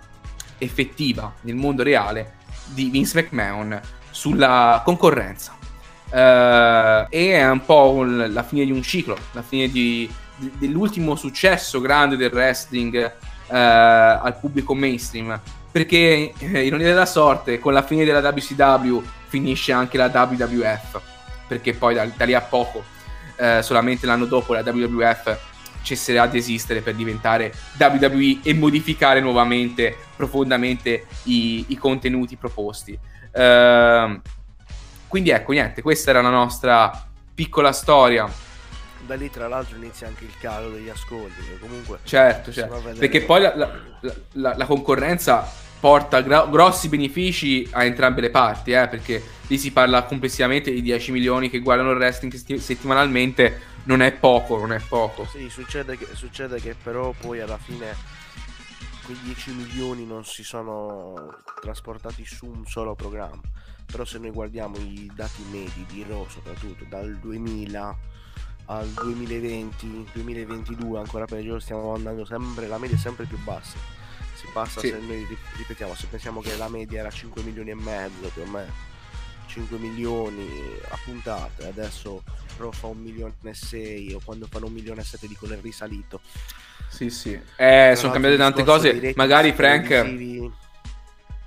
effettiva 0.57 1.33
nel 1.43 1.55
mondo 1.55 1.81
reale 1.81 2.35
di 2.65 2.89
Vince 2.89 3.21
McMahon 3.21 3.79
sulla 4.19 4.81
concorrenza. 4.83 5.55
Uh, 6.11 7.07
e 7.09 7.31
è 7.31 7.49
un 7.49 7.63
po' 7.63 8.03
la 8.03 8.43
fine 8.43 8.65
di 8.65 8.71
un 8.71 8.81
ciclo, 8.81 9.17
la 9.31 9.41
fine 9.41 9.69
di, 9.69 10.11
di, 10.35 10.51
dell'ultimo 10.57 11.15
successo 11.15 11.79
grande 11.79 12.17
del 12.17 12.31
wrestling 12.33 13.13
uh, 13.47 13.53
al 13.53 14.35
pubblico 14.37 14.75
mainstream. 14.75 15.39
Perché, 15.71 16.33
eh, 16.37 16.65
ironia 16.65 16.87
della 16.87 17.05
sorte, 17.05 17.59
con 17.59 17.71
la 17.71 17.83
fine 17.83 18.03
della 18.03 18.27
WCW 18.27 19.01
finisce 19.27 19.71
anche 19.71 19.97
la 19.97 20.07
WWF. 20.07 20.99
Perché 21.47 21.73
poi 21.73 21.93
da, 21.93 22.05
da 22.05 22.25
lì 22.25 22.33
a 22.33 22.41
poco, 22.41 22.83
uh, 23.37 23.61
solamente 23.61 24.05
l'anno 24.05 24.25
dopo, 24.25 24.51
la 24.51 24.63
WWF 24.65 25.37
cesserà 25.81 26.27
di 26.27 26.37
esistere 26.37 26.81
per 26.81 26.93
diventare 26.93 27.53
WWE 27.79 28.39
e 28.43 28.53
modificare 28.53 29.21
nuovamente 29.21 29.95
profondamente 30.17 31.05
i, 31.23 31.63
i 31.69 31.77
contenuti 31.77 32.35
proposti. 32.35 32.99
Uh, 33.31 34.21
quindi 35.07 35.29
ecco, 35.31 35.51
niente, 35.51 35.81
questa 35.81 36.11
era 36.11 36.21
la 36.21 36.29
nostra 36.29 37.07
piccola 37.33 37.71
storia. 37.71 38.29
Da 39.05 39.15
lì 39.15 39.29
tra 39.29 39.47
l'altro 39.47 39.77
inizia 39.77 40.07
anche 40.07 40.25
il 40.25 40.33
calo 40.39 40.69
degli 40.69 40.89
ascolti, 40.89 41.41
comunque... 41.59 41.99
Certo, 42.03 42.51
certo. 42.51 42.81
perché 42.97 43.21
poi 43.21 43.41
la, 43.41 43.55
la, 43.55 43.71
la, 44.33 44.55
la 44.55 44.65
concorrenza 44.65 45.49
porta 45.79 46.21
gra- 46.21 46.45
grossi 46.45 46.89
benefici 46.89 47.67
a 47.71 47.85
entrambe 47.85 48.21
le 48.21 48.29
parti, 48.29 48.71
eh, 48.71 48.87
perché 48.87 49.23
lì 49.47 49.57
si 49.57 49.71
parla 49.71 50.03
complessivamente 50.03 50.71
di 50.71 50.81
10 50.81 51.11
milioni 51.11 51.49
che 51.49 51.59
guardano 51.59 51.91
il 51.91 51.97
wrestling 51.97 52.33
settimanalmente 52.59 53.67
non 53.83 54.01
è 54.01 54.11
poco, 54.11 54.57
non 54.57 54.73
è 54.73 54.79
poco. 54.79 55.25
Sì, 55.25 55.49
succede 55.49 55.97
che, 55.97 56.07
succede 56.13 56.59
che 56.59 56.75
però 56.81 57.13
poi 57.19 57.39
alla 57.39 57.57
fine 57.57 57.95
quei 59.09 59.19
10 59.21 59.53
milioni 59.53 60.05
non 60.05 60.23
si 60.23 60.43
sono 60.43 61.35
trasportati 61.61 62.23
su 62.25 62.45
un 62.45 62.67
solo 62.67 62.93
programma. 62.93 63.41
Però 63.87 64.05
se 64.05 64.19
noi 64.19 64.29
guardiamo 64.29 64.77
i 64.77 65.11
dati 65.15 65.41
medi 65.49 65.83
di 65.87 66.05
Raw, 66.07 66.29
soprattutto 66.29 66.85
dal 66.87 67.17
2000 67.17 67.97
al 68.65 68.87
2020-2022 68.87 70.97
ancora 70.97 71.25
peggio 71.25 71.57
stiamo 71.57 71.95
andando 71.95 72.23
sempre 72.23 72.67
la 72.67 72.77
media 72.77 72.97
è 72.97 72.99
sempre 72.99 73.25
più 73.25 73.39
bassa 73.39 73.79
si 74.35 74.45
passa 74.53 74.79
sì. 74.79 74.89
se 74.89 74.99
noi 74.99 75.25
ripetiamo 75.57 75.95
se 75.95 76.05
pensiamo 76.05 76.39
che 76.39 76.55
la 76.55 76.69
media 76.69 76.99
era 76.99 77.09
5 77.09 77.41
milioni 77.41 77.71
e 77.71 77.73
mezzo 77.73 78.29
più 78.31 78.43
o 78.43 78.45
meno 78.45 78.71
5 79.47 79.75
milioni 79.79 80.47
a 80.87 80.99
puntate 81.03 81.65
adesso 81.65 82.21
però 82.55 82.69
fa 82.69 82.85
un 82.85 82.99
milione 82.99 83.33
e 83.41 83.55
6 83.55 84.13
o 84.13 84.21
quando 84.23 84.45
fanno 84.47 84.67
un 84.67 84.73
milione 84.73 85.01
e 85.01 85.03
7 85.03 85.27
dicono 85.27 85.55
è 85.55 85.59
risalito 85.59 86.21
sì 86.89 87.09
sì 87.09 87.39
eh, 87.55 87.93
sono 87.95 88.11
cambiate 88.11 88.37
tante 88.37 88.63
cose 88.63 89.13
magari 89.15 89.53
Frank 89.53 90.51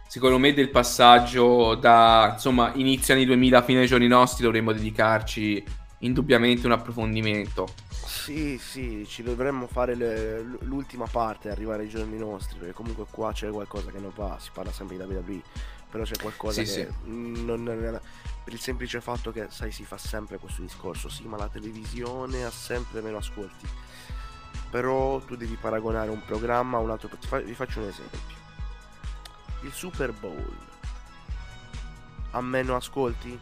secondo 0.06 0.38
me 0.38 0.54
del 0.54 0.70
passaggio 0.70 1.74
da 1.74 2.30
insomma 2.34 2.72
inizio 2.74 3.14
anni 3.14 3.24
2000 3.26 3.62
fine 3.62 3.80
ai 3.80 3.86
giorni 3.86 4.06
nostri 4.08 4.44
dovremmo 4.44 4.72
dedicarci 4.72 5.80
indubbiamente 6.02 6.66
un 6.66 6.72
approfondimento. 6.72 7.68
Sì, 8.04 8.58
sì, 8.58 9.04
ci 9.08 9.22
dovremmo 9.22 9.66
fare 9.66 9.94
le, 9.94 10.40
l'ultima 10.60 11.06
parte, 11.06 11.50
arrivare 11.50 11.82
ai 11.82 11.88
giorni 11.88 12.18
nostri, 12.18 12.58
perché 12.58 12.72
comunque 12.72 13.06
qua 13.10 13.32
c'è 13.32 13.48
qualcosa 13.50 13.90
che 13.90 13.98
non 13.98 14.12
va, 14.14 14.36
si 14.40 14.50
parla 14.52 14.72
sempre 14.72 14.96
di 14.96 15.02
WWE, 15.02 15.42
però 15.90 16.04
c'è 16.04 16.16
qualcosa 16.20 16.64
sì, 16.64 16.72
che 16.72 16.86
sì. 16.86 17.10
Non, 17.10 17.62
non, 17.62 18.00
per 18.44 18.52
il 18.52 18.60
semplice 18.60 19.00
fatto 19.00 19.32
che, 19.32 19.46
sai, 19.50 19.72
si 19.72 19.84
fa 19.84 19.98
sempre 19.98 20.38
questo 20.38 20.62
discorso, 20.62 21.08
sì, 21.08 21.24
ma 21.24 21.36
la 21.36 21.48
televisione 21.48 22.44
ha 22.44 22.50
sempre 22.50 23.00
meno 23.00 23.16
ascolti. 23.16 23.66
Però 24.72 25.20
tu 25.20 25.36
devi 25.36 25.58
paragonare 25.60 26.08
un 26.08 26.24
programma 26.24 26.78
a 26.78 26.80
un 26.80 26.88
altro, 26.88 27.10
vi 27.44 27.52
faccio 27.52 27.80
un 27.80 27.88
esempio. 27.88 28.18
Il 29.60 29.70
Super 29.70 30.12
Bowl 30.12 30.56
ha 32.30 32.40
meno 32.40 32.74
ascolti? 32.74 33.38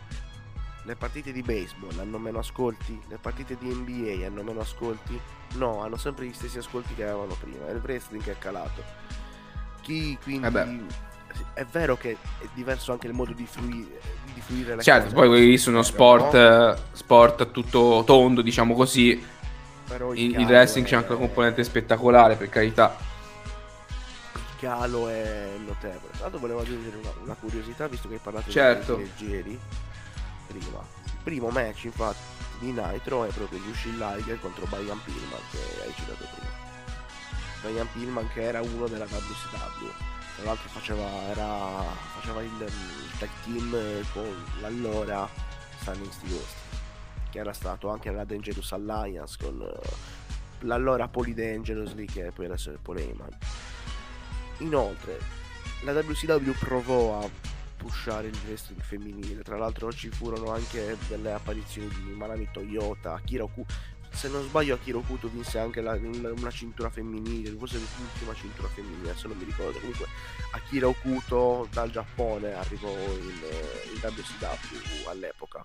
Le 0.83 0.97
partite 0.97 1.31
di 1.31 1.43
baseball 1.43 1.97
hanno 2.01 2.19
meno 2.19 2.41
ascolti? 2.41 3.01
Le 3.07 3.19
partite 3.19 3.57
di 3.57 3.69
NBA 3.69 4.27
hanno 4.27 4.43
meno 4.43 4.59
ascolti? 4.59 5.21
No, 5.55 5.83
hanno 5.83 5.97
sempre 5.97 6.27
gli 6.27 6.33
stessi 6.33 6.59
ascolti 6.59 6.95
che 6.95 7.05
avevano 7.05 7.37
prima. 7.39 7.69
È 7.69 7.71
il 7.71 7.81
wrestling 7.81 8.25
che 8.25 8.33
è 8.33 8.39
calato. 8.39 8.83
Chi 9.83 10.19
quindi... 10.21 10.59
Eh 10.59 11.09
è 11.55 11.65
vero 11.65 11.97
che 11.97 12.17
è 12.39 12.47
diverso 12.55 12.91
anche 12.93 13.07
il 13.07 13.13
modo 13.13 13.33
di, 13.33 13.47
fruire, 13.47 14.01
di 14.35 14.41
fruire 14.41 14.75
le 14.77 14.83
certo, 14.83 15.05
cose. 15.05 15.15
poi 15.15 15.29
quelli 15.29 15.57
sono 15.59 15.83
sport, 15.83 16.35
no? 16.35 16.77
sport 16.93 17.51
tutto 17.53 18.03
tondo, 18.05 18.43
diciamo 18.43 18.75
così. 18.75 19.39
Però 19.91 20.13
il, 20.13 20.39
il 20.39 20.47
wrestling 20.47 20.87
è... 20.87 20.91
c'è 20.91 20.97
anche 20.97 21.11
una 21.11 21.19
componente 21.19 21.65
spettacolare, 21.65 22.37
per 22.37 22.49
carità. 22.49 22.97
Il 24.35 24.41
calo 24.61 25.09
è 25.09 25.49
notevole. 25.59 26.13
Tra 26.13 26.21
l'altro 26.21 26.39
volevo 26.39 26.61
aggiungere 26.61 26.97
una, 26.97 27.11
una, 27.25 27.35
curiosità, 27.35 27.89
visto 27.89 28.07
che 28.07 28.15
hai 28.15 28.21
parlato 28.23 28.51
certo. 28.51 28.95
di 28.95 29.03
leggeri 29.03 29.59
prima. 30.47 30.79
Il 31.05 31.19
primo 31.25 31.49
match 31.49 31.85
infatti 31.85 32.39
di 32.61 32.71
Nitro 32.71 33.25
è 33.25 33.29
proprio 33.31 33.59
Yushin 33.59 33.99
Liger 33.99 34.39
contro 34.39 34.67
Brian 34.67 35.01
Pillman 35.03 35.41
che 35.51 35.59
hai 35.83 35.93
citato 35.97 36.25
prima. 36.35 36.51
Brian 37.63 37.89
Pillman 37.93 38.29
che 38.33 38.43
era 38.43 38.61
uno 38.63 38.87
della 38.87 39.07
WCW. 39.07 39.91
Tra 40.37 40.45
l'altro 40.45 40.69
faceva, 40.69 41.05
era, 41.29 41.83
faceva 42.15 42.43
il, 42.43 42.53
il, 42.61 43.19
tag 43.19 43.29
team 43.45 43.77
con 44.13 44.45
l'allora 44.61 45.29
Stanley 45.81 46.11
Steve 46.13 46.60
che 47.31 47.39
era 47.39 47.53
stato 47.53 47.89
anche 47.89 48.11
nella 48.11 48.25
Dangerous 48.25 48.73
Alliance 48.73 49.37
con 49.41 49.61
uh, 49.61 50.67
l'allora 50.67 51.09
Poly 51.09 51.35
Dangerous 51.35 51.95
lì 51.95 52.07
che 52.07 52.31
poi 52.35 52.47
adesso 52.47 52.73
è 52.73 52.77
Paul 52.81 52.99
Heyman. 52.99 53.39
Inoltre 54.59 55.19
la 55.83 55.93
WCW 55.93 56.51
provò 56.59 57.21
a 57.23 57.29
pushare 57.81 58.29
il 58.29 58.39
wrestling 58.45 58.81
femminile. 58.83 59.43
Tra 59.43 59.57
l'altro 59.57 59.91
ci 59.93 60.11
furono 60.11 60.53
anche 60.53 60.97
delle 61.09 61.33
apparizioni 61.33 61.89
di 61.89 62.13
Manami 62.13 62.49
Toyota, 62.53 63.15
Akira 63.15 63.45
Okuto. 63.45 63.73
Se 64.13 64.29
non 64.29 64.43
sbaglio 64.43 64.75
Akira 64.75 64.99
Okuto 64.99 65.29
vinse 65.29 65.59
anche 65.59 65.81
la, 65.81 65.93
una 65.93 66.51
cintura 66.51 66.91
femminile, 66.91 67.57
forse 67.57 67.79
l'ultima 67.79 68.35
cintura 68.35 68.69
femminile, 68.69 69.11
adesso 69.11 69.29
non 69.29 69.39
mi 69.39 69.45
ricordo. 69.45 69.79
Comunque 69.79 70.07
Akira 70.53 70.89
Okuto 70.89 71.67
dal 71.73 71.91
Giappone 71.91 72.53
arrivò 72.53 72.91
in, 72.91 73.41
in 73.95 74.01
WCW 74.03 75.09
all'epoca. 75.09 75.65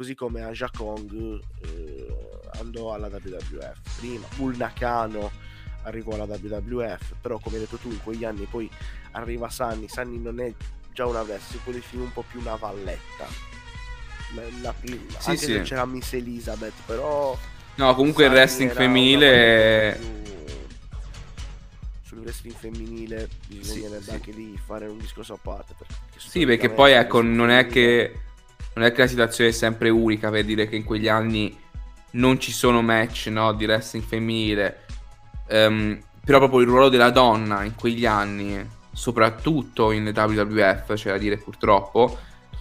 Così 0.00 0.14
come 0.14 0.42
Aja 0.42 0.70
Kong 0.74 1.42
eh, 1.60 2.06
andò 2.58 2.94
alla 2.94 3.08
WWF. 3.08 3.98
Prima 3.98 4.26
Bull 4.34 4.56
Nakano 4.56 5.30
arrivò 5.82 6.14
alla 6.14 6.24
WWF, 6.24 7.16
però 7.20 7.38
come 7.38 7.56
hai 7.56 7.60
detto 7.64 7.76
tu 7.76 7.90
in 7.90 8.02
quegli 8.02 8.24
anni 8.24 8.46
poi 8.46 8.70
arriva 9.10 9.50
Sunny, 9.50 9.90
Sunny 9.90 10.16
non 10.16 10.40
è 10.40 10.50
già 10.94 11.04
una 11.04 11.22
veste, 11.22 11.52
si 11.52 11.58
può 11.58 11.70
definire 11.70 12.06
un 12.06 12.14
po' 12.14 12.24
più 12.26 12.40
una 12.40 12.56
valletta. 12.56 13.26
La, 14.34 14.42
la, 14.62 14.74
sì, 14.82 14.98
anche 15.24 15.36
sì. 15.36 15.52
se 15.52 15.60
c'era 15.60 15.84
Miss 15.84 16.14
Elizabeth, 16.14 16.80
però... 16.86 17.36
No, 17.74 17.94
comunque 17.94 18.24
il 18.24 18.30
wrestling 18.30 18.70
femminile... 18.70 20.00
Sul 22.04 22.20
wrestling 22.20 22.56
femminile 22.56 23.28
bisognerebbe 23.48 24.02
sì, 24.02 24.10
anche 24.12 24.32
lì 24.32 24.56
fare 24.56 24.86
un 24.86 24.96
discorso 24.96 25.34
a 25.34 25.38
parte. 25.42 25.74
Perché 25.76 25.92
sì, 26.16 26.46
perché 26.46 26.70
poi 26.70 26.92
ecco, 26.92 27.20
non 27.20 27.50
è 27.50 27.66
che... 27.66 28.28
Non 28.74 28.84
è 28.84 28.92
che 28.92 29.02
la 29.02 29.06
situazione 29.06 29.50
è 29.50 29.52
sempre 29.52 29.88
unica 29.88 30.30
per 30.30 30.44
dire 30.44 30.68
che 30.68 30.76
in 30.76 30.84
quegli 30.84 31.08
anni 31.08 31.56
non 32.12 32.38
ci 32.40 32.52
sono 32.52 32.82
match 32.82 33.26
no, 33.26 33.52
di 33.52 33.64
wrestling 33.64 34.04
femminile. 34.04 34.84
Um, 35.48 35.98
però 36.24 36.38
proprio 36.38 36.60
il 36.60 36.66
ruolo 36.66 36.88
della 36.88 37.10
donna 37.10 37.64
in 37.64 37.74
quegli 37.74 38.06
anni 38.06 38.78
soprattutto 38.92 39.92
in 39.92 40.12
WWF, 40.14 40.94
c'è 40.94 41.10
da 41.10 41.18
dire 41.18 41.38
purtroppo, 41.38 42.18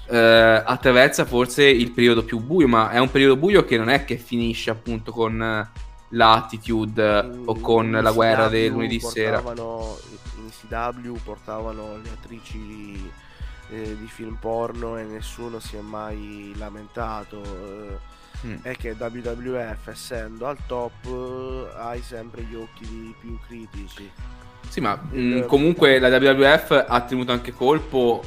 eh, 0.07 0.18
attraversa 0.18 1.26
forse 1.26 1.66
il 1.66 1.91
periodo 1.91 2.24
più 2.24 2.39
buio, 2.39 2.68
ma 2.68 2.91
è 2.91 2.99
un 2.99 3.12
periodo 3.12 3.36
buio 3.36 3.66
che 3.66 3.78
non 3.78 3.89
è 3.89 4.05
che 4.05 4.18
finisce 4.18 4.70
appunto 4.70 5.12
con 5.12 5.70
l'attitude 6.10 7.24
mm, 7.24 7.47
o 7.47 7.60
con 7.60 7.91
la 7.91 8.12
guerra 8.12 8.47
del 8.47 8.72
lunedì 8.72 8.99
sera. 8.99 9.39
In 9.39 10.49
CW 10.49 11.14
portavano 11.24 11.99
le 12.01 12.10
attrici 12.10 13.12
eh, 13.70 13.97
di 13.97 14.07
film 14.07 14.36
porno 14.36 14.97
e 14.97 15.03
nessuno 15.03 15.59
si 15.59 15.76
è 15.76 15.82
mai 15.82 16.53
lamentato. 16.55 17.41
Eh, 17.43 18.47
mm. 18.47 18.55
È 18.61 18.76
che 18.76 18.95
WWF 18.97 19.88
essendo 19.88 20.47
al 20.47 20.57
top 20.65 21.74
hai 21.78 22.01
sempre 22.01 22.43
gli 22.43 22.55
occhi 22.55 23.13
più 23.20 23.38
critici. 23.45 24.09
Sì, 24.67 24.82
ma 24.82 24.95
mh, 24.95 25.20
mm, 25.20 25.41
comunque 25.45 25.99
la 25.99 26.09
WWF 26.09 26.86
ha 26.88 27.01
tenuto 27.01 27.32
anche 27.32 27.51
colpo 27.51 28.24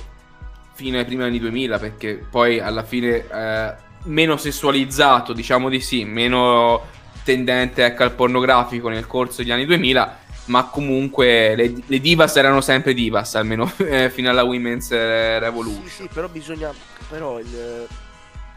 fino 0.75 0.99
ai 0.99 1.05
primi 1.05 1.23
anni 1.23 1.39
2000 1.39 1.79
perché 1.79 2.25
poi 2.29 2.59
alla 2.59 2.83
fine 2.83 3.27
eh, 3.29 3.75
meno 4.05 4.37
sessualizzato, 4.37 5.33
diciamo 5.33 5.69
di 5.69 5.81
sì, 5.81 6.05
meno 6.05 7.01
tendente 7.23 7.85
ecco, 7.85 8.03
al 8.03 8.13
pornografico 8.13 8.89
nel 8.89 9.07
corso 9.07 9.43
degli 9.43 9.53
anni 9.53 9.65
2000, 9.65 10.19
ma 10.47 10.65
comunque 10.65 11.55
le, 11.55 11.83
le 11.87 12.01
divas 12.01 12.37
erano 12.37 12.61
sempre 12.61 12.95
divas, 12.95 13.35
almeno 13.35 13.71
eh, 13.79 14.11
fino 14.11 14.31
alla 14.31 14.43
Women's 14.43 14.91
Revolution. 14.91 15.85
Sì, 15.85 16.03
sì, 16.03 16.09
però 16.13 16.29
bisogna... 16.29 16.73
però 17.09 17.39
il, 17.39 17.87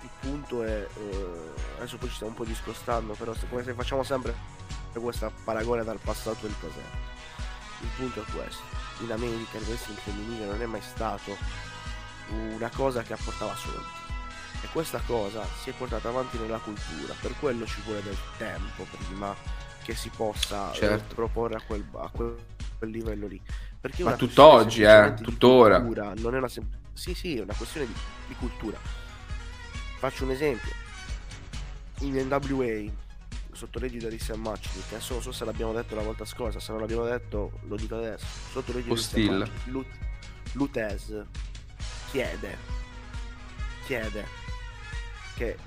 il 0.01 0.09
punto 0.19 0.63
è... 0.63 0.87
Eh, 0.97 1.53
adesso 1.77 1.97
poi 1.97 2.09
ci 2.09 2.15
stiamo 2.15 2.31
un 2.31 2.37
po' 2.37 2.45
discostando, 2.45 3.13
però 3.13 3.33
se, 3.33 3.47
come 3.49 3.63
se 3.63 3.73
facciamo 3.73 4.03
sempre 4.03 4.33
questa 4.93 5.31
paragone 5.43 5.83
dal 5.83 5.99
passato 6.01 6.45
e 6.45 6.49
al 6.49 6.55
presente. 6.59 7.13
Il 7.81 7.89
punto 7.97 8.21
è 8.21 8.31
questo. 8.31 8.63
In 9.01 9.11
America 9.11 9.57
il 9.57 9.65
wrestling 9.67 9.99
femminile 9.99 10.45
non 10.45 10.61
è 10.61 10.65
mai 10.65 10.81
stato 10.81 11.35
una 12.29 12.69
cosa 12.73 13.03
che 13.03 13.13
apportava 13.13 13.53
soldi. 13.55 14.03
E 14.61 14.67
questa 14.71 15.01
cosa 15.05 15.45
si 15.61 15.69
è 15.69 15.73
portata 15.73 16.07
avanti 16.07 16.37
nella 16.39 16.57
cultura 16.57 17.13
per 17.19 17.35
quello 17.39 17.65
ci 17.65 17.81
vuole 17.83 18.01
del 18.01 18.17
tempo 18.37 18.87
prima 18.89 19.35
che 19.85 19.93
si 19.93 20.09
possa 20.09 20.71
eh, 20.71 20.75
certo. 20.75 21.13
proporre 21.13 21.55
a 21.55 21.61
quel, 21.61 21.85
a 21.93 22.09
quel, 22.09 22.35
livello 22.79 23.27
lì. 23.27 23.39
Perché 23.79 24.03
ma 24.03 24.15
tutt'oggi 24.15 24.81
eh, 24.81 25.13
tuttora. 25.21 25.79
cultura, 25.79 26.13
non 26.17 26.33
è 26.33 26.37
una 26.39 26.47
sem- 26.47 26.67
sì 26.93 27.13
sì 27.13 27.37
è 27.37 27.41
una 27.41 27.53
questione 27.53 27.85
di, 27.85 27.93
di 28.27 28.35
cultura. 28.35 28.77
Faccio 29.97 30.23
un 30.23 30.31
esempio. 30.31 30.71
In 31.99 32.15
NWA 32.15 32.91
sotto 33.51 33.79
l'egida 33.79 34.09
di 34.09 34.19
Sam 34.19 34.41
Match 34.41 34.69
che 34.89 34.95
adesso 34.95 35.13
non 35.13 35.21
so 35.21 35.31
se 35.31 35.45
l'abbiamo 35.45 35.71
detto 35.71 35.95
la 35.95 36.01
volta 36.01 36.25
scorsa 36.25 36.59
se 36.59 36.71
non 36.73 36.81
l'abbiamo 36.81 37.05
detto 37.05 37.59
lo 37.67 37.75
dico 37.75 37.95
adesso. 37.95 38.25
Sotto 38.51 38.73
l'egida 38.73 38.93
di 38.93 39.01
Sam 39.01 39.37
Match 39.37 39.85
Lutez 40.53 41.23
chiede 42.09 42.57
chiede 43.85 44.25
che 45.35 45.57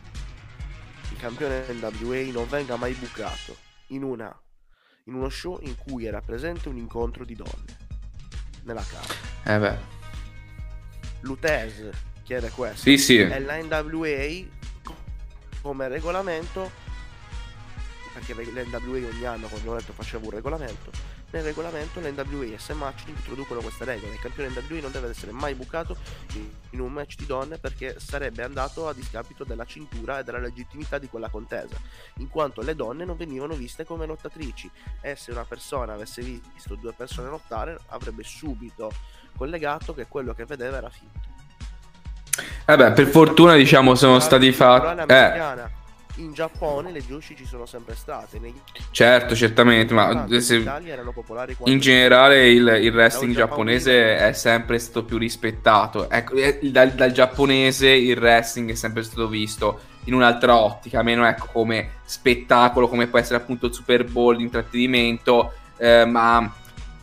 il 1.10 1.16
campione 1.18 1.64
NWA 1.68 2.32
non 2.32 2.48
venga 2.48 2.76
mai 2.76 2.92
bucato 2.94 3.66
in 3.88 4.02
una 4.02 4.34
in 5.04 5.14
uno 5.14 5.28
show 5.30 5.58
in 5.62 5.74
cui 5.76 6.04
era 6.04 6.20
presente 6.20 6.68
un 6.68 6.76
incontro 6.76 7.24
di 7.24 7.34
donne. 7.34 7.86
Nella 8.64 8.84
casa. 8.84 9.14
Eh 9.44 9.58
beh. 9.58 9.78
Lutez 11.20 11.88
chiede 12.22 12.50
questo. 12.50 12.82
Sì 12.82 12.98
sì. 12.98 13.18
E 13.18 13.40
la 13.40 13.56
NWA 13.56 14.56
come 15.62 15.88
regolamento 15.88 16.86
perché 18.18 18.34
l'NWA 18.34 19.08
ogni 19.08 19.24
anno, 19.24 19.46
come 19.46 19.68
ho 19.68 19.76
detto, 19.76 19.92
faceva 19.92 20.24
un 20.24 20.30
regolamento, 20.30 20.90
nel 21.30 21.42
regolamento 21.42 22.00
l'NWA 22.00 22.44
e 22.44 22.58
SM 22.58 22.78
Match 22.78 23.02
introducono 23.06 23.60
questa 23.60 23.84
regola. 23.84 24.12
Il 24.12 24.20
campione 24.20 24.48
NWA 24.48 24.80
non 24.80 24.90
deve 24.90 25.10
essere 25.10 25.32
mai 25.32 25.54
bucato 25.54 25.96
in 26.70 26.80
un 26.80 26.92
match 26.92 27.16
di 27.16 27.26
donne 27.26 27.58
perché 27.58 27.96
sarebbe 27.98 28.42
andato 28.42 28.88
a 28.88 28.94
discapito 28.94 29.44
della 29.44 29.64
cintura 29.64 30.18
e 30.20 30.24
della 30.24 30.38
legittimità 30.38 30.98
di 30.98 31.08
quella 31.08 31.28
contesa, 31.28 31.76
in 32.18 32.28
quanto 32.28 32.62
le 32.62 32.74
donne 32.74 33.04
non 33.04 33.16
venivano 33.16 33.54
viste 33.54 33.84
come 33.84 34.06
lottatrici 34.06 34.70
e 35.00 35.16
se 35.16 35.30
una 35.30 35.44
persona 35.44 35.92
avesse 35.94 36.22
visto 36.22 36.74
due 36.76 36.92
persone 36.92 37.28
lottare 37.28 37.78
avrebbe 37.88 38.22
subito 38.22 38.92
collegato 39.36 39.94
che 39.94 40.06
quello 40.08 40.32
che 40.34 40.44
vedeva 40.44 40.78
era 40.78 40.90
finto. 40.90 41.36
Vabbè, 42.64 42.92
per 42.92 43.06
fortuna 43.06 43.54
diciamo 43.54 43.94
sono 43.94 44.20
stati 44.20 44.52
fatti... 44.52 45.12
Eh 45.12 45.77
in 46.18 46.32
Giappone 46.32 46.92
le 46.92 47.02
Joshi 47.04 47.34
ci 47.36 47.44
sono 47.44 47.66
sempre 47.66 47.94
state. 47.94 48.38
Nei... 48.38 48.54
Certo, 48.90 49.34
certamente, 49.34 49.94
ma 49.94 50.26
se... 50.38 50.64
in, 51.64 51.78
generale 51.78 52.48
il, 52.50 52.78
il 52.82 52.92
wrestling 52.92 53.34
giapponese 53.34 54.16
è 54.16 54.32
sempre 54.32 54.78
stato 54.78 55.04
più 55.04 55.18
rispettato. 55.18 56.08
Ecco, 56.08 56.34
dal, 56.62 56.92
dal, 56.92 57.12
giapponese 57.12 57.88
il 57.88 58.18
wrestling 58.18 58.70
è 58.70 58.74
sempre 58.74 59.02
stato 59.02 59.28
visto 59.28 59.80
in 60.04 60.14
un'altra 60.14 60.56
ottica, 60.56 61.02
meno 61.02 61.26
ecco 61.26 61.46
come 61.52 61.90
spettacolo, 62.04 62.88
come 62.88 63.06
può 63.06 63.18
essere 63.18 63.36
appunto 63.36 63.66
il 63.66 63.74
Super 63.74 64.04
Bowl 64.04 64.36
di 64.36 64.42
intrattenimento, 64.42 65.52
eh, 65.76 66.04
ma 66.04 66.52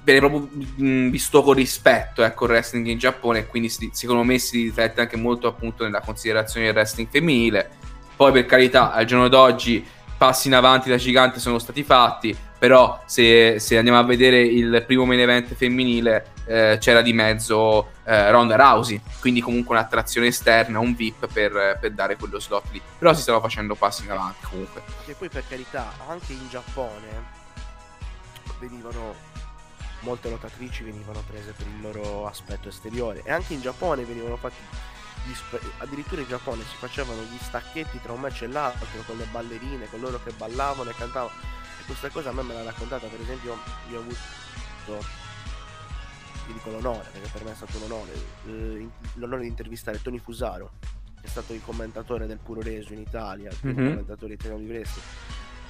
viene 0.05 0.19
proprio 0.19 0.47
mh, 0.75 1.09
visto 1.09 1.41
con 1.41 1.55
rispetto 1.55 2.21
ecco 2.23 2.45
il 2.45 2.51
wrestling 2.51 2.85
in 2.85 2.99
Giappone 2.99 3.47
quindi 3.47 3.69
si, 3.69 3.89
secondo 3.91 4.21
me 4.21 4.37
si 4.37 4.65
riflette 4.65 5.01
anche 5.01 5.17
molto 5.17 5.47
appunto 5.47 5.83
nella 5.83 6.01
considerazione 6.01 6.67
del 6.67 6.75
wrestling 6.75 7.09
femminile 7.09 7.71
poi 8.15 8.31
per 8.31 8.45
carità, 8.45 8.91
al 8.91 9.05
giorno 9.05 9.27
d'oggi 9.27 9.85
passi 10.17 10.47
in 10.47 10.55
avanti 10.55 10.89
da 10.89 10.95
gigante 10.95 11.39
sono 11.39 11.59
stati 11.59 11.83
fatti, 11.83 12.35
però 12.57 13.01
se, 13.05 13.59
se 13.59 13.77
andiamo 13.77 13.99
a 13.99 14.03
vedere 14.03 14.41
il 14.41 14.83
primo 14.85 15.05
main 15.05 15.19
event 15.19 15.53
femminile 15.53 16.33
eh, 16.45 16.77
c'era 16.79 17.01
di 17.01 17.11
mezzo 17.13 17.89
eh, 18.05 18.31
Ronda 18.31 18.55
Rousey, 18.55 19.01
quindi 19.19 19.41
comunque 19.41 19.75
un'attrazione 19.75 20.27
esterna, 20.27 20.79
un 20.79 20.95
VIP 20.95 21.27
per, 21.31 21.77
per, 21.79 21.91
dare 21.91 22.15
quello 22.15 22.39
slot 22.39 22.65
lì. 22.71 22.81
Però 22.97 23.13
si 23.13 23.21
stanno 23.21 23.41
facendo 23.41 23.75
passi 23.75 24.03
in 24.03 24.11
avanti 24.11 24.45
comunque. 24.49 24.81
E 25.05 25.13
poi 25.13 25.29
per 25.29 25.43
carità, 25.47 25.91
anche 26.07 26.31
in 26.31 26.47
Giappone 26.49 27.33
venivano 28.59 29.33
molte 30.05 30.29
lottatrici 30.29 30.83
venivano 30.83 31.23
prese 31.27 31.51
per 31.57 31.65
il 31.65 31.81
loro 31.81 32.27
aspetto 32.27 32.69
esteriore 32.69 33.21
e 33.23 33.31
anche 33.31 33.53
in 33.53 33.61
Giappone 33.61 34.03
venivano 34.03 34.37
fatti 34.37 34.55
addirittura 35.79 36.21
in 36.21 36.27
Giappone 36.27 36.63
si 36.63 36.75
facevano 36.77 37.21
gli 37.23 37.37
stacchetti 37.39 37.99
tra 38.01 38.13
un 38.13 38.21
match 38.21 38.43
e 38.43 38.47
l'altro 38.47 38.87
con 39.05 39.17
le 39.17 39.25
ballerine, 39.31 39.89
con 39.89 39.99
loro 39.99 40.21
che 40.23 40.31
ballavano 40.31 40.89
e 40.89 40.93
cantavano. 40.93 41.37
E 41.79 41.85
questa 41.85 42.09
cosa 42.09 42.29
a 42.29 42.33
me 42.33 42.43
me 42.43 42.53
l'ha 42.53 42.63
raccontata, 42.63 43.07
per 43.07 43.19
esempio, 43.19 43.57
io 43.89 43.97
ho 43.97 44.01
avuto, 44.01 45.05
vi 46.47 46.53
dico 46.53 46.69
l'onore, 46.69 47.09
perché 47.11 47.29
per 47.31 47.43
me 47.43 47.51
è 47.51 47.55
stato 47.55 47.77
un 47.77 47.83
onore, 47.83 48.11
eh, 48.47 48.89
l'onore 49.15 49.41
di 49.41 49.47
intervistare 49.47 50.01
Tony 50.01 50.19
Fusaro, 50.19 50.71
che 51.19 51.27
è 51.27 51.29
stato 51.29 51.53
il 51.53 51.61
commentatore 51.63 52.27
del 52.27 52.39
Puro 52.39 52.61
Reso 52.61 52.93
in 52.93 52.99
Italia, 52.99 53.49
il 53.49 53.57
primo 53.57 53.79
mm-hmm. 53.79 53.89
commentatore 53.89 54.33
italiano 54.33 54.61
di 54.61 54.67
wrestling. 54.67 55.07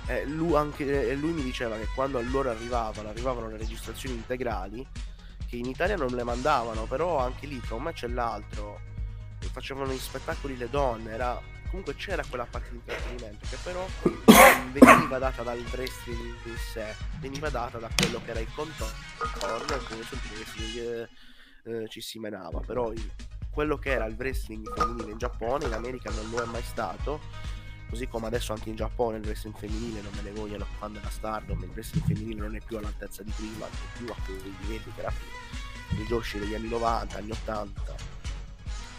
Eh, 0.08 0.26
lui, 0.26 0.56
anche, 0.56 1.10
eh, 1.10 1.16
lui 1.16 1.32
mi 1.32 1.42
diceva 1.42 1.78
che 1.78 1.88
quando 1.96 2.20
a 2.20 2.22
loro 2.22 2.52
arrivavano, 2.52 3.10
arrivavano 3.10 3.50
le 3.50 3.58
registrazioni 3.58 4.16
integrali, 4.16 4.86
che 5.48 5.56
in 5.56 5.66
Italia 5.66 5.96
non 5.96 6.10
le 6.10 6.24
mandavano, 6.24 6.86
però 6.86 7.20
anche 7.20 7.48
lì 7.48 7.60
tra 7.60 7.76
un 7.76 7.84
match 7.84 8.04
e 8.04 8.10
l'altro 8.10 8.94
facevano 9.48 9.92
gli 9.92 9.98
spettacoli 9.98 10.58
le 10.58 10.70
donne, 10.70 11.12
era 11.12 11.42
comunque 11.76 11.96
c'era 11.96 12.24
quella 12.28 12.46
parte 12.46 12.70
di 12.70 12.76
intrattenimento 12.78 13.46
che 13.50 13.58
però 13.62 13.86
veniva 14.72 15.18
data 15.18 15.44
dal 15.44 15.60
wrestling 15.72 16.36
in 16.46 16.58
sé, 16.58 16.96
veniva 17.20 17.50
data 17.50 17.78
da 17.78 17.90
quello 17.96 18.22
che 18.24 18.32
era 18.32 18.40
il 18.40 18.48
contorno 18.54 18.94
e 19.28 19.84
come 19.84 20.04
sul 20.04 20.20
wrestling 20.32 20.78
eh, 20.78 21.84
eh, 21.84 21.88
ci 21.90 22.02
si 22.02 22.20
menava, 22.20 22.62
però 22.62 22.92
il, 22.92 23.12
quello 23.50 23.78
che 23.78 23.92
era 23.92 24.06
il 24.06 24.16
wrestling 24.18 24.74
femminile 24.74 25.12
in 25.12 25.18
Giappone, 25.18 25.66
in 25.66 25.74
America 25.74 26.10
non 26.12 26.30
lo 26.30 26.42
è 26.42 26.46
mai 26.46 26.64
stato, 26.64 27.20
così 27.90 28.08
come 28.08 28.28
adesso 28.28 28.54
anche 28.54 28.70
in 28.70 28.76
Giappone 28.76 29.18
il 29.18 29.26
wrestling 29.26 29.58
femminile 29.58 30.02
non 30.02 30.14
me 30.14 30.22
ne 30.22 30.32
vogliono 30.32 30.66
fan 30.78 30.94
della 30.94 31.10
Stardom, 31.10 31.62
il 31.64 31.70
wrestling 31.70 32.06
femminile 32.06 32.42
non 32.42 32.56
è 32.56 32.62
più 32.64 32.78
all'altezza 32.78 33.24
di 33.24 33.32
prima, 33.36 33.66
non 33.66 33.70
è 33.70 33.98
più 33.98 34.08
a 34.08 34.16
quei 34.24 34.56
livelli 34.62 34.94
che 34.94 35.02
era 35.02 35.12
prima, 35.12 36.04
i 36.04 36.06
Joshi 36.08 36.40
degli 36.40 36.56
anni 36.56 36.70
90, 36.70 37.18
anni 37.18 37.32
80 37.32 38.15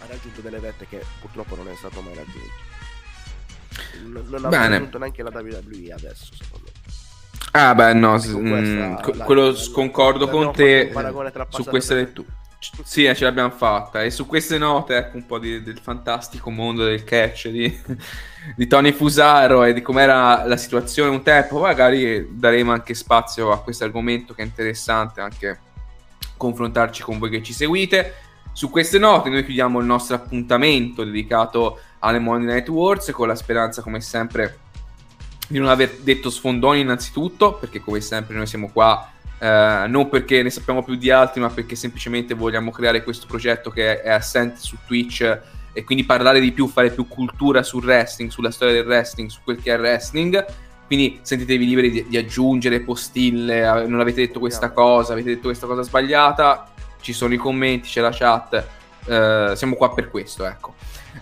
ha 0.01 0.07
raggiunto 0.07 0.40
delle 0.40 0.59
vette 0.59 0.86
che 0.88 1.05
purtroppo 1.20 1.57
non 1.57 1.68
è 1.68 1.74
stato 1.74 2.01
mai 2.01 2.14
raggiunto. 2.14 2.74
Non, 4.05 4.24
non 4.28 4.55
ha 4.55 4.68
raggiunto 4.68 4.99
neanche 4.99 5.22
la 5.22 5.30
WWE 5.30 5.92
adesso, 5.92 6.32
secondo 6.34 6.70
me. 6.72 6.94
Ah, 7.53 7.74
beh, 7.74 7.94
no, 7.94 8.18
s- 8.18 8.26
mh, 8.26 8.78
la, 9.16 9.24
quello 9.24 9.51
la, 9.51 9.59
concordo 9.72 10.28
con 10.28 10.53
te 10.53 10.92
su 11.49 11.64
queste 11.64 11.94
letture. 11.94 12.28
Sì, 12.84 13.05
eh, 13.05 13.14
ce 13.14 13.24
l'abbiamo 13.24 13.51
fatta. 13.51 14.03
E 14.03 14.11
su 14.11 14.26
queste 14.26 14.59
note, 14.59 14.97
ecco 14.97 15.16
un 15.16 15.26
po' 15.26 15.38
di, 15.38 15.62
del 15.62 15.78
fantastico 15.80 16.51
mondo 16.51 16.84
del 16.84 17.05
catch 17.05 17.49
di, 17.49 17.74
di 18.57 18.66
Tony 18.66 18.92
Fusaro 18.92 19.64
e 19.64 19.72
di 19.72 19.82
com'era 19.82 20.44
la 20.44 20.57
situazione 20.57 21.11
un 21.11 21.22
tempo. 21.22 21.61
Magari 21.61 22.28
daremo 22.32 22.72
anche 22.72 22.94
spazio 22.94 23.53
a 23.53 23.62
questo 23.62 23.84
argomento 23.84 24.34
che 24.34 24.42
è 24.42 24.47
interessante 24.47 25.20
anche 25.20 25.61
confrontarci 26.36 27.03
con 27.03 27.18
voi 27.18 27.30
che 27.30 27.42
ci 27.42 27.53
seguite. 27.53 28.14
Su 28.57 28.71
queste 28.71 28.99
note 28.99 29.29
noi 29.29 29.45
chiudiamo 29.45 29.81
il 29.81 29.85
nostro 29.85 30.17
appuntamento 30.17 31.05
dedicato 31.05 31.79
alle 31.99 32.19
Monday 32.19 32.55
Night 32.55 32.69
Wars 32.71 33.11
con 33.11 33.29
la 33.29 33.35
speranza 33.35 33.83
come 33.83 34.01
sempre 34.01 34.61
di 35.47 35.59
non 35.59 35.69
aver 35.69 35.99
detto 36.01 36.31
sfondoni 36.31 36.81
innanzitutto 36.81 37.53
perché 37.53 37.81
come 37.81 38.01
sempre 38.01 38.35
noi 38.35 38.47
siamo 38.47 38.71
qua 38.73 39.13
eh, 39.39 39.85
non 39.89 40.09
perché 40.09 40.43
ne 40.43 40.49
sappiamo 40.49 40.83
più 40.83 40.95
di 40.95 41.11
altri 41.11 41.43
ma 41.43 41.51
perché 41.51 41.77
semplicemente 41.77 42.33
vogliamo 42.33 42.71
creare 42.71 43.05
questo 43.05 43.27
progetto 43.27 43.69
che 43.69 44.01
è 44.01 44.09
assente 44.09 44.59
su 44.61 44.79
Twitch 44.87 45.41
e 45.75 45.85
quindi 45.85 46.05
parlare 46.05 46.41
di 46.41 46.51
più, 46.53 46.67
fare 46.67 46.89
più 46.89 47.07
cultura 47.07 47.63
sul 47.63 47.85
wrestling, 47.85 48.31
sulla 48.31 48.51
storia 48.51 48.73
del 48.73 48.87
wrestling, 48.87 49.29
su 49.29 49.41
quel 49.45 49.61
che 49.61 49.71
è 49.71 49.75
il 49.75 49.81
wrestling. 49.81 50.47
Quindi 50.87 51.19
sentitevi 51.21 51.67
liberi 51.67 51.91
di, 51.91 52.07
di 52.09 52.17
aggiungere 52.17 52.81
postille, 52.81 53.87
non 53.87 54.01
avete 54.01 54.23
detto 54.23 54.39
questa 54.39 54.71
cosa, 54.71 55.13
avete 55.13 55.29
detto 55.29 55.49
questa 55.49 55.67
cosa 55.67 55.83
sbagliata, 55.83 56.71
ci 57.07 57.13
sono 57.13 57.33
i 57.35 57.37
commenti, 57.37 57.89
c'è 57.89 58.01
la 58.01 58.11
chat, 58.11 58.67
eh, 59.07 59.53
siamo 59.55 59.77
qua 59.77 59.95
per 59.95 60.11
questo, 60.11 60.45
ecco. 60.45 60.75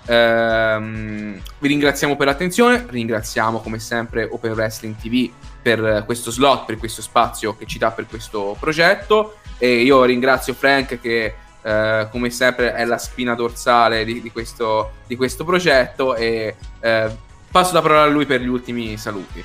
Ehm, 0.06 1.38
vi 1.58 1.68
ringraziamo 1.68 2.16
per 2.16 2.26
l'attenzione, 2.26 2.86
ringraziamo 2.88 3.60
come 3.60 3.78
sempre 3.78 4.26
Open 4.30 4.52
Wrestling 4.52 4.96
TV 4.96 5.30
per 5.60 6.04
questo 6.06 6.30
slot, 6.30 6.64
per 6.64 6.78
questo 6.78 7.02
spazio 7.02 7.54
che 7.54 7.66
ci 7.66 7.78
dà 7.78 7.90
per 7.90 8.06
questo 8.06 8.56
progetto 8.58 9.36
e 9.58 9.82
io 9.82 10.04
ringrazio 10.04 10.54
Frank 10.54 11.00
che 11.00 11.34
eh, 11.62 12.08
come 12.10 12.30
sempre 12.30 12.72
è 12.72 12.84
la 12.86 12.98
spina 12.98 13.34
dorsale 13.34 14.04
di, 14.04 14.22
di, 14.22 14.32
questo, 14.32 14.92
di 15.06 15.16
questo, 15.16 15.44
progetto 15.44 16.14
e 16.16 16.56
eh, 16.80 17.16
passo 17.50 17.74
la 17.74 17.82
parola 17.82 18.02
a 18.02 18.06
lui 18.06 18.24
per 18.24 18.40
gli 18.40 18.48
ultimi 18.48 18.96
saluti 18.96 19.44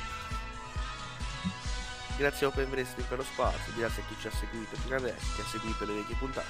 grazie 2.20 2.44
a 2.44 2.50
Open 2.50 2.68
Wrestling 2.68 3.08
per 3.08 3.16
lo 3.16 3.24
spazio, 3.24 3.72
grazie 3.74 4.02
a 4.02 4.04
chi 4.06 4.14
ci 4.20 4.26
ha 4.26 4.30
seguito 4.30 4.76
fino 4.76 4.94
adesso, 4.94 5.34
chi 5.34 5.40
ha 5.40 5.44
seguito 5.44 5.86
le 5.86 5.94
vecchie 5.94 6.16
puntate. 6.16 6.48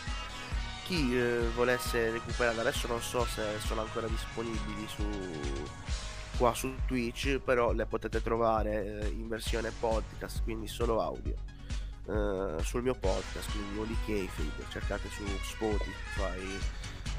Chi 0.84 1.16
eh, 1.16 1.48
volesse 1.54 2.10
recuperare, 2.10 2.58
adesso 2.58 2.88
non 2.88 3.00
so 3.00 3.24
se 3.24 3.42
sono 3.64 3.82
ancora 3.82 4.08
disponibili 4.08 4.88
su 4.88 5.08
qua 6.36 6.52
su 6.54 6.74
Twitch, 6.86 7.38
però 7.38 7.70
le 7.70 7.86
potete 7.86 8.20
trovare 8.20 9.02
eh, 9.02 9.06
in 9.10 9.28
versione 9.28 9.70
podcast, 9.70 10.42
quindi 10.42 10.66
solo 10.66 11.00
audio. 11.00 11.36
Eh, 12.08 12.64
sul 12.64 12.82
mio 12.82 12.94
podcast, 12.94 13.52
quindi 13.52 13.78
Oli 13.78 13.96
Kayfield, 14.04 14.68
cercate 14.70 15.08
su 15.08 15.22
Spotify, 15.42 16.58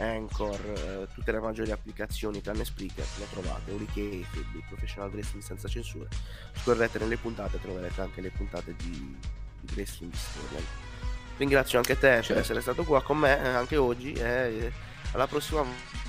Anchor, 0.02 0.60
eh, 0.60 1.08
tutte 1.14 1.32
le 1.32 1.40
maggiori 1.40 1.72
applicazioni 1.72 2.42
tranne 2.42 2.66
Spreaker, 2.66 3.06
le 3.20 3.30
trovate, 3.30 3.72
Uricated, 3.72 4.26
il 4.34 4.64
Professional 4.68 5.12
Wrestling 5.12 5.44
senza 5.44 5.68
censura. 5.68 6.08
Scorrete 6.54 7.00
nelle 7.00 7.18
puntate 7.18 7.60
troverete 7.62 8.02
anche 8.02 8.22
le 8.22 8.30
puntate 8.30 8.76
di, 8.76 9.18
di 9.60 9.74
Wrestling 9.74 10.14
Storyline. 10.14 10.90
Ringrazio 11.38 11.78
anche 11.78 11.96
te 11.96 12.08
certo. 12.08 12.34
per 12.34 12.42
essere 12.42 12.62
stato 12.62 12.84
qua 12.84 13.02
con 13.02 13.18
me 13.18 13.42
eh, 13.42 13.48
anche 13.48 13.78
oggi 13.78 14.14
e 14.14 14.72
alla 15.14 15.28
prossima 15.28 15.62
volta 15.62 16.01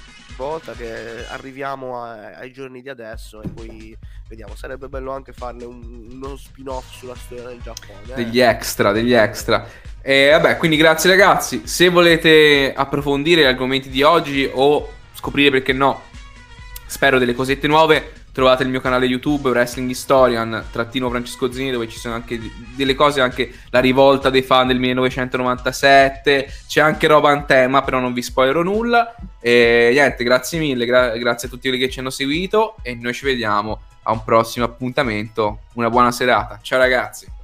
che 0.76 1.26
arriviamo 1.28 2.02
a, 2.02 2.36
ai 2.36 2.52
giorni 2.52 2.82
di 2.82 2.88
adesso 2.88 3.42
e 3.42 3.48
poi 3.48 3.96
vediamo. 4.28 4.54
Sarebbe 4.56 4.88
bello 4.88 5.12
anche 5.12 5.32
farne 5.32 5.64
un, 5.64 6.08
uno 6.10 6.36
spin 6.36 6.68
off 6.68 6.90
sulla 6.96 7.14
storia 7.14 7.48
del 7.48 7.60
Giappone 7.62 8.00
eh? 8.08 8.14
degli 8.14 8.40
extra 8.40 8.92
degli 8.92 9.12
extra. 9.12 9.66
E 10.00 10.30
vabbè 10.30 10.56
quindi 10.56 10.76
grazie 10.76 11.10
ragazzi. 11.10 11.66
Se 11.66 11.88
volete 11.88 12.72
approfondire 12.74 13.42
gli 13.42 13.46
argomenti 13.46 13.88
di 13.88 14.02
oggi 14.02 14.50
o 14.52 14.90
scoprire 15.14 15.50
perché 15.50 15.72
no 15.72 16.02
spero 16.86 17.18
delle 17.18 17.34
cosette 17.34 17.66
nuove 17.66 18.21
trovate 18.32 18.62
il 18.62 18.70
mio 18.70 18.80
canale 18.80 19.06
YouTube 19.06 19.50
Wrestling 19.50 19.90
Historian 19.90 20.64
trattino 20.72 21.10
Francesco 21.10 21.52
Zini 21.52 21.70
dove 21.70 21.88
ci 21.88 21.98
sono 21.98 22.14
anche 22.14 22.40
delle 22.74 22.94
cose 22.94 23.20
anche 23.20 23.52
la 23.70 23.80
rivolta 23.80 24.30
dei 24.30 24.42
fan 24.42 24.66
del 24.66 24.78
1997 24.78 26.48
c'è 26.66 26.80
anche 26.80 27.06
roba 27.06 27.32
in 27.32 27.44
tema 27.46 27.82
però 27.82 28.00
non 28.00 28.12
vi 28.12 28.22
spoilerò 28.22 28.62
nulla. 28.62 29.14
E 29.40 29.90
niente 29.92 30.24
grazie 30.24 30.58
mille 30.58 30.86
gra- 30.86 31.16
grazie 31.16 31.48
a 31.48 31.50
tutti 31.50 31.68
quelli 31.68 31.82
che 31.82 31.90
ci 31.90 32.00
hanno 32.00 32.10
seguito 32.10 32.76
e 32.82 32.94
noi 32.94 33.12
ci 33.12 33.24
vediamo 33.24 33.80
a 34.04 34.12
un 34.12 34.24
prossimo 34.24 34.64
appuntamento. 34.64 35.60
Una 35.74 35.90
buona 35.90 36.10
serata. 36.10 36.58
Ciao 36.62 36.78
ragazzi 36.78 37.40